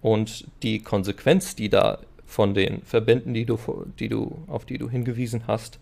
Und 0.00 0.46
die 0.62 0.80
Konsequenz, 0.80 1.56
die 1.56 1.68
da 1.68 1.98
von 2.24 2.54
den 2.54 2.82
Verbänden, 2.82 3.34
die 3.34 3.44
du, 3.44 3.58
die 3.98 4.08
du, 4.08 4.42
auf 4.46 4.64
die 4.64 4.78
du 4.78 4.88
hingewiesen 4.88 5.46
hast, 5.46 5.78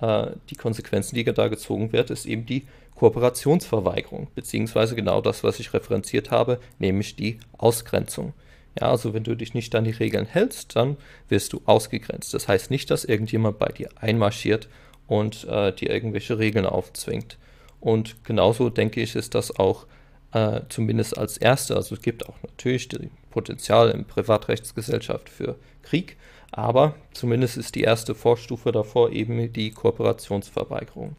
äh, 0.00 0.32
die 0.50 0.56
Konsequenzen, 0.56 1.14
die 1.14 1.24
da 1.24 1.48
gezogen 1.48 1.92
wird, 1.92 2.10
ist 2.10 2.26
eben 2.26 2.46
die 2.46 2.66
Kooperationsverweigerung, 2.96 4.28
beziehungsweise 4.34 4.94
genau 4.94 5.20
das, 5.20 5.42
was 5.42 5.58
ich 5.60 5.72
referenziert 5.72 6.30
habe, 6.30 6.60
nämlich 6.78 7.16
die 7.16 7.38
Ausgrenzung. 7.58 8.32
Ja, 8.78 8.90
also 8.90 9.14
wenn 9.14 9.24
du 9.24 9.36
dich 9.36 9.54
nicht 9.54 9.74
an 9.74 9.84
die 9.84 9.92
Regeln 9.92 10.26
hältst, 10.26 10.74
dann 10.74 10.96
wirst 11.28 11.52
du 11.52 11.60
ausgegrenzt. 11.64 12.34
Das 12.34 12.48
heißt 12.48 12.70
nicht, 12.70 12.90
dass 12.90 13.04
irgendjemand 13.04 13.58
bei 13.58 13.68
dir 13.68 13.88
einmarschiert 13.96 14.68
und 15.06 15.44
äh, 15.44 15.72
dir 15.72 15.90
irgendwelche 15.90 16.38
Regeln 16.38 16.66
aufzwingt. 16.66 17.38
Und 17.80 18.24
genauso 18.24 18.70
denke 18.70 19.00
ich, 19.00 19.14
ist 19.14 19.34
das 19.34 19.58
auch 19.58 19.86
äh, 20.32 20.60
zumindest 20.68 21.16
als 21.18 21.36
erste. 21.36 21.76
Also 21.76 21.94
es 21.94 22.02
gibt 22.02 22.28
auch 22.28 22.36
natürlich 22.42 22.88
das 22.88 23.00
Potenzial 23.30 23.90
in 23.90 24.04
Privatrechtsgesellschaft 24.04 25.28
für 25.28 25.56
Krieg, 25.82 26.16
aber 26.50 26.94
zumindest 27.12 27.56
ist 27.56 27.74
die 27.74 27.82
erste 27.82 28.14
Vorstufe 28.14 28.72
davor 28.72 29.10
eben 29.10 29.52
die 29.52 29.70
Kooperationsverweigerung. 29.70 31.16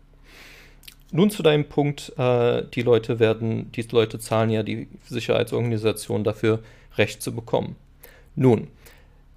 Nun 1.11 1.29
zu 1.29 1.43
deinem 1.43 1.65
Punkt, 1.65 2.11
äh, 2.17 2.63
die 2.73 2.81
Leute 2.81 3.19
werden, 3.19 3.71
die 3.73 3.83
Leute 3.83 4.19
zahlen 4.19 4.49
ja 4.49 4.63
die 4.63 4.87
Sicherheitsorganisation 5.07 6.23
dafür, 6.23 6.59
Recht 6.97 7.21
zu 7.21 7.33
bekommen. 7.33 7.75
Nun, 8.35 8.67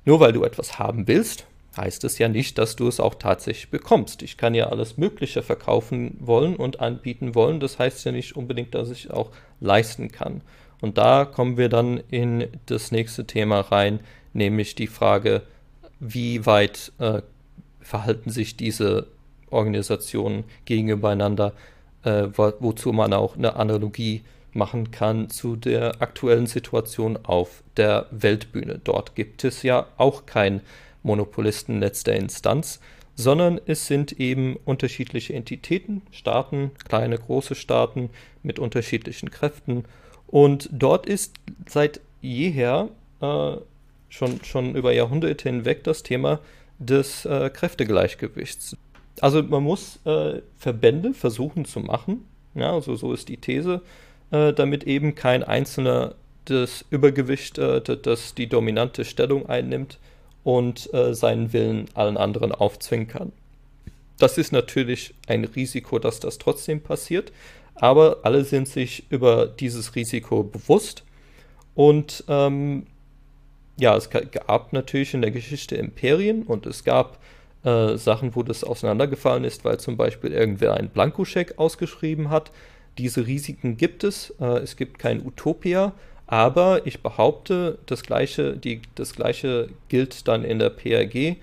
nur 0.05 0.21
weil 0.21 0.33
du 0.33 0.45
etwas 0.45 0.79
haben 0.79 1.07
willst, 1.07 1.47
heißt 1.77 2.05
es 2.05 2.19
ja 2.19 2.29
nicht, 2.29 2.59
dass 2.59 2.77
du 2.77 2.89
es 2.89 3.01
auch 3.01 3.15
tatsächlich 3.15 3.71
bekommst. 3.71 4.23
Ich 4.23 4.37
kann 4.37 4.55
ja 4.55 4.69
alles 4.69 4.97
Mögliche 4.97 5.43
verkaufen 5.43 6.17
wollen 6.21 6.57
und 6.57 6.81
anbieten 6.81 7.35
wollen. 7.35 7.61
Das 7.61 7.79
heißt 7.79 8.05
ja 8.05 8.13
nicht 8.13 8.37
unbedingt, 8.37 8.75
dass 8.75 8.91
ich 8.91 9.11
auch 9.11 9.31
leisten 9.61 10.11
kann. 10.11 10.43
Und 10.81 10.99
da 10.99 11.25
kommen 11.25 11.57
wir 11.57 11.69
dann 11.69 12.01
in 12.11 12.49
das 12.67 12.93
nächste 12.93 13.27
Thema 13.27 13.61
rein, 13.61 14.01
nämlich 14.33 14.75
die 14.75 14.87
Frage, 14.87 15.43
wie 16.01 16.47
weit 16.47 16.93
äh, 16.99 17.23
verhalten 17.81 18.31
sich 18.31 18.57
diese 18.57 19.09
Organisationen 19.51 20.45
gegenübereinander, 20.65 21.53
äh, 22.05 22.29
wo, 22.33 22.53
wozu 22.61 22.93
man 22.93 23.13
auch 23.13 23.37
eine 23.37 23.57
Analogie 23.57 24.23
machen 24.53 24.91
kann 24.91 25.31
zu 25.31 25.57
der 25.57 26.01
aktuellen 26.01 26.47
Situation 26.47 27.19
auf 27.23 27.63
der 27.77 28.07
Weltbühne. 28.11 28.81
Dort 28.83 29.15
gibt 29.15 29.45
es 29.45 29.63
ja 29.63 29.87
auch 29.97 30.27
kein 30.27 30.61
Monopolisten 31.09 31.81
letzter 31.81 32.15
Instanz, 32.15 32.81
sondern 33.17 33.61
es 33.67 33.87
sind 33.87 34.21
eben 34.21 34.57
unterschiedliche 34.65 35.35
Entitäten, 35.35 36.03
Staaten, 36.13 36.71
kleine, 36.87 37.19
große 37.19 37.55
Staaten 37.57 38.11
mit 38.43 38.59
unterschiedlichen 38.61 39.31
Kräften 39.31 39.85
Und 40.29 40.69
dort 40.71 41.07
ist 41.07 41.35
seit 41.67 42.01
jeher 42.21 42.91
äh, 43.21 43.57
schon, 44.09 44.45
schon 44.45 44.75
über 44.77 44.93
Jahrhunderte 44.93 45.49
hinweg 45.49 45.83
das 45.83 46.03
Thema 46.03 46.41
des 46.79 47.25
äh, 47.25 47.51
Kräftegleichgewichts. 47.51 48.77
Also 49.21 49.43
man 49.43 49.65
muss 49.65 49.99
äh, 50.05 50.43
Verbände 50.59 51.15
versuchen 51.15 51.65
zu 51.65 51.81
machen, 51.81 52.25
ja, 52.55 52.73
also 52.73 52.95
so 52.95 53.13
ist 53.13 53.29
die 53.29 53.39
These, 53.39 53.81
äh, 54.31 54.53
damit 54.53 54.85
eben 54.85 55.15
kein 55.15 55.43
einzelner 55.43 56.15
das 56.45 56.85
Übergewicht, 56.91 57.59
äh, 57.59 57.81
das 57.81 58.35
die 58.35 58.49
dominante 58.49 59.05
Stellung 59.05 59.49
einnimmt 59.49 59.99
und 60.49 60.89
äh, 60.95 61.15
seinen 61.15 61.53
Willen 61.53 61.91
allen 61.93 62.17
anderen 62.17 62.53
aufzwingen 62.53 63.07
kann. 63.07 63.33
Das 64.17 64.39
ist 64.39 64.51
natürlich 64.51 65.13
ein 65.27 65.45
Risiko, 65.45 65.99
dass 65.99 66.21
das 66.21 66.39
trotzdem 66.39 66.81
passiert, 66.81 67.33
aber 67.75 68.21
alle 68.23 68.45
sind 68.45 68.67
sich 68.67 69.05
über 69.11 69.47
dieses 69.47 69.95
Risiko 69.95 70.45
bewusst 70.45 71.05
und 71.75 72.25
ähm, 72.29 72.87
ja, 73.79 73.95
es 73.95 74.09
gab 74.09 74.73
natürlich 74.73 75.13
in 75.13 75.21
der 75.21 75.33
Geschichte 75.33 75.77
Imperien 75.77 76.45
und 76.45 76.65
es 76.65 76.83
gab 76.83 77.19
äh, 77.65 77.99
Sachen, 77.99 78.35
wo 78.35 78.43
das 78.43 78.65
auseinandergefallen 78.65 79.45
ist, 79.45 79.67
weil 79.67 79.79
zum 79.79 79.99
Beispiel 79.99 80.33
irgendwer 80.33 80.73
einen 80.73 80.89
Blankoscheck 80.89 81.59
ausgeschrieben 81.59 82.31
hat. 82.31 82.53
Diese 82.97 83.27
Risiken 83.27 83.77
gibt 83.77 84.03
es. 84.03 84.35
Äh, 84.41 84.61
es 84.61 84.77
gibt 84.77 84.99
kein 84.99 85.25
Utopia, 85.25 85.93
aber 86.29 86.87
ich 86.87 87.03
behaupte, 87.03 87.79
das 87.87 88.03
Gleiche, 88.03 88.57
die, 88.57 88.83
das 88.95 89.15
Gleiche 89.15 89.71
gilt 89.89 90.29
dann 90.29 90.45
in 90.45 90.59
der 90.59 90.69
PRG 90.69 91.37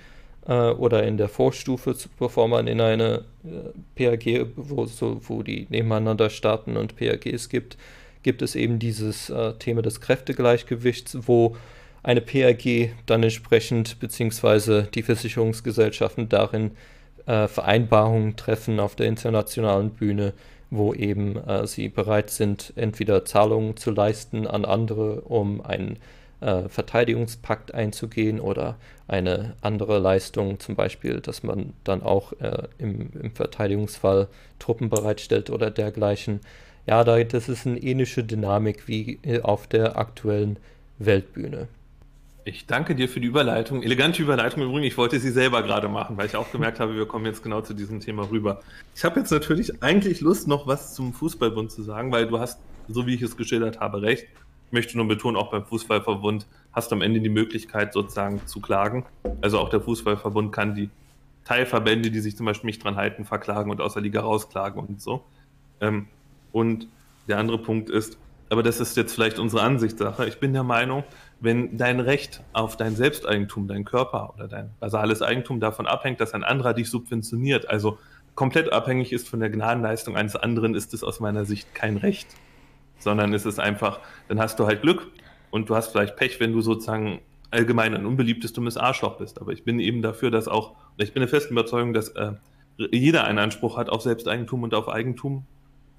äh, 0.48 0.54
oder 0.54 1.04
in 1.04 1.18
der 1.18 1.28
Vorstufe, 1.28 1.96
bevor 2.20 2.48
man 2.48 2.68
in 2.68 2.80
eine 2.80 3.24
äh, 3.44 3.72
PRG, 3.96 4.46
wo, 4.56 4.86
so, 4.86 5.20
wo 5.28 5.42
die 5.42 5.66
nebeneinander 5.70 6.30
starten 6.30 6.78
und 6.78 6.96
PRGs 6.96 7.50
gibt, 7.50 7.78
gibt 8.22 8.44
es 8.44 8.54
eben 8.54 8.78
dieses 8.78 9.32
äh, 9.32 9.54
Thema 9.54 9.82
des 9.82 10.02
Kräftegleichgewichts, 10.02 11.18
wo 11.28 11.58
eine 12.04 12.22
PRG 12.22 12.90
dann 13.08 13.24
entsprechend, 13.24 14.00
beziehungsweise 14.00 14.88
die 14.94 15.02
Versicherungsgesellschaften 15.02 16.30
darin 16.30 16.72
äh, 17.26 17.48
Vereinbarungen 17.48 18.36
treffen 18.36 18.80
auf 18.80 18.96
der 18.96 19.08
internationalen 19.08 19.90
Bühne, 19.90 20.34
wo 20.70 20.94
eben 20.94 21.38
äh, 21.38 21.68
sie 21.68 21.90
bereit 21.90 22.30
sind, 22.30 22.74
entweder 22.76 23.26
Zahlungen 23.26 23.78
zu 23.78 23.92
leisten 23.92 24.48
an 24.48 24.66
andere, 24.66 25.22
um 25.22 25.62
einen 25.62 25.98
äh, 26.42 26.68
Verteidigungspakt 26.70 27.74
einzugehen 27.74 28.40
oder 28.40 28.78
eine 29.08 29.56
andere 29.62 30.00
Leistung, 30.00 30.60
zum 30.60 30.76
Beispiel, 30.76 31.22
dass 31.22 31.44
man 31.44 31.74
dann 31.84 32.04
auch 32.04 32.34
äh, 32.34 32.64
im, 32.78 33.10
im, 33.22 33.32
Verteidigungsfall 33.32 34.28
Truppen 34.60 34.90
bereitstellt 34.90 35.50
oder 35.50 35.72
dergleichen. 35.72 36.42
Ja, 36.88 37.04
da, 37.04 37.24
das 37.24 37.50
ist 37.50 37.66
eine 37.66 37.80
ähnliche 37.80 38.24
Dynamik 38.24 38.88
wie 38.88 39.20
äh, 39.24 39.42
auf 39.42 39.68
der 39.68 39.98
aktuellen 39.98 40.58
Weltbühne. 41.00 41.68
Ich 42.48 42.68
danke 42.68 42.94
dir 42.94 43.10
für 43.10 43.20
die 43.20 43.26
Überleitung. 43.26 43.82
Elegante 43.82 44.22
Überleitung 44.22 44.62
im 44.62 44.70
Übrigen. 44.70 44.86
Ich 44.86 45.00
wollte 45.00 45.20
sie 45.20 45.32
selber 45.32 45.64
gerade 45.64 45.90
machen, 45.90 46.16
weil 46.16 46.28
ich 46.28 46.36
auch 46.36 46.52
gemerkt 46.52 46.80
habe, 46.80 46.96
wir 46.96 47.08
kommen 47.08 47.26
jetzt 47.26 47.42
genau 47.42 47.62
zu 47.62 47.74
diesem 47.74 48.02
Thema 48.02 48.30
rüber. 48.30 48.62
Ich 48.94 49.04
habe 49.04 49.20
jetzt 49.20 49.32
natürlich 49.32 49.82
eigentlich 49.82 50.22
Lust, 50.22 50.48
noch 50.48 50.68
was 50.68 50.94
zum 50.94 51.12
Fußballbund 51.12 51.72
zu 51.72 51.82
sagen, 51.82 52.12
weil 52.12 52.28
du 52.28 52.38
hast, 52.38 52.60
so 52.88 53.08
wie 53.08 53.16
ich 53.16 53.24
es 53.24 53.36
geschildert 53.36 53.80
habe, 53.80 54.04
recht. 54.04 54.28
Ich 54.68 54.72
möchte 54.72 54.96
nur 54.96 55.08
betonen, 55.08 55.38
auch 55.38 55.50
beim 55.50 55.66
Fußballverbund 55.66 56.46
hast 56.72 56.92
du 56.92 56.96
am 56.96 57.02
Ende 57.02 57.20
die 57.20 57.30
Möglichkeit, 57.30 57.94
sozusagen 57.94 58.46
zu 58.46 58.62
klagen. 58.62 59.08
Also 59.42 59.58
auch 59.58 59.70
der 59.70 59.82
Fußballverbund 59.82 60.52
kann 60.52 60.76
die 60.76 60.92
Teilverbände, 61.46 62.12
die 62.12 62.20
sich 62.20 62.38
zum 62.38 62.46
Beispiel 62.46 62.68
nicht 62.68 62.84
dran 62.84 62.96
halten, 62.96 63.26
verklagen 63.26 63.72
und 63.72 63.82
aus 63.82 63.94
der 63.94 64.04
Liga 64.04 64.22
rausklagen 64.22 64.80
und 64.80 65.02
so. 65.02 65.24
Ähm, 65.82 66.10
und 66.52 66.88
der 67.28 67.40
andere 67.40 67.58
Punkt 67.58 67.90
ist, 67.90 68.20
aber 68.50 68.62
das 68.62 68.80
ist 68.80 68.96
jetzt 68.98 69.16
vielleicht 69.16 69.40
unsere 69.40 69.64
Ansichtssache. 69.64 70.28
Ich 70.28 70.40
bin 70.40 70.54
der 70.54 70.64
Meinung, 70.64 71.04
wenn 71.40 71.78
dein 71.78 72.00
Recht 72.00 72.42
auf 72.54 72.78
dein 72.78 72.96
Selbsteigentum, 72.96 73.68
dein 73.68 73.86
Körper 73.86 74.34
oder 74.36 74.48
dein 74.48 74.72
basales 74.80 75.22
Eigentum 75.22 75.60
davon 75.60 75.88
abhängt, 75.88 76.22
dass 76.22 76.34
ein 76.34 76.44
anderer 76.44 76.74
dich 76.74 76.90
subventioniert, 76.90 77.70
also 77.70 77.98
komplett 78.36 78.72
abhängig 78.72 79.14
ist 79.14 79.28
von 79.28 79.40
der 79.40 79.50
Gnadenleistung 79.50 80.16
eines 80.18 80.36
anderen, 80.36 80.76
ist 80.76 80.94
es 80.94 81.04
aus 81.04 81.20
meiner 81.20 81.46
Sicht 81.46 81.74
kein 81.74 81.98
Recht, 81.98 82.28
sondern 83.00 83.34
es 83.34 83.46
ist 83.46 83.60
einfach, 83.60 84.00
dann 84.28 84.40
hast 84.40 84.60
du 84.60 84.66
halt 84.66 84.82
Glück 84.82 85.08
und 85.52 85.70
du 85.70 85.76
hast 85.76 85.92
vielleicht 85.92 86.16
Pech, 86.16 86.40
wenn 86.40 86.52
du 86.52 86.62
sozusagen 86.62 87.22
allgemein 87.52 87.94
ein 87.94 88.06
unbeliebtes, 88.06 88.54
dummes 88.54 88.78
Arschloch 88.78 89.18
bist. 89.18 89.40
Aber 89.40 89.52
ich 89.54 89.64
bin 89.64 89.80
eben 89.80 90.02
dafür, 90.02 90.32
dass 90.32 90.48
auch, 90.48 90.76
ich 90.98 91.14
bin 91.14 91.22
der 91.22 91.30
festen 91.30 91.54
Überzeugung, 91.54 91.94
dass 91.94 92.10
äh, 92.10 92.34
jeder 92.78 93.24
einen 93.24 93.40
Anspruch 93.40 93.78
hat 93.78 93.90
auf 93.90 94.02
Selbsteigentum 94.02 94.64
und 94.64 94.74
auf 94.74 94.90
Eigentum 94.90 95.46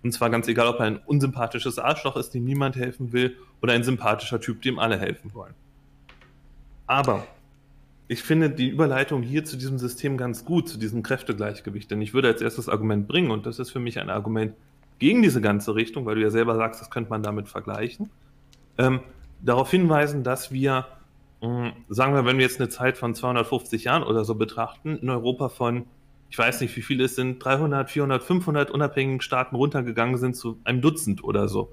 und 0.03 0.13
zwar 0.13 0.31
ganz 0.31 0.49
egal, 0.49 0.69
ob 0.69 0.79
er 0.79 0.87
ein 0.87 0.99
unsympathisches 0.99 1.79
Arschloch 1.79 2.17
ist, 2.17 2.31
dem 2.31 2.45
niemand 2.45 2.77
helfen 2.77 3.13
will, 3.13 3.37
oder 3.63 3.73
ein 3.73 3.83
sympathischer 3.83 4.41
Typ, 4.41 4.63
dem 4.63 4.79
alle 4.79 4.99
helfen 4.99 5.35
wollen. 5.35 5.55
Aber 6.87 7.27
ich 8.09 8.23
finde 8.23 8.51
die 8.51 8.69
Überleitung 8.69 9.23
hier 9.23 9.45
zu 9.45 9.57
diesem 9.57 9.79
System 9.79 10.17
ganz 10.17 10.45
gut, 10.45 10.69
zu 10.69 10.79
diesem 10.79 11.03
Kräftegleichgewicht. 11.03 11.91
Denn 11.91 12.01
ich 12.01 12.15
würde 12.15 12.29
als 12.29 12.41
erstes 12.41 12.69
Argument 12.69 13.09
bringen, 13.09 13.31
und 13.31 13.47
das 13.47 13.59
ist 13.59 13.71
für 13.71 13.81
mich 13.81 13.99
ein 13.99 14.11
Argument 14.11 14.55
gegen 14.99 15.23
diese 15.23 15.41
ganze 15.41 15.75
Richtung, 15.75 16.07
weil 16.07 16.15
du 16.15 16.23
ja 16.23 16.31
selber 16.31 16.55
sagst, 16.57 16.81
das 16.81 16.91
könnte 16.91 17.11
man 17.11 17.23
damit 17.23 17.49
vergleichen, 17.49 18.11
ähm, 18.79 19.01
darauf 19.43 19.71
hinweisen, 19.71 20.23
dass 20.23 20.53
wir, 20.53 20.87
äh, 21.41 21.71
sagen 21.89 22.15
wir, 22.15 22.25
wenn 22.25 22.39
wir 22.39 22.45
jetzt 22.45 22.61
eine 22.61 22.69
Zeit 22.69 22.97
von 22.97 23.15
250 23.15 23.85
Jahren 23.85 24.05
oder 24.05 24.25
so 24.25 24.37
betrachten, 24.37 24.97
in 24.97 25.11
Europa 25.11 25.49
von 25.49 25.87
ich 26.31 26.39
weiß 26.39 26.61
nicht, 26.61 26.77
wie 26.77 26.83
viele 26.83 27.05
es 27.05 27.15
sind, 27.15 27.43
300, 27.45 27.91
400, 27.91 28.23
500 28.23 28.71
unabhängigen 28.71 29.21
Staaten 29.21 29.57
runtergegangen 29.57 30.19
sind 30.19 30.37
zu 30.37 30.59
einem 30.65 30.81
Dutzend 30.81 31.23
oder 31.25 31.49
so. 31.49 31.73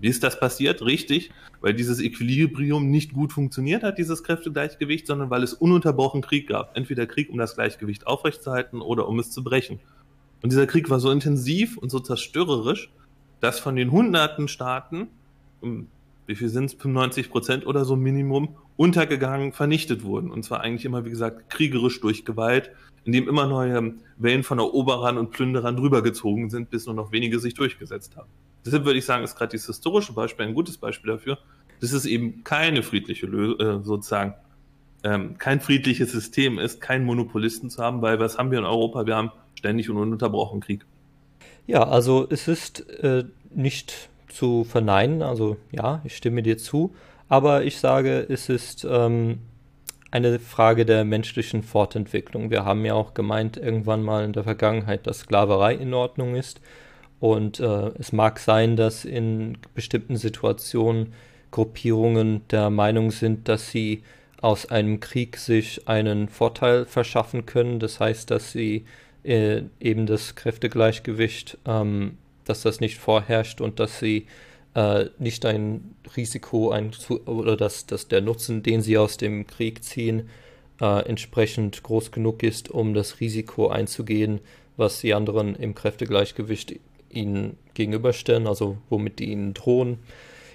Wie 0.00 0.08
ist 0.08 0.22
das 0.22 0.38
passiert? 0.38 0.82
Richtig, 0.84 1.30
weil 1.60 1.72
dieses 1.72 2.00
Equilibrium 2.00 2.90
nicht 2.90 3.14
gut 3.14 3.32
funktioniert 3.32 3.82
hat, 3.82 3.96
dieses 3.96 4.22
Kräftegleichgewicht, 4.24 5.06
sondern 5.06 5.30
weil 5.30 5.42
es 5.42 5.54
ununterbrochen 5.54 6.20
Krieg 6.20 6.48
gab. 6.48 6.76
Entweder 6.76 7.06
Krieg, 7.06 7.30
um 7.30 7.38
das 7.38 7.54
Gleichgewicht 7.54 8.06
aufrechtzuerhalten 8.06 8.82
oder 8.82 9.08
um 9.08 9.18
es 9.18 9.30
zu 9.30 9.42
brechen. 9.42 9.80
Und 10.42 10.52
dieser 10.52 10.66
Krieg 10.66 10.90
war 10.90 11.00
so 11.00 11.10
intensiv 11.10 11.78
und 11.78 11.90
so 11.90 12.00
zerstörerisch, 12.00 12.92
dass 13.40 13.60
von 13.60 13.76
den 13.76 13.92
hunderten 13.92 14.48
Staaten, 14.48 15.08
wie 16.26 16.34
viel 16.34 16.48
sind 16.48 16.66
es, 16.66 16.74
95 16.74 17.30
Prozent 17.30 17.66
oder 17.66 17.84
so 17.84 17.96
Minimum, 17.96 18.56
untergegangen, 18.76 19.52
vernichtet 19.52 20.04
wurden. 20.04 20.30
Und 20.30 20.44
zwar 20.44 20.60
eigentlich 20.60 20.84
immer, 20.84 21.04
wie 21.04 21.10
gesagt, 21.10 21.50
kriegerisch 21.50 22.00
durch 22.00 22.24
Gewalt, 22.24 22.70
in 23.04 23.12
dem 23.12 23.28
immer 23.28 23.46
neue 23.46 23.94
Wellen 24.16 24.42
von 24.42 24.58
Eroberern 24.58 25.18
und 25.18 25.30
Plünderern 25.30 25.76
drüber 25.76 26.02
gezogen 26.02 26.50
sind, 26.50 26.70
bis 26.70 26.86
nur 26.86 26.94
noch 26.94 27.12
wenige 27.12 27.38
sich 27.38 27.54
durchgesetzt 27.54 28.16
haben. 28.16 28.28
Deshalb 28.64 28.84
würde 28.84 28.98
ich 28.98 29.04
sagen, 29.04 29.24
ist 29.24 29.36
gerade 29.36 29.50
dieses 29.50 29.66
historische 29.66 30.14
Beispiel 30.14 30.46
ein 30.46 30.54
gutes 30.54 30.78
Beispiel 30.78 31.12
dafür, 31.12 31.38
dass 31.80 31.92
es 31.92 32.06
eben 32.06 32.44
keine 32.44 32.82
friedliche, 32.82 33.26
äh, 33.26 33.82
sozusagen, 33.82 34.34
ähm, 35.02 35.36
kein 35.36 35.60
friedliches 35.60 36.12
System 36.12 36.58
ist, 36.58 36.80
keinen 36.80 37.04
Monopolisten 37.04 37.68
zu 37.68 37.82
haben, 37.82 38.00
weil 38.00 38.18
was 38.20 38.38
haben 38.38 38.50
wir 38.50 38.58
in 38.58 38.64
Europa? 38.64 39.06
Wir 39.06 39.16
haben 39.16 39.32
ständig 39.54 39.90
und 39.90 39.98
ununterbrochen 39.98 40.60
Krieg. 40.60 40.86
Ja, 41.66 41.86
also 41.86 42.26
es 42.30 42.48
ist 42.48 42.88
äh, 43.00 43.24
nicht 43.54 44.08
zu 44.34 44.64
verneinen, 44.64 45.22
also 45.22 45.56
ja, 45.70 46.00
ich 46.04 46.16
stimme 46.16 46.42
dir 46.42 46.58
zu, 46.58 46.94
aber 47.28 47.64
ich 47.64 47.78
sage, 47.78 48.26
es 48.28 48.48
ist 48.48 48.86
ähm, 48.88 49.38
eine 50.10 50.38
Frage 50.38 50.84
der 50.84 51.04
menschlichen 51.04 51.62
Fortentwicklung. 51.62 52.50
Wir 52.50 52.64
haben 52.64 52.84
ja 52.84 52.94
auch 52.94 53.14
gemeint 53.14 53.56
irgendwann 53.56 54.02
mal 54.02 54.24
in 54.24 54.32
der 54.32 54.44
Vergangenheit, 54.44 55.06
dass 55.06 55.20
Sklaverei 55.20 55.74
in 55.74 55.92
Ordnung 55.92 56.36
ist. 56.36 56.60
Und 57.18 57.58
äh, 57.58 57.90
es 57.98 58.12
mag 58.12 58.38
sein, 58.38 58.76
dass 58.76 59.04
in 59.04 59.58
bestimmten 59.74 60.16
Situationen 60.16 61.14
Gruppierungen 61.50 62.46
der 62.48 62.70
Meinung 62.70 63.10
sind, 63.10 63.48
dass 63.48 63.70
sie 63.70 64.02
aus 64.40 64.70
einem 64.70 65.00
Krieg 65.00 65.36
sich 65.36 65.88
einen 65.88 66.28
Vorteil 66.28 66.84
verschaffen 66.84 67.46
können. 67.46 67.80
Das 67.80 67.98
heißt, 67.98 68.30
dass 68.30 68.52
sie 68.52 68.84
äh, 69.24 69.62
eben 69.80 70.06
das 70.06 70.34
Kräftegleichgewicht, 70.34 71.58
ähm, 71.66 72.18
dass 72.44 72.62
das 72.62 72.80
nicht 72.80 72.98
vorherrscht 72.98 73.60
und 73.60 73.80
dass 73.80 73.98
sie 73.98 74.26
äh, 74.74 75.06
nicht 75.18 75.44
ein 75.46 75.94
Risiko 76.16 76.70
ein, 76.70 76.92
oder 77.26 77.56
dass, 77.56 77.86
dass 77.86 78.08
der 78.08 78.20
Nutzen, 78.20 78.62
den 78.62 78.82
sie 78.82 78.98
aus 78.98 79.16
dem 79.16 79.46
Krieg 79.46 79.84
ziehen, 79.84 80.28
äh, 80.80 81.06
entsprechend 81.06 81.82
groß 81.82 82.10
genug 82.10 82.42
ist, 82.42 82.70
um 82.70 82.94
das 82.94 83.20
Risiko 83.20 83.68
einzugehen, 83.68 84.40
was 84.76 85.00
die 85.00 85.14
anderen 85.14 85.54
im 85.54 85.74
Kräftegleichgewicht 85.74 86.74
ihnen 87.08 87.56
gegenüberstellen, 87.74 88.46
also 88.46 88.78
womit 88.90 89.20
die 89.20 89.30
ihnen 89.30 89.54
drohen. 89.54 89.98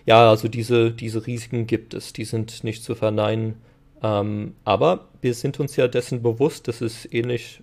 Ja, 0.05 0.29
also 0.29 0.47
diese, 0.47 0.91
diese 0.91 1.25
Risiken 1.25 1.67
gibt 1.67 1.93
es, 1.93 2.13
die 2.13 2.25
sind 2.25 2.63
nicht 2.63 2.83
zu 2.83 2.95
verneinen. 2.95 3.55
Ähm, 4.01 4.55
aber 4.63 5.07
wir 5.21 5.33
sind 5.33 5.59
uns 5.59 5.75
ja 5.75 5.87
dessen 5.87 6.21
bewusst, 6.21 6.67
dass 6.67 6.81
es 6.81 7.11
ähnlich 7.11 7.61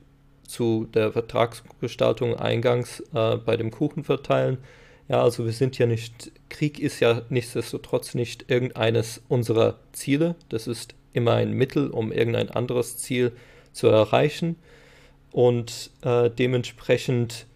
zu 0.49 0.89
der 0.93 1.13
Vertragsgestaltung 1.13 2.37
eingangs 2.37 3.01
äh, 3.15 3.37
bei 3.37 3.57
dem 3.57 3.71
Kuchenverteilen 3.71 4.59
ja, 5.09 5.23
also 5.23 5.45
wir 5.45 5.53
sind 5.53 5.79
ja 5.79 5.87
nicht, 5.87 6.33
Krieg 6.49 6.81
ist 6.81 7.01
ja 7.01 7.23
nichtsdestotrotz 7.29 8.15
nicht 8.15 8.51
irgendeines 8.51 9.23
unserer 9.29 9.79
Ziele. 9.93 10.35
Das 10.49 10.67
ist 10.67 10.95
immer 11.13 11.35
ein 11.35 11.53
Mittel, 11.53 11.91
um 11.91 12.11
irgendein 12.11 12.51
anderes 12.51 12.99
Ziel 12.99 13.33
zu 13.73 13.87
erreichen. 13.87 14.57
Und 15.31 15.91
äh, 16.03 16.31
dementsprechend 16.31 17.47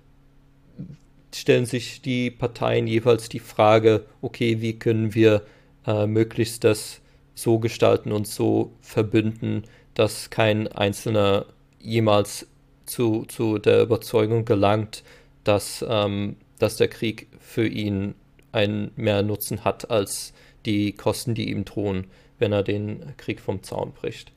stellen 1.35 1.67
sich 1.67 2.03
die 2.03 2.31
Parteien 2.31 2.87
jeweils 2.87 3.29
die 3.29 3.41
Frage, 3.41 4.05
okay, 4.21 4.61
wie 4.61 4.79
können 4.79 5.15
wir 5.15 5.43
äh, 5.87 6.07
möglichst 6.07 6.63
das 6.63 7.01
so 7.35 7.59
gestalten 7.59 8.13
und 8.13 8.29
so 8.29 8.73
verbünden, 8.81 9.65
dass 9.95 10.31
kein 10.31 10.69
Einzelner 10.69 11.47
jemals 11.81 12.47
zu, 12.91 13.25
zu 13.27 13.59
der 13.59 13.83
Überzeugung 13.83 14.45
gelangt, 14.45 15.03
dass, 15.45 15.85
ähm, 15.89 16.37
dass 16.59 16.77
der 16.77 16.89
Krieg 16.89 17.29
für 17.39 17.67
ihn 17.67 18.15
einen 18.53 18.91
mehr 18.97 19.23
Nutzen 19.23 19.65
hat 19.65 19.91
als 19.91 20.33
die 20.67 20.93
Kosten, 20.93 21.35
die 21.35 21.51
ihm 21.51 21.65
drohen, 21.65 22.07
wenn 22.39 22.53
er 22.53 22.63
den 22.63 23.17
Krieg 23.17 23.41
vom 23.41 23.63
Zaun 23.63 23.93
bricht. 23.93 24.33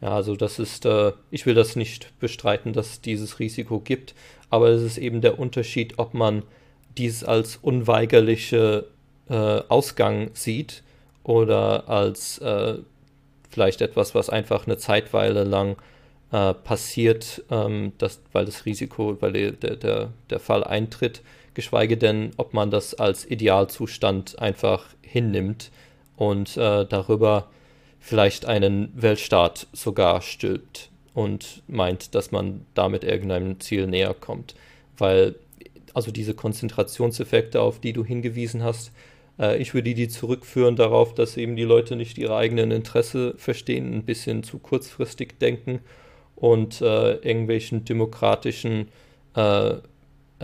Ja, 0.00 0.14
also 0.14 0.36
das 0.36 0.58
ist, 0.58 0.84
äh, 0.84 1.12
ich 1.30 1.46
will 1.46 1.54
das 1.54 1.76
nicht 1.76 2.18
bestreiten, 2.20 2.72
dass 2.72 3.00
dieses 3.00 3.38
Risiko 3.38 3.80
gibt, 3.80 4.14
aber 4.50 4.68
es 4.68 4.82
ist 4.82 4.98
eben 4.98 5.20
der 5.20 5.38
Unterschied, 5.38 5.94
ob 5.98 6.14
man 6.14 6.42
dies 6.98 7.24
als 7.24 7.56
unweigerliche 7.56 8.86
äh, 9.28 9.34
Ausgang 9.34 10.30
sieht 10.34 10.82
oder 11.22 11.88
als 11.88 12.38
äh, 12.38 12.78
vielleicht 13.50 13.80
etwas, 13.80 14.14
was 14.14 14.30
einfach 14.30 14.66
eine 14.66 14.76
Zeitweile 14.76 15.44
lang 15.44 15.76
äh, 16.34 16.52
passiert, 16.52 17.44
ähm, 17.48 17.92
dass, 17.98 18.20
weil 18.32 18.44
das 18.44 18.66
Risiko, 18.66 19.16
weil 19.20 19.52
der, 19.52 19.76
der, 19.76 20.10
der 20.30 20.40
Fall 20.40 20.64
eintritt, 20.64 21.22
geschweige 21.54 21.96
denn, 21.96 22.32
ob 22.38 22.54
man 22.54 22.72
das 22.72 22.94
als 22.94 23.24
Idealzustand 23.24 24.40
einfach 24.40 24.86
hinnimmt 25.00 25.70
und 26.16 26.56
äh, 26.56 26.86
darüber 26.86 27.50
vielleicht 28.00 28.46
einen 28.46 28.90
Weltstaat 29.00 29.68
sogar 29.72 30.22
stülpt 30.22 30.90
und 31.14 31.62
meint, 31.68 32.16
dass 32.16 32.32
man 32.32 32.66
damit 32.74 33.04
irgendeinem 33.04 33.60
Ziel 33.60 33.86
näher 33.86 34.12
kommt. 34.12 34.56
Weil 34.98 35.36
also 35.92 36.10
diese 36.10 36.34
Konzentrationseffekte, 36.34 37.60
auf 37.60 37.78
die 37.78 37.92
du 37.92 38.04
hingewiesen 38.04 38.64
hast, 38.64 38.90
äh, 39.38 39.56
ich 39.58 39.72
würde 39.72 39.94
die 39.94 40.08
zurückführen 40.08 40.74
darauf, 40.74 41.14
dass 41.14 41.36
eben 41.36 41.54
die 41.54 41.62
Leute 41.62 41.94
nicht 41.94 42.18
ihre 42.18 42.34
eigenen 42.34 42.72
Interesse 42.72 43.34
verstehen, 43.36 43.94
ein 43.94 44.02
bisschen 44.02 44.42
zu 44.42 44.58
kurzfristig 44.58 45.38
denken 45.38 45.78
und 46.36 46.80
äh, 46.80 47.14
irgendwelchen 47.16 47.84
demokratischen 47.84 48.88
äh, 49.34 49.74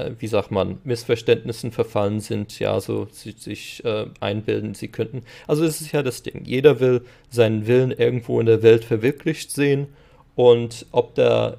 äh, 0.00 0.12
wie 0.18 0.26
sagt 0.26 0.50
man, 0.50 0.78
Missverständnissen 0.84 1.72
verfallen 1.72 2.20
sind, 2.20 2.58
ja, 2.58 2.80
so 2.80 3.08
sie, 3.10 3.32
sich 3.32 3.84
äh, 3.84 4.06
einbilden, 4.20 4.74
sie 4.74 4.88
könnten. 4.88 5.22
Also 5.46 5.64
es 5.64 5.80
ist 5.80 5.92
ja 5.92 6.02
das 6.02 6.22
Ding. 6.22 6.44
Jeder 6.44 6.80
will 6.80 7.02
seinen 7.30 7.66
Willen 7.66 7.90
irgendwo 7.90 8.40
in 8.40 8.46
der 8.46 8.62
Welt 8.62 8.84
verwirklicht 8.84 9.50
sehen 9.50 9.88
und 10.36 10.86
ob 10.92 11.14
da 11.14 11.56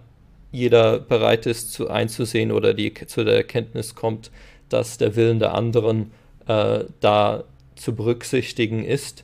jeder 0.51 0.99
bereit 0.99 1.45
ist 1.45 1.71
zu 1.71 1.89
einzusehen 1.89 2.51
oder 2.51 2.73
die 2.73 2.93
zu 2.93 3.23
der 3.23 3.35
Erkenntnis 3.35 3.95
kommt, 3.95 4.31
dass 4.69 4.97
der 4.97 5.15
Willen 5.15 5.39
der 5.39 5.53
anderen 5.53 6.11
äh, 6.47 6.85
da 6.99 7.43
zu 7.75 7.95
berücksichtigen 7.95 8.83
ist, 8.83 9.23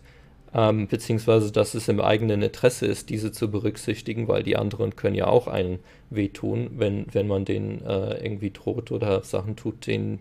ähm, 0.53 0.87
beziehungsweise 0.87 1.51
dass 1.51 1.73
es 1.73 1.87
im 1.87 1.99
eigenen 1.99 2.41
Interesse 2.41 2.85
ist, 2.85 3.09
diese 3.09 3.31
zu 3.31 3.51
berücksichtigen, 3.51 4.27
weil 4.27 4.43
die 4.43 4.57
anderen 4.57 4.95
können 4.95 5.15
ja 5.15 5.27
auch 5.27 5.47
einen 5.47 5.79
wehtun, 6.09 6.71
wenn, 6.77 7.05
wenn 7.11 7.27
man 7.27 7.45
denen 7.45 7.83
äh, 7.85 8.23
irgendwie 8.23 8.51
droht 8.51 8.91
oder 8.91 9.23
Sachen 9.23 9.55
tut, 9.55 9.87
denen, 9.87 10.19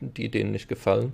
die 0.00 0.30
denen 0.30 0.52
nicht 0.52 0.68
gefallen. 0.68 1.12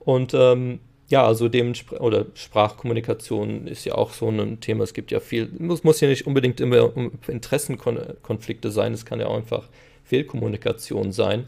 Und 0.00 0.34
ähm, 0.34 0.80
ja, 1.08 1.26
also 1.26 1.48
dem 1.48 1.72
oder 1.98 2.26
Sprachkommunikation 2.34 3.66
ist 3.66 3.84
ja 3.86 3.94
auch 3.94 4.12
so 4.12 4.28
ein 4.28 4.60
Thema. 4.60 4.84
Es 4.84 4.92
gibt 4.92 5.10
ja 5.10 5.20
viel, 5.20 5.48
muss, 5.58 5.82
muss 5.82 6.00
ja 6.00 6.08
nicht 6.08 6.26
unbedingt 6.26 6.60
immer 6.60 6.92
Interessenkonflikte 7.26 8.70
sein, 8.70 8.92
es 8.92 9.06
kann 9.06 9.20
ja 9.20 9.26
auch 9.26 9.36
einfach 9.36 9.68
Fehlkommunikation 10.04 11.12
sein. 11.12 11.46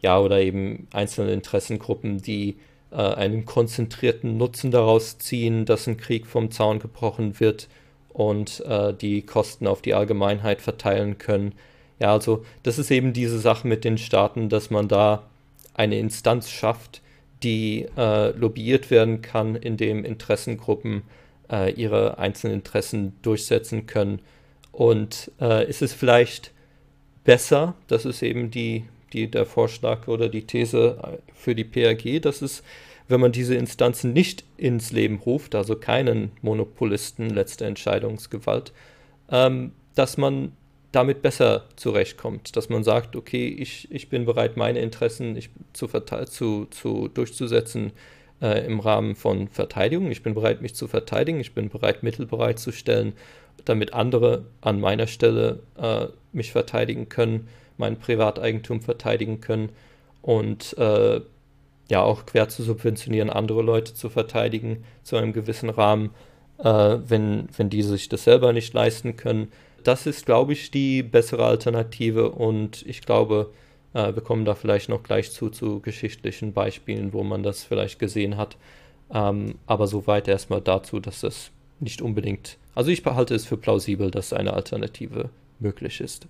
Ja, 0.00 0.20
oder 0.20 0.40
eben 0.40 0.86
einzelne 0.92 1.32
Interessengruppen, 1.32 2.22
die 2.22 2.56
äh, 2.90 2.96
einen 2.96 3.44
konzentrierten 3.44 4.36
Nutzen 4.36 4.70
daraus 4.70 5.18
ziehen, 5.18 5.64
dass 5.64 5.86
ein 5.86 5.96
Krieg 5.96 6.26
vom 6.26 6.50
Zaun 6.50 6.78
gebrochen 6.78 7.40
wird 7.40 7.68
und 8.08 8.60
äh, 8.66 8.92
die 8.94 9.22
Kosten 9.22 9.66
auf 9.66 9.82
die 9.82 9.94
Allgemeinheit 9.94 10.60
verteilen 10.60 11.18
können. 11.18 11.52
Ja, 11.98 12.12
also 12.12 12.44
das 12.62 12.78
ist 12.78 12.90
eben 12.90 13.12
diese 13.12 13.38
Sache 13.38 13.66
mit 13.66 13.84
den 13.84 13.98
Staaten, 13.98 14.48
dass 14.48 14.70
man 14.70 14.88
da 14.88 15.24
eine 15.74 15.98
Instanz 15.98 16.50
schafft, 16.50 17.02
die 17.42 17.86
äh, 17.96 18.30
lobbyiert 18.30 18.90
werden 18.90 19.22
kann, 19.22 19.54
indem 19.54 20.04
Interessengruppen 20.04 21.02
äh, 21.50 21.72
ihre 21.72 22.18
einzelnen 22.18 22.54
Interessen 22.54 23.16
durchsetzen 23.22 23.86
können. 23.86 24.20
Und 24.72 25.30
äh, 25.40 25.68
ist 25.68 25.82
es 25.82 25.92
vielleicht 25.92 26.52
besser, 27.24 27.74
das 27.86 28.04
ist 28.04 28.22
eben 28.22 28.50
die 28.50 28.84
die, 29.12 29.30
der 29.30 29.46
Vorschlag 29.46 30.08
oder 30.08 30.28
die 30.28 30.46
These 30.46 31.20
für 31.34 31.54
die 31.54 31.64
PAG, 31.64 32.20
dass 32.22 32.42
es, 32.42 32.62
wenn 33.08 33.20
man 33.20 33.32
diese 33.32 33.54
Instanzen 33.54 34.12
nicht 34.12 34.44
ins 34.56 34.92
Leben 34.92 35.18
ruft, 35.18 35.54
also 35.54 35.76
keinen 35.76 36.32
Monopolisten 36.42 37.30
letzte 37.30 37.64
Entscheidungsgewalt, 37.66 38.72
ähm, 39.30 39.72
dass 39.94 40.16
man 40.16 40.52
damit 40.92 41.22
besser 41.22 41.64
zurechtkommt, 41.76 42.56
dass 42.56 42.68
man 42.68 42.82
sagt, 42.82 43.14
okay, 43.14 43.48
ich, 43.48 43.90
ich 43.90 44.08
bin 44.08 44.24
bereit, 44.24 44.56
meine 44.56 44.80
Interessen 44.80 45.36
ich, 45.36 45.50
zu, 45.72 45.86
zu, 45.86 46.66
zu 46.66 47.08
durchzusetzen 47.08 47.92
äh, 48.40 48.64
im 48.64 48.80
Rahmen 48.80 49.14
von 49.14 49.48
Verteidigung. 49.48 50.10
Ich 50.10 50.22
bin 50.22 50.34
bereit, 50.34 50.62
mich 50.62 50.74
zu 50.74 50.86
verteidigen. 50.86 51.40
Ich 51.40 51.54
bin 51.54 51.68
bereit, 51.68 52.02
Mittel 52.02 52.26
bereitzustellen, 52.26 53.12
damit 53.64 53.92
andere 53.92 54.46
an 54.60 54.80
meiner 54.80 55.06
Stelle 55.06 55.60
äh, 55.76 56.06
mich 56.32 56.52
verteidigen 56.52 57.08
können 57.08 57.48
mein 57.78 57.98
Privateigentum 57.98 58.80
verteidigen 58.80 59.40
können 59.40 59.70
und 60.22 60.76
äh, 60.78 61.20
ja 61.90 62.02
auch 62.02 62.26
quer 62.26 62.48
zu 62.48 62.62
subventionieren, 62.62 63.30
andere 63.30 63.62
Leute 63.62 63.94
zu 63.94 64.10
verteidigen 64.10 64.84
zu 65.02 65.16
einem 65.16 65.32
gewissen 65.32 65.70
Rahmen, 65.70 66.10
äh, 66.58 66.64
wenn, 66.64 67.48
wenn 67.56 67.70
die 67.70 67.82
sich 67.82 68.08
das 68.08 68.24
selber 68.24 68.52
nicht 68.52 68.74
leisten 68.74 69.16
können. 69.16 69.50
Das 69.84 70.06
ist, 70.06 70.26
glaube 70.26 70.52
ich, 70.52 70.70
die 70.70 71.02
bessere 71.02 71.46
Alternative 71.46 72.30
und 72.30 72.84
ich 72.86 73.00
glaube, 73.00 73.50
äh, 73.94 74.14
wir 74.14 74.22
kommen 74.22 74.44
da 74.44 74.54
vielleicht 74.54 74.88
noch 74.88 75.02
gleich 75.02 75.30
zu, 75.32 75.50
zu 75.50 75.80
geschichtlichen 75.80 76.52
Beispielen, 76.52 77.12
wo 77.12 77.22
man 77.22 77.42
das 77.42 77.64
vielleicht 77.64 77.98
gesehen 77.98 78.36
hat. 78.36 78.56
Ähm, 79.12 79.54
aber 79.66 79.86
soweit 79.86 80.28
erstmal 80.28 80.60
dazu, 80.60 81.00
dass 81.00 81.20
das 81.20 81.50
nicht 81.80 82.02
unbedingt, 82.02 82.58
also 82.74 82.90
ich 82.90 83.02
behalte 83.02 83.34
es 83.34 83.46
für 83.46 83.56
plausibel, 83.56 84.10
dass 84.10 84.32
eine 84.32 84.52
Alternative 84.52 85.30
möglich 85.60 86.00
ist. 86.00 86.26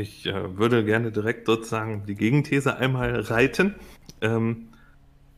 Ich 0.00 0.24
äh, 0.24 0.56
würde 0.56 0.82
gerne 0.84 1.12
direkt 1.12 1.46
sozusagen 1.46 2.06
die 2.06 2.14
Gegenthese 2.14 2.76
einmal 2.76 3.20
reiten. 3.20 3.74
Ähm, 4.22 4.68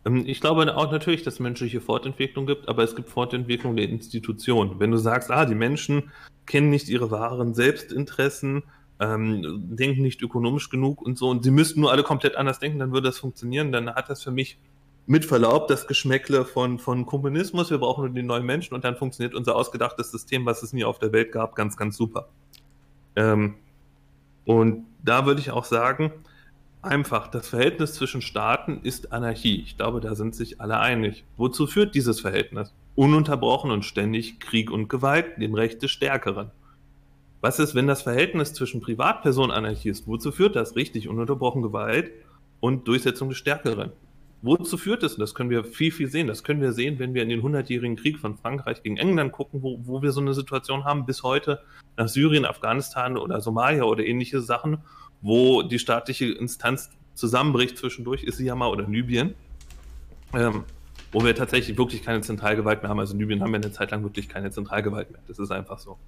ähm, 0.05 0.23
ich 0.25 0.41
glaube 0.41 0.77
auch 0.77 0.93
natürlich, 0.93 1.25
dass 1.25 1.35
es 1.35 1.41
menschliche 1.41 1.81
Fortentwicklung 1.81 2.47
gibt, 2.47 2.69
aber 2.69 2.85
es 2.85 2.95
gibt 2.95 3.11
Fortentwicklung 3.11 3.75
der 3.75 3.89
Institution. 3.89 4.79
Wenn 4.79 4.93
du 4.93 4.99
sagst, 4.99 5.31
ah, 5.31 5.45
die 5.45 5.57
Menschen 5.57 6.13
kennen 6.47 6.71
nicht 6.71 6.89
ihre 6.89 7.11
wahren 7.11 7.55
Selbstinteressen, 7.55 8.63
ähm, 9.01 9.65
denken 9.77 10.03
nicht 10.03 10.23
ökonomisch 10.23 10.71
genug 10.71 11.03
und 11.03 11.19
so, 11.19 11.29
und 11.29 11.43
sie 11.43 11.51
müssten 11.51 11.81
nur 11.81 11.91
alle 11.91 12.05
komplett 12.05 12.37
anders 12.37 12.61
denken, 12.61 12.79
dann 12.79 12.93
würde 12.93 13.09
das 13.09 13.19
funktionieren, 13.19 13.73
dann 13.73 13.93
hat 13.93 14.11
das 14.11 14.23
für 14.23 14.31
mich 14.31 14.59
mit 15.07 15.25
Verlaub 15.25 15.67
das 15.67 15.89
Geschmäckle 15.89 16.45
von, 16.45 16.79
von 16.79 17.05
Kommunismus, 17.05 17.71
wir 17.71 17.79
brauchen 17.79 18.05
nur 18.05 18.15
die 18.15 18.23
neuen 18.23 18.47
Menschen 18.47 18.75
und 18.75 18.85
dann 18.85 18.95
funktioniert 18.95 19.35
unser 19.35 19.57
ausgedachtes 19.57 20.13
System, 20.13 20.47
was 20.47 20.63
es 20.63 20.73
nie 20.73 20.85
auf 20.85 21.01
der 21.01 21.13
Welt 21.13 21.33
gab, 21.33 21.57
ganz, 21.57 21.77
ganz 21.77 21.97
super. 21.97 22.29
Ähm, 23.17 23.57
und 24.45 24.87
da 25.05 25.27
würde 25.27 25.41
ich 25.41 25.51
auch 25.51 25.65
sagen, 25.65 26.13
einfach, 26.83 27.29
das 27.29 27.49
Verhältnis 27.49 27.95
zwischen 27.95 28.23
Staaten 28.23 28.81
ist 28.83 29.13
Anarchie. 29.13 29.63
Ich 29.63 29.77
glaube, 29.77 30.01
da 30.01 30.15
sind 30.15 30.35
sich 30.35 30.61
alle 30.61 30.79
einig. 30.79 31.25
Wozu 31.37 31.67
führt 31.67 31.95
dieses 31.95 32.21
Verhältnis? 32.21 32.73
Ununterbrochen 32.95 33.71
und 33.71 33.85
ständig 33.85 34.41
Krieg 34.41 34.71
und 34.71 34.89
Gewalt, 34.89 35.41
dem 35.41 35.55
Recht 35.55 35.83
des 35.83 35.91
Stärkeren. 35.91 36.51
Was 37.41 37.59
ist, 37.59 37.75
wenn 37.75 37.87
das 37.87 38.03
Verhältnis 38.03 38.53
zwischen 38.53 38.81
Privatperson 38.81 39.51
Anarchie 39.51 39.89
ist? 39.89 40.07
Wozu 40.07 40.31
führt 40.31 40.55
das? 40.55 40.77
Richtig, 40.77 41.09
ununterbrochen 41.09 41.63
Gewalt 41.63 42.11
und 42.61 42.87
Durchsetzung 42.87 43.29
des 43.31 43.39
Stärkeren. 43.39 43.91
Wozu 44.45 44.77
führt 44.77 45.05
es? 45.05 45.17
Das 45.17 45.35
können 45.35 45.51
wir 45.51 45.63
viel, 45.63 45.93
viel 45.93 46.09
sehen. 46.09 46.27
Das 46.27 46.43
können 46.43 46.61
wir 46.61 46.73
sehen, 46.73 46.99
wenn 46.99 47.15
wir 47.15 47.23
in 47.23 47.29
den 47.29 47.43
hundertjährigen 47.43 47.95
Krieg 47.95 48.19
von 48.19 48.37
Frankreich 48.37 48.83
gegen 48.83 48.97
England 48.97 49.31
gucken, 49.31 49.63
wo, 49.63 49.79
wo 49.85 50.03
wir 50.03 50.11
so 50.11 50.21
eine 50.21 50.35
Situation 50.35 50.85
haben, 50.85 51.07
bis 51.07 51.23
heute 51.23 51.61
nach 51.97 52.09
Syrien, 52.09 52.45
Afghanistan 52.45 53.17
oder 53.17 53.41
Somalia 53.41 53.85
oder 53.85 54.05
ähnliche 54.05 54.41
Sachen, 54.41 54.79
wo 55.21 55.63
die 55.63 55.79
staatliche 55.79 56.27
Instanz 56.27 56.91
zusammenbricht 57.15 57.79
zwischendurch, 57.79 58.25
ist 58.25 58.39
sie 58.39 58.47
ja 58.47 58.57
mal, 58.57 58.67
oder 58.67 58.89
Libyen, 58.89 59.35
ähm, 60.35 60.65
wo 61.13 61.25
wir 61.25 61.37
tatsächlich 61.37 61.79
wirklich 61.79 62.03
keine 62.03 62.23
Zentralgewalt 62.23 62.83
mehr 62.83 62.91
haben. 62.91 62.99
Also 62.99 63.15
in 63.15 63.21
Libyen 63.21 63.43
haben 63.43 63.53
wir 63.53 63.61
eine 63.61 63.71
Zeit 63.71 63.93
lang 63.93 64.03
wirklich 64.03 64.29
keine 64.29 64.51
Zentralgewalt 64.51 65.13
mehr. 65.13 65.21
Das 65.29 65.39
ist 65.39 65.53
einfach 65.53 65.79
so 65.79 65.99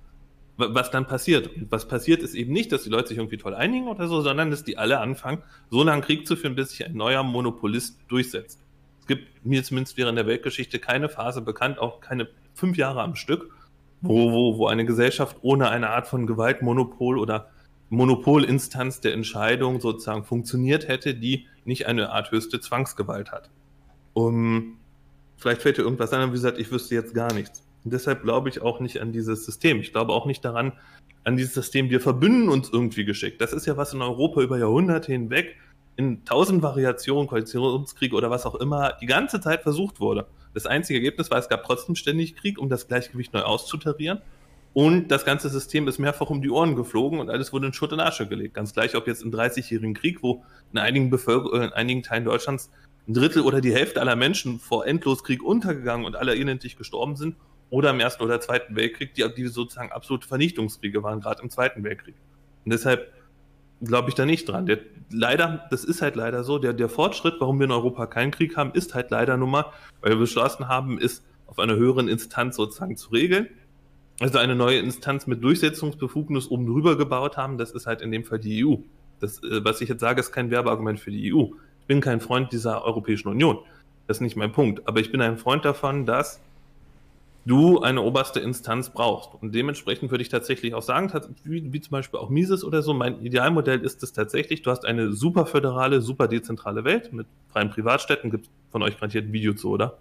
was 0.56 0.90
dann 0.90 1.06
passiert. 1.06 1.48
Und 1.48 1.70
was 1.70 1.88
passiert 1.88 2.22
ist 2.22 2.34
eben 2.34 2.52
nicht, 2.52 2.72
dass 2.72 2.84
die 2.84 2.90
Leute 2.90 3.08
sich 3.08 3.18
irgendwie 3.18 3.38
toll 3.38 3.54
einigen 3.54 3.88
oder 3.88 4.08
so, 4.08 4.20
sondern 4.20 4.50
dass 4.50 4.64
die 4.64 4.78
alle 4.78 5.00
anfangen, 5.00 5.42
so 5.70 5.82
lange 5.82 6.02
Krieg 6.02 6.26
zu 6.26 6.36
führen, 6.36 6.54
bis 6.54 6.70
sich 6.70 6.84
ein 6.84 6.94
neuer 6.94 7.22
Monopolist 7.22 7.98
durchsetzt. 8.08 8.60
Es 9.00 9.06
gibt 9.06 9.44
mir 9.44 9.62
zumindest 9.62 9.96
während 9.96 10.16
der 10.16 10.26
Weltgeschichte 10.26 10.78
keine 10.78 11.08
Phase 11.08 11.42
bekannt, 11.42 11.78
auch 11.78 12.00
keine 12.00 12.28
fünf 12.54 12.76
Jahre 12.76 13.02
am 13.02 13.16
Stück, 13.16 13.50
wo, 14.00 14.32
wo, 14.32 14.58
wo 14.58 14.66
eine 14.66 14.84
Gesellschaft 14.84 15.38
ohne 15.42 15.68
eine 15.70 15.90
Art 15.90 16.06
von 16.06 16.26
Gewaltmonopol 16.26 17.18
oder 17.18 17.50
Monopolinstanz 17.90 19.00
der 19.00 19.12
Entscheidung 19.12 19.80
sozusagen 19.80 20.24
funktioniert 20.24 20.88
hätte, 20.88 21.14
die 21.14 21.46
nicht 21.64 21.86
eine 21.86 22.10
Art 22.10 22.30
höchste 22.30 22.60
Zwangsgewalt 22.60 23.32
hat. 23.32 23.50
Um, 24.14 24.78
vielleicht 25.36 25.62
fällt 25.62 25.78
dir 25.78 25.82
irgendwas 25.82 26.12
an, 26.12 26.28
wie 26.30 26.32
gesagt, 26.32 26.58
ich 26.58 26.70
wüsste 26.70 26.94
jetzt 26.94 27.14
gar 27.14 27.32
nichts. 27.32 27.63
Und 27.84 27.92
deshalb 27.92 28.22
glaube 28.22 28.48
ich 28.48 28.62
auch 28.62 28.80
nicht 28.80 29.00
an 29.00 29.12
dieses 29.12 29.44
System. 29.44 29.80
Ich 29.80 29.92
glaube 29.92 30.12
auch 30.12 30.26
nicht 30.26 30.44
daran, 30.44 30.72
an 31.22 31.36
dieses 31.36 31.54
System, 31.54 31.90
wir 31.90 32.00
verbünden 32.00 32.48
uns 32.48 32.70
irgendwie 32.72 33.04
geschickt. 33.04 33.40
Das 33.40 33.52
ist 33.52 33.66
ja 33.66 33.76
was 33.76 33.92
in 33.92 34.02
Europa 34.02 34.40
über 34.40 34.58
Jahrhunderte 34.58 35.12
hinweg 35.12 35.56
in 35.96 36.24
tausend 36.24 36.62
Variationen, 36.62 37.28
Koalitionskriege 37.28 38.16
oder 38.16 38.30
was 38.30 38.46
auch 38.46 38.56
immer, 38.56 38.94
die 39.00 39.06
ganze 39.06 39.40
Zeit 39.40 39.62
versucht 39.62 40.00
wurde. 40.00 40.26
Das 40.52 40.66
einzige 40.66 40.98
Ergebnis 40.98 41.30
war, 41.30 41.38
es 41.38 41.48
gab 41.48 41.64
trotzdem 41.64 41.94
ständig 41.94 42.36
Krieg, 42.36 42.58
um 42.58 42.68
das 42.68 42.88
Gleichgewicht 42.88 43.32
neu 43.32 43.42
auszutarieren. 43.42 44.20
Und 44.72 45.08
das 45.08 45.24
ganze 45.24 45.48
System 45.48 45.86
ist 45.86 46.00
mehrfach 46.00 46.30
um 46.30 46.42
die 46.42 46.50
Ohren 46.50 46.74
geflogen 46.74 47.20
und 47.20 47.30
alles 47.30 47.52
wurde 47.52 47.68
in 47.68 47.72
Schutt 47.72 47.92
und 47.92 48.00
Asche 48.00 48.26
gelegt. 48.26 48.54
Ganz 48.54 48.72
gleich, 48.72 48.96
ob 48.96 49.06
jetzt 49.06 49.22
im 49.22 49.30
30-jährigen 49.30 49.94
Krieg, 49.94 50.20
wo 50.22 50.44
in 50.72 50.78
einigen, 50.80 51.10
Bevölker 51.10 51.62
in 51.62 51.72
einigen 51.72 52.02
Teilen 52.02 52.24
Deutschlands 52.24 52.70
ein 53.06 53.14
Drittel 53.14 53.42
oder 53.42 53.60
die 53.60 53.72
Hälfte 53.72 54.00
aller 54.00 54.16
Menschen 54.16 54.58
vor 54.58 54.84
Endloskrieg 54.84 55.44
untergegangen 55.44 56.04
und 56.04 56.16
alle 56.16 56.34
identisch 56.34 56.76
gestorben 56.76 57.14
sind, 57.14 57.36
oder 57.74 57.90
im 57.90 57.98
Ersten 57.98 58.22
oder 58.22 58.40
Zweiten 58.40 58.76
Weltkrieg, 58.76 59.14
die, 59.14 59.24
die 59.36 59.48
sozusagen 59.48 59.90
absolute 59.90 60.28
Vernichtungskriege 60.28 61.02
waren, 61.02 61.20
gerade 61.20 61.42
im 61.42 61.50
Zweiten 61.50 61.82
Weltkrieg. 61.82 62.14
Und 62.64 62.72
deshalb 62.72 63.12
glaube 63.82 64.10
ich 64.10 64.14
da 64.14 64.24
nicht 64.24 64.48
dran. 64.48 64.66
Der, 64.66 64.78
leider, 65.10 65.66
das 65.72 65.82
ist 65.82 66.00
halt 66.00 66.14
leider 66.14 66.44
so, 66.44 66.60
der, 66.60 66.72
der 66.72 66.88
Fortschritt, 66.88 67.34
warum 67.40 67.58
wir 67.58 67.64
in 67.64 67.72
Europa 67.72 68.06
keinen 68.06 68.30
Krieg 68.30 68.56
haben, 68.56 68.70
ist 68.74 68.94
halt 68.94 69.10
leider 69.10 69.36
nur 69.36 69.48
mal, 69.48 69.64
weil 70.00 70.12
wir 70.12 70.18
beschlossen 70.18 70.68
haben, 70.68 71.00
ist 71.00 71.24
auf 71.48 71.58
einer 71.58 71.74
höheren 71.74 72.06
Instanz 72.06 72.54
sozusagen 72.54 72.96
zu 72.96 73.10
regeln. 73.10 73.48
Also 74.20 74.38
eine 74.38 74.54
neue 74.54 74.78
Instanz 74.78 75.26
mit 75.26 75.42
Durchsetzungsbefugnis 75.42 76.48
oben 76.52 76.66
drüber 76.66 76.96
gebaut 76.96 77.36
haben, 77.36 77.58
das 77.58 77.72
ist 77.72 77.88
halt 77.88 78.02
in 78.02 78.12
dem 78.12 78.22
Fall 78.22 78.38
die 78.38 78.64
EU. 78.64 78.76
Das, 79.18 79.42
äh, 79.42 79.64
was 79.64 79.80
ich 79.80 79.88
jetzt 79.88 80.00
sage, 80.00 80.20
ist 80.20 80.30
kein 80.30 80.52
Werbeargument 80.52 81.00
für 81.00 81.10
die 81.10 81.34
EU. 81.34 81.46
Ich 81.80 81.86
bin 81.88 82.00
kein 82.00 82.20
Freund 82.20 82.52
dieser 82.52 82.84
Europäischen 82.84 83.26
Union. 83.26 83.58
Das 84.06 84.18
ist 84.18 84.20
nicht 84.20 84.36
mein 84.36 84.52
Punkt. 84.52 84.86
Aber 84.86 85.00
ich 85.00 85.10
bin 85.10 85.20
ein 85.20 85.38
Freund 85.38 85.64
davon, 85.64 86.06
dass 86.06 86.40
du 87.46 87.80
eine 87.80 88.02
oberste 88.02 88.40
Instanz 88.40 88.90
brauchst. 88.90 89.30
Und 89.40 89.54
dementsprechend 89.54 90.10
würde 90.10 90.22
ich 90.22 90.28
tatsächlich 90.28 90.74
auch 90.74 90.82
sagen, 90.82 91.12
wie, 91.44 91.72
wie 91.72 91.80
zum 91.80 91.90
Beispiel 91.90 92.18
auch 92.18 92.30
Mises 92.30 92.64
oder 92.64 92.82
so, 92.82 92.94
mein 92.94 93.20
Idealmodell 93.20 93.80
ist 93.80 94.02
es 94.02 94.12
tatsächlich, 94.12 94.62
du 94.62 94.70
hast 94.70 94.84
eine 94.84 95.12
super 95.12 95.46
föderale, 95.46 96.00
super 96.00 96.28
dezentrale 96.28 96.84
Welt 96.84 97.12
mit 97.12 97.26
freien 97.48 97.70
Privatstädten. 97.70 98.30
Gibt 98.30 98.48
von 98.70 98.82
euch 98.82 98.96
garantiert 98.96 99.26
ein 99.26 99.32
Video 99.32 99.54
zu, 99.54 99.70
oder? 99.70 99.98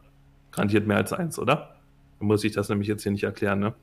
Garantiert 0.51 0.87
mehr 0.87 0.97
als 0.97 1.13
eins, 1.13 1.37
oder? 1.37 1.75
Dann 2.19 2.27
muss 2.27 2.43
ich 2.43 2.53
das 2.53 2.69
nämlich 2.69 2.87
jetzt 2.87 3.03
hier 3.03 3.11
nicht 3.11 3.23
erklären, 3.23 3.59
ne? 3.59 3.73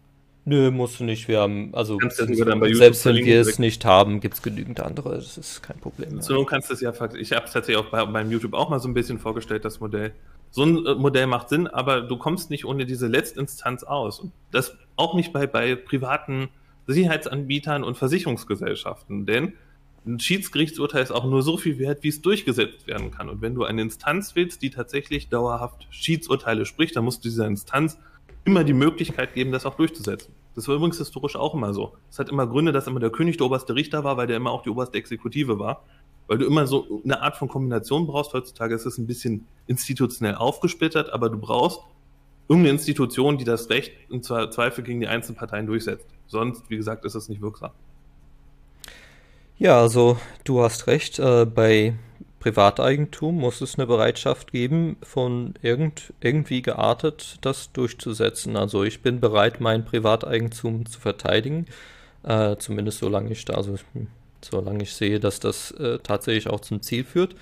Nö, 0.47 0.71
musst 0.71 1.01
du 1.01 1.05
nicht. 1.05 1.29
Wir 1.29 1.41
haben, 1.41 1.75
also 1.75 1.99
selbst 2.01 3.05
wenn 3.05 3.17
wir 3.17 3.41
es 3.41 3.59
nicht 3.59 3.85
haben, 3.85 4.21
gibt 4.21 4.35
es 4.35 4.43
genügend 4.43 4.81
andere. 4.81 5.17
Das 5.17 5.37
ist 5.37 5.63
kein 5.63 5.79
Problem. 5.79 6.23
So, 6.23 6.35
du 6.35 6.45
kannst 6.47 6.71
es 6.71 6.81
ja, 6.81 6.91
ich 6.91 7.33
habe 7.33 7.45
es 7.45 7.53
tatsächlich 7.53 7.77
auch 7.77 7.91
bei, 7.91 8.03
beim 8.07 8.31
YouTube 8.31 8.55
auch 8.55 8.71
mal 8.71 8.81
so 8.81 8.89
ein 8.89 8.95
bisschen 8.95 9.19
vorgestellt, 9.19 9.67
das 9.67 9.81
Modell 9.81 10.13
so 10.51 10.65
ein 10.65 10.85
äh, 10.85 10.95
Modell 10.95 11.27
macht 11.27 11.49
Sinn, 11.49 11.67
aber 11.67 12.03
du 12.03 12.17
kommst 12.17 12.51
nicht 12.51 12.65
ohne 12.65 12.87
diese 12.87 13.07
Letztinstanz 13.07 13.85
aus. 13.85 14.21
Und 14.21 14.33
das 14.51 14.77
auch 14.97 15.15
nicht 15.15 15.33
bei, 15.33 15.47
bei 15.47 15.75
privaten 15.75 16.49
Sicherheitsanbietern 16.87 17.85
und 17.85 17.97
Versicherungsgesellschaften, 17.97 19.27
denn 19.27 19.55
ein 20.07 20.19
Schiedsgerichtsurteil 20.19 21.03
ist 21.03 21.11
auch 21.11 21.25
nur 21.25 21.43
so 21.43 21.59
viel 21.59 21.79
wert, 21.79 22.03
wie 22.03 22.09
es 22.09 22.23
durchgesetzt 22.23 22.87
werden 22.87 23.11
kann. 23.11 23.29
Und 23.29 23.43
wenn 23.43 23.55
du 23.55 23.65
eine 23.65 23.83
Instanz 23.83 24.35
willst, 24.35 24.63
die 24.63 24.71
tatsächlich 24.71 25.29
dauerhaft 25.29 25.87
Schiedsurteile 25.91 26.65
spricht, 26.65 26.97
dann 26.97 27.05
musst 27.05 27.23
du 27.23 27.29
dieser 27.29 27.47
Instanz 27.47 27.99
immer 28.45 28.65
die 28.65 28.73
Möglichkeit 28.73 29.35
geben, 29.35 29.53
das 29.53 29.67
auch 29.67 29.75
durchzusetzen. 29.75 30.35
Das 30.55 30.67
war 30.67 30.75
übrigens 30.75 30.99
historisch 30.99 31.37
auch 31.37 31.55
immer 31.55 31.75
so. 31.75 31.97
Es 32.11 32.19
hat 32.19 32.31
immer 32.31 32.47
Gründe, 32.47 32.73
dass 32.73 32.87
immer 32.87 32.99
der 32.99 33.11
König 33.11 33.37
der 33.37 33.47
oberste 33.47 33.75
Richter 33.75 34.03
war, 34.03 34.17
weil 34.17 34.27
der 34.27 34.39
immer 34.39 34.51
auch 34.51 34.63
die 34.63 34.71
oberste 34.71 34.97
Exekutive 34.99 35.59
war 35.59 35.85
weil 36.31 36.39
du 36.39 36.47
immer 36.47 36.68
so 36.68 37.03
eine 37.03 37.22
Art 37.22 37.37
von 37.37 37.49
Kombination 37.49 38.07
brauchst. 38.07 38.35
Heutzutage 38.35 38.72
ist 38.72 38.87
es 38.87 38.99
ein 38.99 39.09
bisschen 39.09 39.49
institutionell 39.66 40.37
aufgesplittert, 40.37 41.12
aber 41.12 41.28
du 41.28 41.37
brauchst 41.37 41.81
irgendeine 42.49 42.74
Institution, 42.74 43.37
die 43.37 43.43
das 43.43 43.68
Recht 43.68 43.91
im 44.11 44.22
Zweifel 44.22 44.85
gegen 44.85 45.01
die 45.01 45.09
einzelnen 45.09 45.37
Parteien 45.37 45.66
durchsetzt. 45.66 46.07
Sonst, 46.28 46.70
wie 46.70 46.76
gesagt, 46.76 47.05
ist 47.05 47.16
es 47.16 47.28
nicht 47.28 47.43
wirksam. 47.43 47.72
Ja, 49.59 49.81
also 49.81 50.18
du 50.45 50.62
hast 50.62 50.87
recht. 50.87 51.18
Äh, 51.18 51.47
bei 51.47 51.95
Privateigentum 52.39 53.35
muss 53.35 53.61
es 53.61 53.76
eine 53.76 53.89
Bereitschaft 53.89 54.53
geben, 54.53 54.99
von 55.03 55.55
irgend, 55.62 56.12
irgendwie 56.20 56.62
geartet 56.62 57.39
das 57.41 57.72
durchzusetzen. 57.72 58.57
Also 58.57 58.85
ich 58.85 59.03
bin 59.03 59.18
bereit, 59.18 59.61
mein 59.61 59.85
Privateigentum 59.85 60.87
zu 60.87 61.01
verteidigen, 61.01 61.66
äh, 62.22 62.55
zumindest 62.57 63.01
solange 63.01 63.33
ich 63.33 63.45
da, 63.45 63.55
also 63.55 63.74
solange 64.45 64.82
ich 64.82 64.95
sehe, 64.95 65.20
dass 65.20 65.41
das 65.41 65.70
äh, 65.72 65.99
tatsächlich 66.03 66.49
auch 66.49 66.61
zum 66.61 66.82
Ziel 66.82 67.05
führt. 67.05 67.34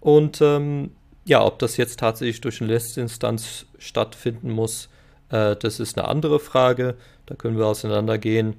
Und 0.00 0.40
ähm, 0.40 0.90
ja, 1.24 1.44
ob 1.44 1.58
das 1.58 1.76
jetzt 1.76 2.00
tatsächlich 2.00 2.40
durch 2.40 2.60
eine 2.60 2.72
letzte 2.72 3.00
Instanz 3.00 3.66
stattfinden 3.78 4.50
muss, 4.50 4.88
äh, 5.30 5.56
das 5.56 5.80
ist 5.80 5.98
eine 5.98 6.08
andere 6.08 6.40
Frage. 6.40 6.96
Da 7.26 7.34
können 7.34 7.58
wir 7.58 7.66
auseinandergehen. 7.66 8.56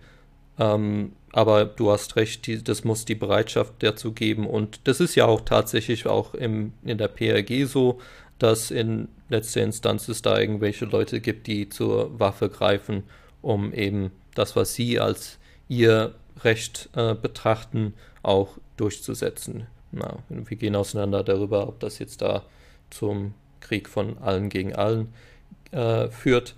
Ähm, 0.60 1.14
aber 1.34 1.66
du 1.66 1.92
hast 1.92 2.16
recht, 2.16 2.46
die, 2.48 2.64
das 2.64 2.84
muss 2.84 3.06
die 3.06 3.16
Bereitschaft 3.16 3.74
dazu 3.80 4.12
geben. 4.12 4.48
Und 4.48 4.82
das 4.86 5.00
ist 5.00 5.16
ja 5.16 5.26
auch 5.26 5.42
tatsächlich 5.42 6.08
auch 6.08 6.34
im, 6.34 6.74
in 6.84 6.98
der 6.98 7.08
PRG 7.08 7.66
so, 7.66 8.00
dass 8.38 8.72
in 8.72 9.08
letzter 9.30 9.62
Instanz 9.62 10.08
es 10.08 10.22
da 10.22 10.40
irgendwelche 10.40 10.86
Leute 10.86 11.22
gibt, 11.22 11.48
die 11.48 11.70
zur 11.70 12.20
Waffe 12.20 12.50
greifen, 12.50 13.04
um 13.42 13.74
eben 13.74 14.12
das, 14.36 14.56
was 14.56 14.74
sie 14.74 15.00
als 15.00 15.40
ihr 15.68 16.16
Recht 16.44 16.90
äh, 16.96 17.16
betrachten, 17.16 17.94
auch 18.24 18.58
durchzusetzen. 18.78 19.68
Na, 19.92 20.20
wir 20.30 20.58
gehen 20.58 20.76
auseinander 20.76 21.24
darüber, 21.24 21.68
ob 21.68 21.80
das 21.80 22.00
jetzt 22.00 22.22
da 22.22 22.44
zum 22.90 23.34
Krieg 23.60 23.90
von 23.90 24.18
allen 24.20 24.50
gegen 24.50 24.74
allen 24.74 25.14
äh, 25.72 26.08
führt. 26.08 26.56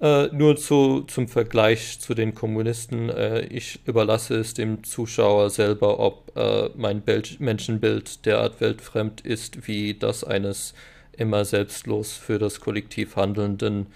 Äh, 0.00 0.26
nur 0.26 0.56
zu, 0.56 1.02
zum 1.06 1.26
Vergleich 1.26 2.00
zu 2.00 2.14
den 2.14 2.34
Kommunisten. 2.34 3.08
Äh, 3.08 3.46
ich 3.46 3.80
überlasse 3.86 4.36
es 4.36 4.52
dem 4.52 4.84
Zuschauer 4.84 5.48
selber, 5.50 5.98
ob 5.98 6.36
äh, 6.36 6.68
mein 6.76 7.00
Bild, 7.00 7.40
Menschenbild 7.40 8.26
derart 8.26 8.60
weltfremd 8.60 9.22
ist 9.22 9.66
wie 9.66 9.94
das 9.94 10.22
eines 10.22 10.74
immer 11.16 11.46
selbstlos 11.46 12.12
für 12.12 12.38
das 12.38 12.60
Kollektiv 12.60 13.16
handelnden 13.16 13.86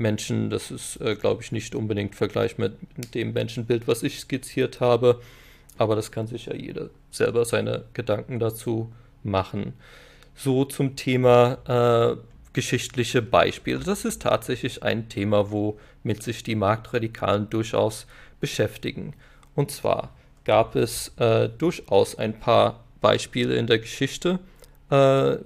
Menschen. 0.00 0.50
Das 0.50 0.70
ist, 0.70 1.00
äh, 1.00 1.14
glaube 1.14 1.42
ich, 1.42 1.52
nicht 1.52 1.74
unbedingt 1.74 2.14
Vergleich 2.14 2.58
mit 2.58 2.74
dem 3.14 3.32
Menschenbild, 3.32 3.86
was 3.86 4.02
ich 4.02 4.18
skizziert 4.18 4.80
habe. 4.80 5.20
Aber 5.78 5.96
das 5.96 6.10
kann 6.10 6.26
sich 6.26 6.46
ja 6.46 6.54
jeder 6.54 6.90
selber 7.10 7.44
seine 7.44 7.84
Gedanken 7.94 8.38
dazu 8.38 8.92
machen. 9.22 9.74
So 10.34 10.64
zum 10.64 10.96
Thema 10.96 12.16
äh, 12.16 12.16
geschichtliche 12.52 13.22
Beispiele. 13.22 13.80
Das 13.80 14.04
ist 14.04 14.22
tatsächlich 14.22 14.82
ein 14.82 15.08
Thema, 15.08 15.50
womit 15.50 16.22
sich 16.22 16.42
die 16.42 16.56
Marktradikalen 16.56 17.48
durchaus 17.48 18.06
beschäftigen. 18.40 19.14
Und 19.54 19.70
zwar 19.70 20.10
gab 20.44 20.74
es 20.74 21.12
äh, 21.18 21.48
durchaus 21.48 22.16
ein 22.18 22.38
paar 22.38 22.84
Beispiele 23.00 23.54
in 23.56 23.66
der 23.66 23.78
Geschichte. 23.78 24.38
Äh, 24.90 25.36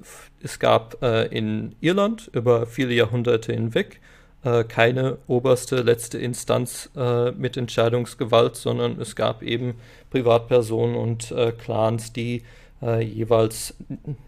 es 0.42 0.58
gab 0.58 1.02
äh, 1.02 1.26
in 1.26 1.74
Irland 1.80 2.30
über 2.32 2.66
viele 2.66 2.94
Jahrhunderte 2.94 3.52
hinweg 3.52 4.00
äh, 4.44 4.64
keine 4.64 5.18
oberste, 5.26 5.76
letzte 5.76 6.18
Instanz 6.18 6.90
äh, 6.94 7.30
mit 7.32 7.56
Entscheidungsgewalt, 7.56 8.56
sondern 8.56 9.00
es 9.00 9.16
gab 9.16 9.42
eben 9.42 9.74
Privatpersonen 10.10 10.96
und 10.96 11.30
äh, 11.32 11.52
Clans, 11.52 12.12
die 12.12 12.42
äh, 12.82 13.02
jeweils 13.02 13.74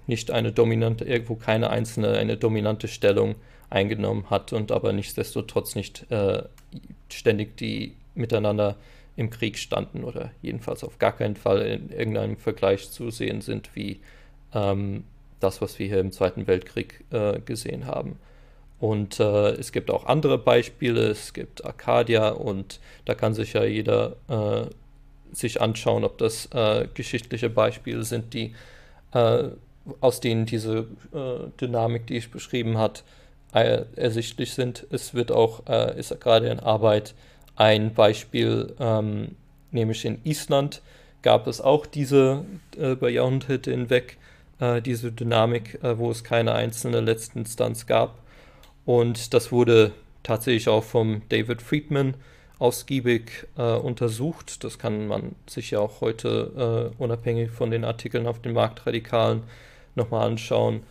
nicht 0.06 0.30
eine 0.30 0.52
dominante, 0.52 1.04
irgendwo 1.04 1.34
keine 1.34 1.68
einzelne, 1.70 2.12
eine 2.12 2.38
dominante 2.38 2.88
Stellung 2.88 3.34
eingenommen 3.68 4.30
hat 4.30 4.52
und 4.52 4.72
aber 4.72 4.92
nichtsdestotrotz 4.92 5.74
nicht 5.74 6.10
äh, 6.10 6.44
ständig 7.12 7.56
die 7.58 7.94
miteinander 8.14 8.76
im 9.16 9.28
Krieg 9.28 9.58
standen 9.58 10.02
oder 10.02 10.30
jedenfalls 10.40 10.82
auf 10.82 10.98
gar 10.98 11.12
keinen 11.12 11.36
Fall 11.36 11.60
in 11.62 11.90
irgendeinem 11.90 12.38
Vergleich 12.38 12.90
zu 12.90 13.10
sehen 13.10 13.42
sind 13.42 13.74
wie 13.74 14.00
ähm, 14.54 15.04
das, 15.40 15.60
was 15.60 15.78
wir 15.78 15.86
hier 15.86 16.00
im 16.00 16.12
Zweiten 16.12 16.46
Weltkrieg 16.46 17.04
gesehen 17.44 17.84
haben. 17.84 18.18
Und 18.78 19.20
äh, 19.20 19.52
es 19.52 19.72
gibt 19.72 19.90
auch 19.90 20.06
andere 20.06 20.38
Beispiele, 20.38 21.08
es 21.08 21.32
gibt 21.32 21.64
Arcadia 21.64 22.30
und 22.30 22.80
da 23.06 23.14
kann 23.14 23.34
sich 23.34 23.54
ja 23.54 23.64
jeder 23.64 24.16
äh, 24.28 24.66
sich 25.32 25.60
anschauen, 25.60 26.04
ob 26.04 26.18
das 26.18 26.46
äh, 26.52 26.86
geschichtliche 26.92 27.48
Beispiele 27.48 28.04
sind, 28.04 28.34
die 28.34 28.54
äh, 29.12 29.44
aus 30.00 30.20
denen 30.20 30.46
diese 30.46 30.86
äh, 31.12 31.48
Dynamik, 31.60 32.06
die 32.06 32.16
ich 32.18 32.30
beschrieben 32.30 32.76
habe, 32.76 33.00
äh, 33.54 33.84
ersichtlich 33.96 34.52
sind. 34.52 34.86
Es 34.90 35.14
wird 35.14 35.32
auch, 35.32 35.66
ist 35.96 36.18
gerade 36.20 36.48
in 36.48 36.60
Arbeit 36.60 37.14
ein 37.54 37.94
Beispiel, 37.94 38.74
ähm, 38.78 39.36
nämlich 39.70 40.04
in 40.04 40.20
Island 40.24 40.82
gab 41.22 41.46
es 41.46 41.60
auch 41.60 41.86
diese 41.86 42.44
über 42.76 43.08
Jahrhunderte 43.08 43.70
hinweg 43.70 44.18
diese 44.86 45.12
Dynamik, 45.12 45.78
wo 45.82 46.10
es 46.10 46.24
keine 46.24 46.54
einzelne 46.54 47.00
Letztinstanz 47.00 47.86
gab 47.86 48.14
und 48.86 49.34
das 49.34 49.52
wurde 49.52 49.92
tatsächlich 50.22 50.68
auch 50.68 50.84
vom 50.84 51.22
David 51.28 51.60
Friedman 51.60 52.14
ausgiebig 52.58 53.46
äh, 53.58 53.74
untersucht. 53.74 54.64
Das 54.64 54.78
kann 54.78 55.08
man 55.08 55.34
sich 55.46 55.72
ja 55.72 55.80
auch 55.80 56.00
heute 56.00 56.92
äh, 56.98 57.02
unabhängig 57.02 57.50
von 57.50 57.70
den 57.70 57.84
Artikeln 57.84 58.26
auf 58.26 58.40
den 58.40 58.54
Marktradikalen 58.54 59.42
nochmal 59.94 60.26
anschauen. 60.26 60.82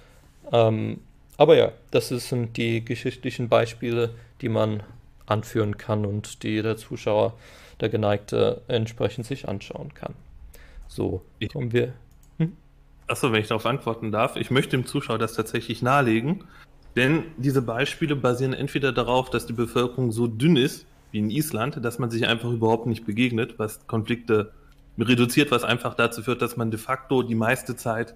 Ähm, 0.52 1.00
aber 1.38 1.58
ja, 1.58 1.72
das 1.92 2.10
sind 2.10 2.56
die 2.58 2.86
geschichtlichen 2.86 3.50
Beispiele, 3.50 4.14
die 4.42 4.50
man 4.50 4.84
anführen 5.26 5.78
kann 5.78 6.06
und 6.06 6.44
die 6.44 6.62
der 6.62 6.78
Zuschauer, 6.78 7.34
der 7.80 7.90
Geneigte, 7.90 8.62
entsprechend 8.68 9.26
sich 9.26 9.48
anschauen 9.48 9.94
kann. 9.94 10.14
So, 10.88 11.22
kommen 11.52 11.74
wir. 11.74 11.94
Hm? 12.38 12.54
Achso, 13.08 13.32
wenn 13.32 13.42
ich 13.42 13.48
darauf 13.48 13.66
antworten 13.66 14.12
darf, 14.12 14.36
ich 14.36 14.52
möchte 14.52 14.78
dem 14.78 14.86
Zuschauer 14.86 15.18
das 15.18 15.34
tatsächlich 15.34 15.82
nahelegen, 15.82 16.44
denn 16.96 17.24
diese 17.38 17.62
Beispiele 17.62 18.16
basieren 18.16 18.54
entweder 18.54 18.92
darauf, 18.92 19.30
dass 19.30 19.46
die 19.46 19.54
Bevölkerung 19.54 20.12
so 20.12 20.28
dünn 20.28 20.56
ist, 20.56 20.86
wie 21.12 21.20
in 21.20 21.30
Island, 21.30 21.84
dass 21.84 22.00
man 22.00 22.10
sich 22.10 22.28
einfach 22.28 22.50
überhaupt 22.52 22.88
nicht 22.88 23.06
begegnet, 23.06 23.60
was 23.60 23.86
Konflikte 23.88 24.52
reduziert, 24.98 25.52
was 25.52 25.64
einfach 25.64 25.94
dazu 25.94 26.22
führt, 26.22 26.42
dass 26.42 26.58
man 26.58 26.72
de 26.72 26.80
facto 26.80 27.22
die 27.22 27.36
meiste 27.36 27.76
Zeit 27.76 28.16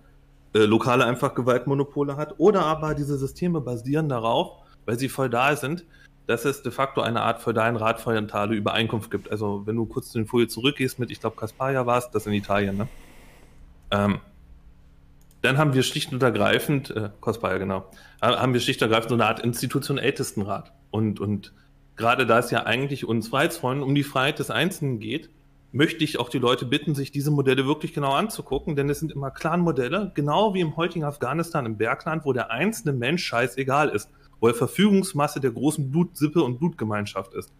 äh, 0.53 0.59
lokale 0.59 1.05
einfach 1.05 1.35
Gewaltmonopole 1.35 2.15
hat. 2.15 2.35
Oder 2.37 2.65
aber 2.65 2.95
diese 2.95 3.17
Systeme 3.17 3.61
basieren 3.61 4.09
darauf, 4.09 4.63
weil 4.85 4.97
sie 4.97 5.09
feudal 5.09 5.57
sind, 5.57 5.85
dass 6.27 6.45
es 6.45 6.61
de 6.61 6.71
facto 6.71 7.01
eine 7.01 7.21
Art 7.21 7.41
feudalen 7.41 7.75
radfeudale 7.75 8.55
Übereinkunft 8.55 9.11
gibt. 9.11 9.31
Also 9.31 9.63
wenn 9.65 9.75
du 9.75 9.85
kurz 9.85 10.09
zu 10.11 10.19
den 10.19 10.27
Folie 10.27 10.47
zurückgehst 10.47 10.99
mit, 10.99 11.11
ich 11.11 11.19
glaube, 11.19 11.35
Kasparia 11.35 11.85
war 11.85 11.97
es, 11.97 12.09
das 12.11 12.27
in 12.27 12.33
Italien, 12.33 12.77
ne? 12.77 12.87
Ähm, 13.91 14.19
dann 15.41 15.57
haben 15.57 15.73
wir 15.73 15.83
schlicht 15.83 16.11
und 16.11 16.21
ergreifend, 16.21 16.91
äh, 16.91 17.09
Kasparia, 17.21 17.57
genau, 17.57 17.89
haben 18.21 18.53
wir 18.53 18.59
schlicht 18.59 18.81
und 18.81 18.87
ergreifend 18.89 19.09
so 19.09 19.15
eine 19.15 19.25
Art 19.25 19.39
Institution 19.39 19.97
Ältestenrat. 19.97 20.73
Und, 20.91 21.19
und 21.19 21.53
gerade 21.95 22.25
da 22.25 22.39
es 22.39 22.51
ja 22.51 22.65
eigentlich 22.65 23.05
uns 23.05 23.29
Freiheitsfreunden 23.29 23.83
um 23.83 23.95
die 23.95 24.03
Freiheit 24.03 24.39
des 24.39 24.51
Einzelnen 24.51 24.99
geht, 24.99 25.29
möchte 25.71 26.03
ich 26.03 26.19
auch 26.19 26.29
die 26.29 26.39
Leute 26.39 26.65
bitten, 26.65 26.95
sich 26.95 27.11
diese 27.11 27.31
Modelle 27.31 27.65
wirklich 27.65 27.93
genau 27.93 28.13
anzugucken, 28.13 28.75
denn 28.75 28.89
es 28.89 28.99
sind 28.99 29.11
immer 29.11 29.31
Clan-Modelle, 29.31 30.11
genau 30.15 30.53
wie 30.53 30.61
im 30.61 30.75
heutigen 30.77 31.05
Afghanistan, 31.05 31.65
im 31.65 31.77
Bergland, 31.77 32.25
wo 32.25 32.33
der 32.33 32.51
einzelne 32.51 32.93
Mensch 32.93 33.23
scheißegal 33.23 33.89
ist, 33.89 34.09
wo 34.39 34.47
er 34.47 34.55
Verfügungsmasse 34.55 35.39
der 35.39 35.51
großen 35.51 35.91
Blutsippe 35.91 36.41
und 36.41 36.57
Blutgemeinschaft 36.57 37.33
ist, 37.33 37.53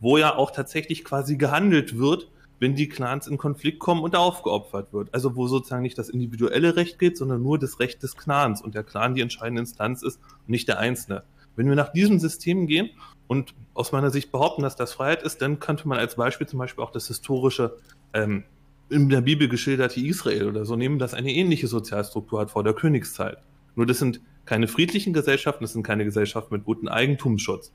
wo 0.00 0.18
ja 0.18 0.36
auch 0.36 0.50
tatsächlich 0.50 1.04
quasi 1.04 1.36
gehandelt 1.36 1.98
wird, 1.98 2.28
wenn 2.64 2.74
die 2.74 2.88
Clans 2.88 3.26
in 3.26 3.36
Konflikt 3.36 3.78
kommen 3.78 4.02
und 4.02 4.16
aufgeopfert 4.16 4.94
wird. 4.94 5.12
Also 5.12 5.36
wo 5.36 5.46
sozusagen 5.46 5.82
nicht 5.82 5.98
das 5.98 6.08
individuelle 6.08 6.76
Recht 6.76 6.98
geht, 6.98 7.18
sondern 7.18 7.42
nur 7.42 7.58
das 7.58 7.78
Recht 7.78 8.02
des 8.02 8.16
Clans 8.16 8.62
und 8.62 8.74
der 8.74 8.82
Clan 8.82 9.14
die 9.14 9.20
entscheidende 9.20 9.60
Instanz 9.60 10.02
ist 10.02 10.16
und 10.16 10.48
nicht 10.48 10.66
der 10.66 10.78
Einzelne. 10.78 11.24
Wenn 11.56 11.68
wir 11.68 11.74
nach 11.74 11.92
diesem 11.92 12.18
System 12.18 12.66
gehen 12.66 12.88
und 13.26 13.54
aus 13.74 13.92
meiner 13.92 14.08
Sicht 14.08 14.32
behaupten, 14.32 14.62
dass 14.62 14.76
das 14.76 14.94
Freiheit 14.94 15.22
ist, 15.22 15.42
dann 15.42 15.60
könnte 15.60 15.86
man 15.86 15.98
als 15.98 16.14
Beispiel 16.14 16.46
zum 16.46 16.58
Beispiel 16.58 16.82
auch 16.82 16.90
das 16.90 17.06
historische, 17.06 17.76
ähm, 18.14 18.44
in 18.88 19.10
der 19.10 19.20
Bibel 19.20 19.46
geschilderte 19.46 20.00
Israel 20.00 20.48
oder 20.48 20.64
so 20.64 20.74
nehmen, 20.74 20.98
das 20.98 21.12
eine 21.12 21.34
ähnliche 21.34 21.66
Sozialstruktur 21.66 22.40
hat 22.40 22.50
vor 22.50 22.64
der 22.64 22.72
Königszeit. 22.72 23.42
Nur 23.76 23.84
das 23.84 23.98
sind 23.98 24.22
keine 24.46 24.68
friedlichen 24.68 25.12
Gesellschaften, 25.12 25.64
das 25.64 25.74
sind 25.74 25.82
keine 25.82 26.06
Gesellschaften 26.06 26.54
mit 26.54 26.64
gutem 26.64 26.88
Eigentumsschutz. 26.88 27.74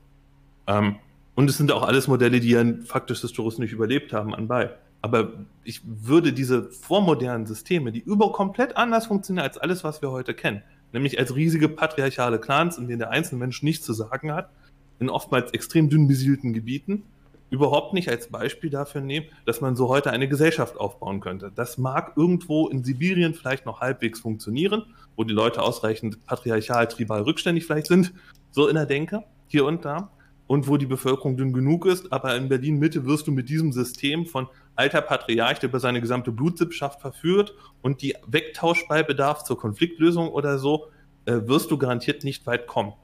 Ähm, 0.66 0.96
und 1.40 1.48
es 1.48 1.56
sind 1.56 1.72
auch 1.72 1.82
alles 1.82 2.06
Modelle, 2.06 2.38
die 2.38 2.50
ja 2.50 2.62
faktisch 2.84 3.22
historisch 3.22 3.56
nicht 3.56 3.72
überlebt 3.72 4.12
haben, 4.12 4.34
anbei. 4.34 4.72
Aber 5.00 5.32
ich 5.64 5.80
würde 5.86 6.34
diese 6.34 6.64
vormodernen 6.64 7.46
Systeme, 7.46 7.92
die 7.92 8.00
über 8.00 8.30
komplett 8.30 8.76
anders 8.76 9.06
funktionieren 9.06 9.46
als 9.46 9.56
alles, 9.56 9.82
was 9.82 10.02
wir 10.02 10.10
heute 10.10 10.34
kennen, 10.34 10.62
nämlich 10.92 11.18
als 11.18 11.34
riesige 11.34 11.70
patriarchale 11.70 12.40
Clans, 12.40 12.76
in 12.76 12.88
denen 12.88 12.98
der 12.98 13.08
einzelne 13.08 13.38
Mensch 13.38 13.62
nichts 13.62 13.86
zu 13.86 13.94
sagen 13.94 14.32
hat, 14.32 14.50
in 14.98 15.08
oftmals 15.08 15.52
extrem 15.52 15.88
dünn 15.88 16.08
besiedelten 16.08 16.52
Gebieten 16.52 17.04
überhaupt 17.48 17.94
nicht 17.94 18.10
als 18.10 18.28
Beispiel 18.28 18.68
dafür 18.68 19.00
nehmen, 19.00 19.24
dass 19.46 19.62
man 19.62 19.76
so 19.76 19.88
heute 19.88 20.10
eine 20.10 20.28
Gesellschaft 20.28 20.78
aufbauen 20.78 21.20
könnte. 21.20 21.50
Das 21.54 21.78
mag 21.78 22.18
irgendwo 22.18 22.68
in 22.68 22.84
Sibirien 22.84 23.32
vielleicht 23.32 23.64
noch 23.64 23.80
halbwegs 23.80 24.20
funktionieren, 24.20 24.82
wo 25.16 25.24
die 25.24 25.32
Leute 25.32 25.62
ausreichend 25.62 26.26
patriarchal, 26.26 26.86
tribal 26.86 27.22
rückständig 27.22 27.64
vielleicht 27.64 27.86
sind, 27.86 28.12
so 28.50 28.68
in 28.68 28.74
der 28.74 28.84
Denke, 28.84 29.24
hier 29.46 29.64
und 29.64 29.86
da, 29.86 30.10
und 30.50 30.66
wo 30.66 30.76
die 30.76 30.86
Bevölkerung 30.86 31.36
dünn 31.36 31.52
genug 31.52 31.86
ist, 31.86 32.12
aber 32.12 32.34
in 32.34 32.48
Berlin 32.48 32.80
Mitte 32.80 33.06
wirst 33.06 33.28
du 33.28 33.30
mit 33.30 33.48
diesem 33.48 33.70
System 33.70 34.26
von 34.26 34.48
alter 34.74 35.00
Patriarch, 35.00 35.60
der 35.60 35.68
über 35.68 35.78
seine 35.78 36.00
gesamte 36.00 36.32
Blutsippschaft 36.32 37.00
verführt 37.00 37.54
und 37.82 38.02
die 38.02 38.16
wegtauscht 38.26 38.88
bei 38.88 39.04
Bedarf 39.04 39.44
zur 39.44 39.56
Konfliktlösung 39.56 40.28
oder 40.28 40.58
so, 40.58 40.88
äh, 41.24 41.42
wirst 41.44 41.70
du 41.70 41.78
garantiert 41.78 42.24
nicht 42.24 42.48
weit 42.48 42.66
kommen. 42.66 42.94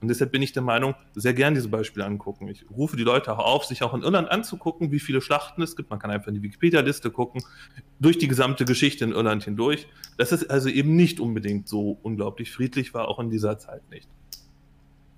Und 0.00 0.08
deshalb 0.08 0.32
bin 0.32 0.40
ich 0.40 0.54
der 0.54 0.62
Meinung, 0.62 0.94
sehr 1.14 1.34
gern 1.34 1.52
diese 1.52 1.68
Beispiele 1.68 2.06
angucken. 2.06 2.48
Ich 2.48 2.64
rufe 2.70 2.96
die 2.96 3.02
Leute 3.02 3.30
auch 3.30 3.44
auf, 3.44 3.66
sich 3.66 3.82
auch 3.82 3.92
in 3.92 4.00
Irland 4.00 4.30
anzugucken, 4.30 4.90
wie 4.90 5.00
viele 5.00 5.20
Schlachten 5.20 5.60
es 5.60 5.76
gibt. 5.76 5.90
Man 5.90 5.98
kann 5.98 6.10
einfach 6.10 6.28
in 6.28 6.34
die 6.36 6.42
Wikipedia-Liste 6.42 7.10
gucken, 7.10 7.42
durch 8.00 8.16
die 8.16 8.28
gesamte 8.28 8.64
Geschichte 8.64 9.04
in 9.04 9.12
Irland 9.12 9.44
hindurch. 9.44 9.86
Das 10.16 10.32
ist 10.32 10.50
also 10.50 10.70
eben 10.70 10.96
nicht 10.96 11.20
unbedingt 11.20 11.68
so 11.68 11.98
unglaublich 12.02 12.52
friedlich, 12.52 12.94
war 12.94 13.08
auch 13.08 13.18
in 13.18 13.28
dieser 13.28 13.58
Zeit 13.58 13.82
nicht. 13.90 14.08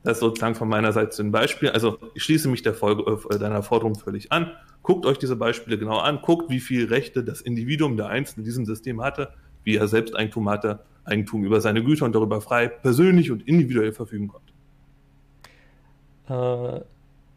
Das 0.05 0.19
ist 0.19 0.21
sozusagen 0.21 0.55
von 0.55 0.69
meiner 0.69 0.93
Seite 0.93 1.23
ein 1.23 1.33
Beispiel. 1.33 1.71
Also 1.71 1.99
ich 2.15 2.23
schließe 2.23 2.49
mich 2.49 2.63
der 2.63 2.75
Folge, 2.75 3.19
äh, 3.31 3.39
deiner 3.39 3.63
Forderung 3.63 3.95
völlig 3.95 4.31
an. 4.33 4.53
Guckt 4.83 5.07
euch 5.07 5.19
diese 5.19 5.37
Beispiele 5.37 5.79
genau 5.79 5.99
an, 5.99 6.21
guckt, 6.23 6.51
wie 6.51 6.61
viele 6.61 6.91
Rechte 6.91 7.25
das 7.25 7.41
Individuum, 7.41 7.97
der 7.97 8.09
Einzelne 8.09 8.43
in 8.43 8.45
diesem 8.45 8.65
System 8.65 9.03
hatte, 9.03 9.35
wie 9.65 9.77
er 9.77 9.89
selbst 9.89 10.15
Eigentum 10.15 10.49
hatte, 10.49 10.81
Eigentum 11.05 11.45
über 11.45 11.61
seine 11.61 11.83
Güter 11.83 12.05
und 12.05 12.15
darüber 12.15 12.41
frei, 12.41 12.69
persönlich 12.69 13.31
und 13.31 13.47
individuell 13.47 13.93
verfügen 13.93 14.29
konnte. 14.29 14.53
Äh, 16.29 16.85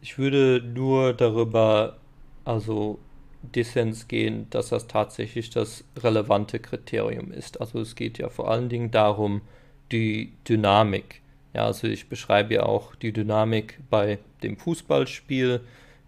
ich 0.00 0.18
würde 0.18 0.62
nur 0.62 1.14
darüber, 1.14 1.98
also 2.44 2.98
Dissens 3.42 4.08
gehen, 4.08 4.46
dass 4.50 4.68
das 4.68 4.86
tatsächlich 4.86 5.50
das 5.50 5.84
relevante 5.96 6.60
Kriterium 6.60 7.32
ist. 7.32 7.60
Also 7.60 7.80
es 7.80 7.96
geht 7.96 8.18
ja 8.18 8.28
vor 8.28 8.50
allen 8.50 8.68
Dingen 8.68 8.90
darum, 8.90 9.42
die 9.90 10.32
Dynamik. 10.48 11.21
Ja, 11.54 11.66
also 11.66 11.86
ich 11.86 12.08
beschreibe 12.08 12.54
ja 12.54 12.62
auch 12.64 12.94
die 12.94 13.12
Dynamik 13.12 13.78
bei 13.90 14.18
dem 14.42 14.56
Fußballspiel, 14.56 15.60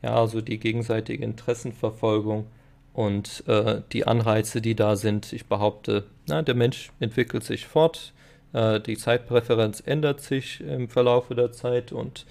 ja, 0.02 0.14
also 0.14 0.40
die 0.40 0.58
gegenseitige 0.58 1.24
Interessenverfolgung 1.24 2.46
und 2.92 3.44
äh, 3.46 3.82
die 3.92 4.06
Anreize, 4.06 4.62
die 4.62 4.74
da 4.74 4.96
sind. 4.96 5.32
Ich 5.32 5.46
behaupte, 5.46 6.04
na, 6.26 6.42
der 6.42 6.54
Mensch 6.54 6.90
entwickelt 7.00 7.44
sich 7.44 7.66
fort, 7.66 8.12
äh, 8.52 8.80
die 8.80 8.96
Zeitpräferenz 8.96 9.82
ändert 9.84 10.20
sich 10.20 10.60
im 10.60 10.88
Verlauf 10.88 11.28
der 11.28 11.52
Zeit 11.52 11.92
und 11.92 12.24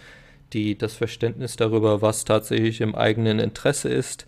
die, 0.53 0.77
das 0.77 0.95
Verständnis 0.95 1.55
darüber, 1.55 2.01
was 2.01 2.25
tatsächlich 2.25 2.81
im 2.81 2.95
eigenen 2.95 3.39
Interesse 3.39 3.89
ist, 3.89 4.25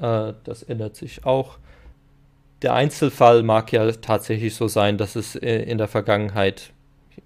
äh, 0.00 0.32
das 0.44 0.62
ändert 0.62 0.96
sich 0.96 1.26
auch. 1.26 1.58
Der 2.62 2.74
Einzelfall 2.74 3.42
mag 3.42 3.72
ja 3.72 3.90
tatsächlich 3.92 4.54
so 4.54 4.68
sein, 4.68 4.98
dass 4.98 5.16
es 5.16 5.34
äh, 5.34 5.62
in 5.62 5.78
der 5.78 5.88
Vergangenheit 5.88 6.72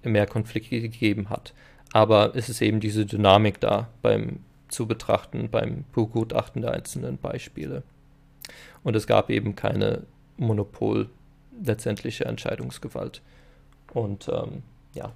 mehr 0.03 0.27
Konflikte 0.27 0.79
gegeben 0.81 1.29
hat. 1.29 1.53
Aber 1.93 2.35
es 2.35 2.49
ist 2.49 2.61
eben 2.61 2.79
diese 2.79 3.05
Dynamik 3.05 3.59
da 3.59 3.89
beim 4.01 4.39
zu 4.67 4.85
betrachten, 4.85 5.49
beim 5.49 5.85
Begutachten 5.93 6.61
der 6.61 6.71
einzelnen 6.71 7.17
Beispiele. 7.17 7.83
Und 8.83 8.95
es 8.95 9.07
gab 9.07 9.29
eben 9.29 9.55
keine 9.55 10.03
Monopol 10.37 11.09
letztendliche 11.63 12.25
Entscheidungsgewalt. 12.25 13.21
Und 13.93 14.27
ähm, 14.29 14.63
ja, 14.93 15.11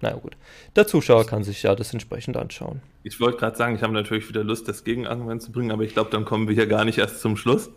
naja 0.00 0.16
gut. 0.16 0.36
Der 0.76 0.86
Zuschauer 0.86 1.26
kann 1.26 1.44
sich 1.44 1.62
ja 1.62 1.74
das 1.74 1.92
entsprechend 1.92 2.36
anschauen. 2.36 2.80
Ich 3.02 3.20
wollte 3.20 3.38
gerade 3.38 3.56
sagen, 3.56 3.74
ich 3.74 3.82
habe 3.82 3.92
natürlich 3.92 4.28
wieder 4.28 4.44
Lust, 4.44 4.68
das 4.68 4.84
Gegenargument 4.84 5.42
zu 5.42 5.52
bringen, 5.52 5.70
aber 5.70 5.82
ich 5.82 5.92
glaube, 5.92 6.10
dann 6.10 6.24
kommen 6.24 6.48
wir 6.48 6.54
hier 6.54 6.66
gar 6.66 6.84
nicht 6.84 6.98
erst 6.98 7.20
zum 7.20 7.36
Schluss. 7.36 7.70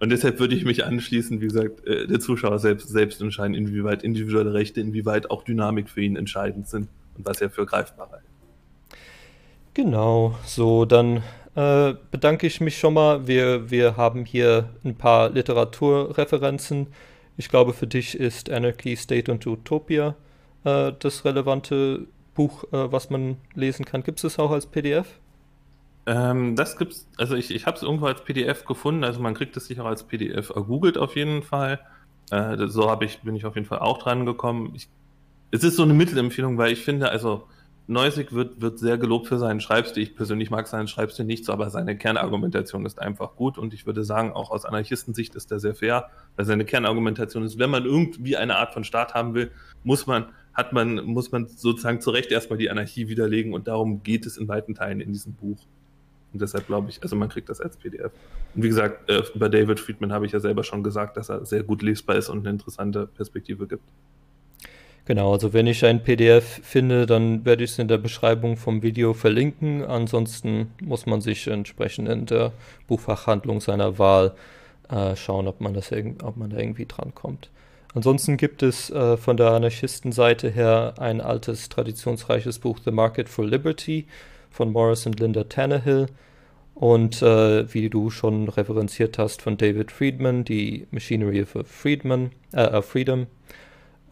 Und 0.00 0.08
deshalb 0.08 0.40
würde 0.40 0.54
ich 0.54 0.64
mich 0.64 0.84
anschließen, 0.84 1.40
wie 1.40 1.46
gesagt, 1.46 1.86
äh, 1.86 2.06
der 2.06 2.20
Zuschauer 2.20 2.58
selbst, 2.58 2.88
selbst 2.88 3.20
entscheiden, 3.20 3.54
inwieweit 3.54 4.02
individuelle 4.02 4.54
Rechte, 4.54 4.80
inwieweit 4.80 5.30
auch 5.30 5.44
Dynamik 5.44 5.90
für 5.90 6.00
ihn 6.00 6.16
entscheidend 6.16 6.68
sind 6.68 6.88
und 7.16 7.26
was 7.26 7.40
er 7.40 7.50
für 7.50 7.66
greifbar 7.66 8.08
hält. 8.10 8.22
Genau, 9.74 10.34
so, 10.46 10.86
dann 10.86 11.22
äh, 11.54 11.94
bedanke 12.10 12.46
ich 12.46 12.60
mich 12.60 12.78
schon 12.78 12.94
mal. 12.94 13.26
Wir, 13.26 13.70
wir 13.70 13.96
haben 13.98 14.24
hier 14.24 14.70
ein 14.84 14.96
paar 14.96 15.28
Literaturreferenzen. 15.30 16.88
Ich 17.36 17.48
glaube, 17.48 17.74
für 17.74 17.86
dich 17.86 18.18
ist 18.18 18.50
Anarchy, 18.50 18.96
State 18.96 19.30
und 19.30 19.46
Utopia 19.46 20.16
äh, 20.64 20.92
das 20.98 21.24
relevante 21.26 22.06
Buch, 22.34 22.64
äh, 22.72 22.90
was 22.90 23.10
man 23.10 23.36
lesen 23.54 23.84
kann. 23.84 24.02
Gibt 24.02 24.18
es 24.18 24.22
das 24.22 24.38
auch 24.38 24.50
als 24.50 24.66
PDF? 24.66 25.20
Ähm, 26.10 26.56
das 26.56 26.76
gibt's, 26.76 27.06
also 27.18 27.36
ich, 27.36 27.54
ich 27.54 27.66
habe 27.66 27.76
es 27.76 27.84
irgendwo 27.84 28.06
als 28.06 28.24
PDF 28.24 28.64
gefunden, 28.64 29.04
also 29.04 29.20
man 29.20 29.34
kriegt 29.34 29.56
es 29.56 29.66
sicher 29.66 29.84
als 29.84 30.02
PDF 30.02 30.50
ergoogelt 30.50 30.98
auf 30.98 31.14
jeden 31.14 31.44
Fall. 31.44 31.78
Äh, 32.32 32.66
so 32.66 33.00
ich, 33.00 33.20
bin 33.20 33.36
ich 33.36 33.46
auf 33.46 33.54
jeden 33.54 33.66
Fall 33.66 33.78
auch 33.78 33.98
dran 33.98 34.26
gekommen. 34.26 34.72
Ich, 34.74 34.88
es 35.52 35.62
ist 35.62 35.76
so 35.76 35.84
eine 35.84 35.94
Mittelempfehlung, 35.94 36.58
weil 36.58 36.72
ich 36.72 36.84
finde, 36.84 37.10
also 37.10 37.46
Neusig 37.86 38.32
wird, 38.32 38.60
wird 38.60 38.78
sehr 38.78 38.98
gelobt 38.98 39.26
für 39.26 39.38
seinen 39.38 39.60
Schreibstil. 39.60 40.04
Ich 40.04 40.14
persönlich 40.14 40.48
mag 40.48 40.68
seinen 40.68 40.86
Schreibstil 40.86 41.24
nicht 41.24 41.44
so, 41.44 41.52
aber 41.52 41.70
seine 41.70 41.96
Kernargumentation 41.98 42.86
ist 42.86 43.00
einfach 43.00 43.34
gut 43.34 43.58
und 43.58 43.74
ich 43.74 43.84
würde 43.84 44.04
sagen, 44.04 44.32
auch 44.32 44.52
aus 44.52 44.64
Anarchistensicht 44.64 45.34
ist 45.34 45.50
er 45.50 45.58
sehr 45.58 45.74
fair, 45.74 46.08
weil 46.36 46.44
seine 46.44 46.64
Kernargumentation 46.64 47.42
ist, 47.42 47.58
wenn 47.58 47.68
man 47.68 47.84
irgendwie 47.84 48.36
eine 48.36 48.54
Art 48.56 48.74
von 48.74 48.84
Staat 48.84 49.14
haben 49.14 49.34
will, 49.34 49.50
muss 49.82 50.06
man 50.06 50.26
hat 50.54 50.72
man, 50.72 51.04
muss 51.04 51.32
man 51.32 51.48
sozusagen 51.48 52.00
zu 52.00 52.10
Recht 52.10 52.30
erstmal 52.30 52.58
die 52.58 52.70
Anarchie 52.70 53.08
widerlegen 53.08 53.54
und 53.54 53.66
darum 53.66 54.04
geht 54.04 54.24
es 54.24 54.36
in 54.36 54.46
weiten 54.46 54.76
Teilen 54.76 55.00
in 55.00 55.12
diesem 55.12 55.34
Buch. 55.34 55.58
Und 56.32 56.42
deshalb 56.42 56.66
glaube 56.66 56.90
ich, 56.90 57.02
also 57.02 57.16
man 57.16 57.28
kriegt 57.28 57.48
das 57.48 57.60
als 57.60 57.76
PDF. 57.76 58.12
Und 58.54 58.62
wie 58.62 58.68
gesagt, 58.68 59.10
äh, 59.10 59.22
über 59.34 59.48
David 59.48 59.80
Friedman 59.80 60.12
habe 60.12 60.26
ich 60.26 60.32
ja 60.32 60.40
selber 60.40 60.64
schon 60.64 60.82
gesagt, 60.82 61.16
dass 61.16 61.28
er 61.28 61.44
sehr 61.44 61.62
gut 61.62 61.82
lesbar 61.82 62.16
ist 62.16 62.28
und 62.28 62.40
eine 62.40 62.50
interessante 62.50 63.06
Perspektive 63.06 63.66
gibt. 63.66 63.82
Genau, 65.06 65.32
also 65.32 65.52
wenn 65.52 65.66
ich 65.66 65.84
ein 65.84 66.04
PDF 66.04 66.60
finde, 66.62 67.06
dann 67.06 67.44
werde 67.44 67.64
ich 67.64 67.72
es 67.72 67.78
in 67.78 67.88
der 67.88 67.98
Beschreibung 67.98 68.56
vom 68.56 68.82
Video 68.82 69.12
verlinken. 69.12 69.84
Ansonsten 69.84 70.72
muss 70.80 71.06
man 71.06 71.20
sich 71.20 71.48
entsprechend 71.48 72.08
in 72.08 72.26
der 72.26 72.52
Buchfachhandlung 72.86 73.60
seiner 73.60 73.98
Wahl 73.98 74.34
äh, 74.88 75.16
schauen, 75.16 75.48
ob 75.48 75.60
man, 75.60 75.74
das 75.74 75.90
ob 76.22 76.36
man 76.36 76.50
da 76.50 76.58
irgendwie 76.58 76.86
drankommt. 76.86 77.50
Ansonsten 77.92 78.36
gibt 78.36 78.62
es 78.62 78.90
äh, 78.90 79.16
von 79.16 79.36
der 79.36 79.50
Anarchistenseite 79.50 80.48
her 80.48 80.94
ein 80.98 81.20
altes, 81.20 81.68
traditionsreiches 81.68 82.60
Buch, 82.60 82.78
The 82.84 82.92
Market 82.92 83.28
for 83.28 83.44
Liberty 83.44 84.06
von 84.50 84.72
Morris 84.72 85.06
und 85.06 85.18
Linda 85.20 85.44
Tannehill. 85.44 86.06
Und 86.74 87.20
äh, 87.20 87.72
wie 87.74 87.90
du 87.90 88.10
schon 88.10 88.48
referenziert 88.48 89.18
hast, 89.18 89.42
von 89.42 89.56
David 89.56 89.92
Friedman, 89.92 90.44
die 90.44 90.86
Machinery 90.90 91.42
of 91.42 91.66
Friedman, 91.66 92.30
äh, 92.52 92.80
Freedom. 92.80 93.26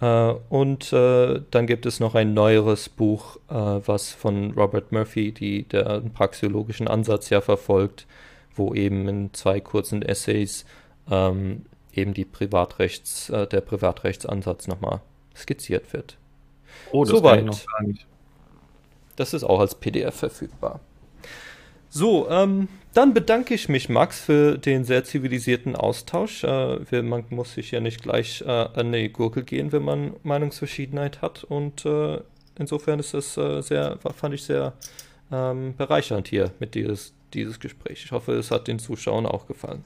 Äh, 0.00 0.34
und 0.48 0.92
äh, 0.92 1.40
dann 1.50 1.66
gibt 1.66 1.86
es 1.86 1.98
noch 1.98 2.14
ein 2.14 2.34
neueres 2.34 2.88
Buch, 2.88 3.36
äh, 3.48 3.54
was 3.54 4.12
von 4.12 4.52
Robert 4.52 4.92
Murphy, 4.92 5.32
die 5.32 5.64
der 5.64 6.02
praxiologischen 6.12 6.88
Ansatz 6.88 7.30
ja 7.30 7.40
verfolgt, 7.40 8.06
wo 8.54 8.74
eben 8.74 9.08
in 9.08 9.32
zwei 9.32 9.60
kurzen 9.60 10.02
Essays 10.02 10.64
ähm, 11.10 11.64
eben 11.94 12.14
die 12.14 12.24
Privatrechts, 12.24 13.30
äh, 13.30 13.46
der 13.46 13.60
Privatrechtsansatz 13.60 14.68
nochmal 14.68 15.00
skizziert 15.34 15.92
wird. 15.92 16.16
Oh, 16.92 17.04
das 17.04 17.10
Soweit. 17.10 17.38
kann 17.38 17.48
ich 17.48 17.64
noch 17.64 17.72
gar 17.72 17.82
nicht. 17.82 18.06
Das 19.18 19.34
ist 19.34 19.42
auch 19.42 19.58
als 19.58 19.74
PDF 19.74 20.14
verfügbar. 20.14 20.78
So, 21.90 22.30
ähm, 22.30 22.68
dann 22.94 23.14
bedanke 23.14 23.52
ich 23.54 23.68
mich, 23.68 23.88
Max, 23.88 24.20
für 24.20 24.58
den 24.58 24.84
sehr 24.84 25.02
zivilisierten 25.02 25.74
Austausch. 25.74 26.44
Äh, 26.44 27.02
man 27.02 27.24
muss 27.30 27.54
sich 27.54 27.72
ja 27.72 27.80
nicht 27.80 28.02
gleich 28.02 28.42
äh, 28.42 28.48
an 28.48 28.92
die 28.92 29.08
Gurkel 29.08 29.42
gehen, 29.42 29.72
wenn 29.72 29.82
man 29.82 30.14
Meinungsverschiedenheit 30.22 31.20
hat. 31.20 31.42
Und 31.42 31.84
äh, 31.84 32.20
insofern 32.58 33.00
ist 33.00 33.12
das 33.12 33.36
äh, 33.36 33.60
sehr, 33.60 33.98
fand 34.14 34.34
ich 34.34 34.44
sehr 34.44 34.74
ähm, 35.32 35.74
bereichernd 35.76 36.28
hier 36.28 36.52
mit 36.60 36.76
dieses, 36.76 37.12
dieses 37.34 37.58
Gespräch. 37.58 38.04
Ich 38.04 38.12
hoffe, 38.12 38.34
es 38.34 38.52
hat 38.52 38.68
den 38.68 38.78
Zuschauern 38.78 39.26
auch 39.26 39.48
gefallen. 39.48 39.84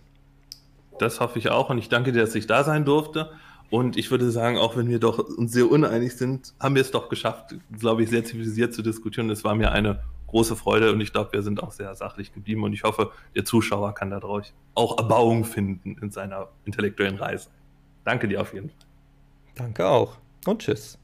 Das 0.98 1.20
hoffe 1.20 1.38
ich 1.38 1.48
auch 1.48 1.70
und 1.70 1.78
ich 1.78 1.88
danke 1.88 2.12
dir, 2.12 2.20
dass 2.20 2.34
ich 2.34 2.46
da 2.46 2.64
sein 2.64 2.84
durfte. 2.84 3.30
Und 3.72 3.96
ich 3.96 4.10
würde 4.10 4.30
sagen, 4.30 4.58
auch 4.58 4.76
wenn 4.76 4.90
wir 4.90 4.98
doch 4.98 5.18
uns 5.18 5.52
sehr 5.52 5.70
uneinig 5.70 6.14
sind, 6.14 6.52
haben 6.60 6.74
wir 6.74 6.82
es 6.82 6.90
doch 6.90 7.08
geschafft, 7.08 7.54
glaube 7.78 8.02
ich, 8.02 8.10
sehr 8.10 8.22
zivilisiert 8.22 8.74
zu 8.74 8.82
diskutieren. 8.82 9.30
Es 9.30 9.44
war 9.44 9.54
mir 9.54 9.72
eine 9.72 10.02
große 10.26 10.56
Freude 10.56 10.92
und 10.92 11.00
ich 11.00 11.10
glaube, 11.10 11.32
wir 11.32 11.42
sind 11.42 11.62
auch 11.62 11.72
sehr 11.72 11.94
sachlich 11.94 12.34
geblieben 12.34 12.64
und 12.64 12.74
ich 12.74 12.82
hoffe, 12.82 13.12
der 13.34 13.46
Zuschauer 13.46 13.94
kann 13.94 14.10
dadurch 14.10 14.52
auch 14.74 14.98
Erbauung 14.98 15.46
finden 15.46 15.96
in 16.02 16.10
seiner 16.10 16.48
intellektuellen 16.66 17.16
Reise. 17.16 17.48
Danke 18.04 18.28
dir 18.28 18.42
auf 18.42 18.52
jeden 18.52 18.68
Fall. 18.68 18.86
Danke 19.54 19.86
auch 19.86 20.18
und 20.44 20.60
tschüss. 20.60 21.01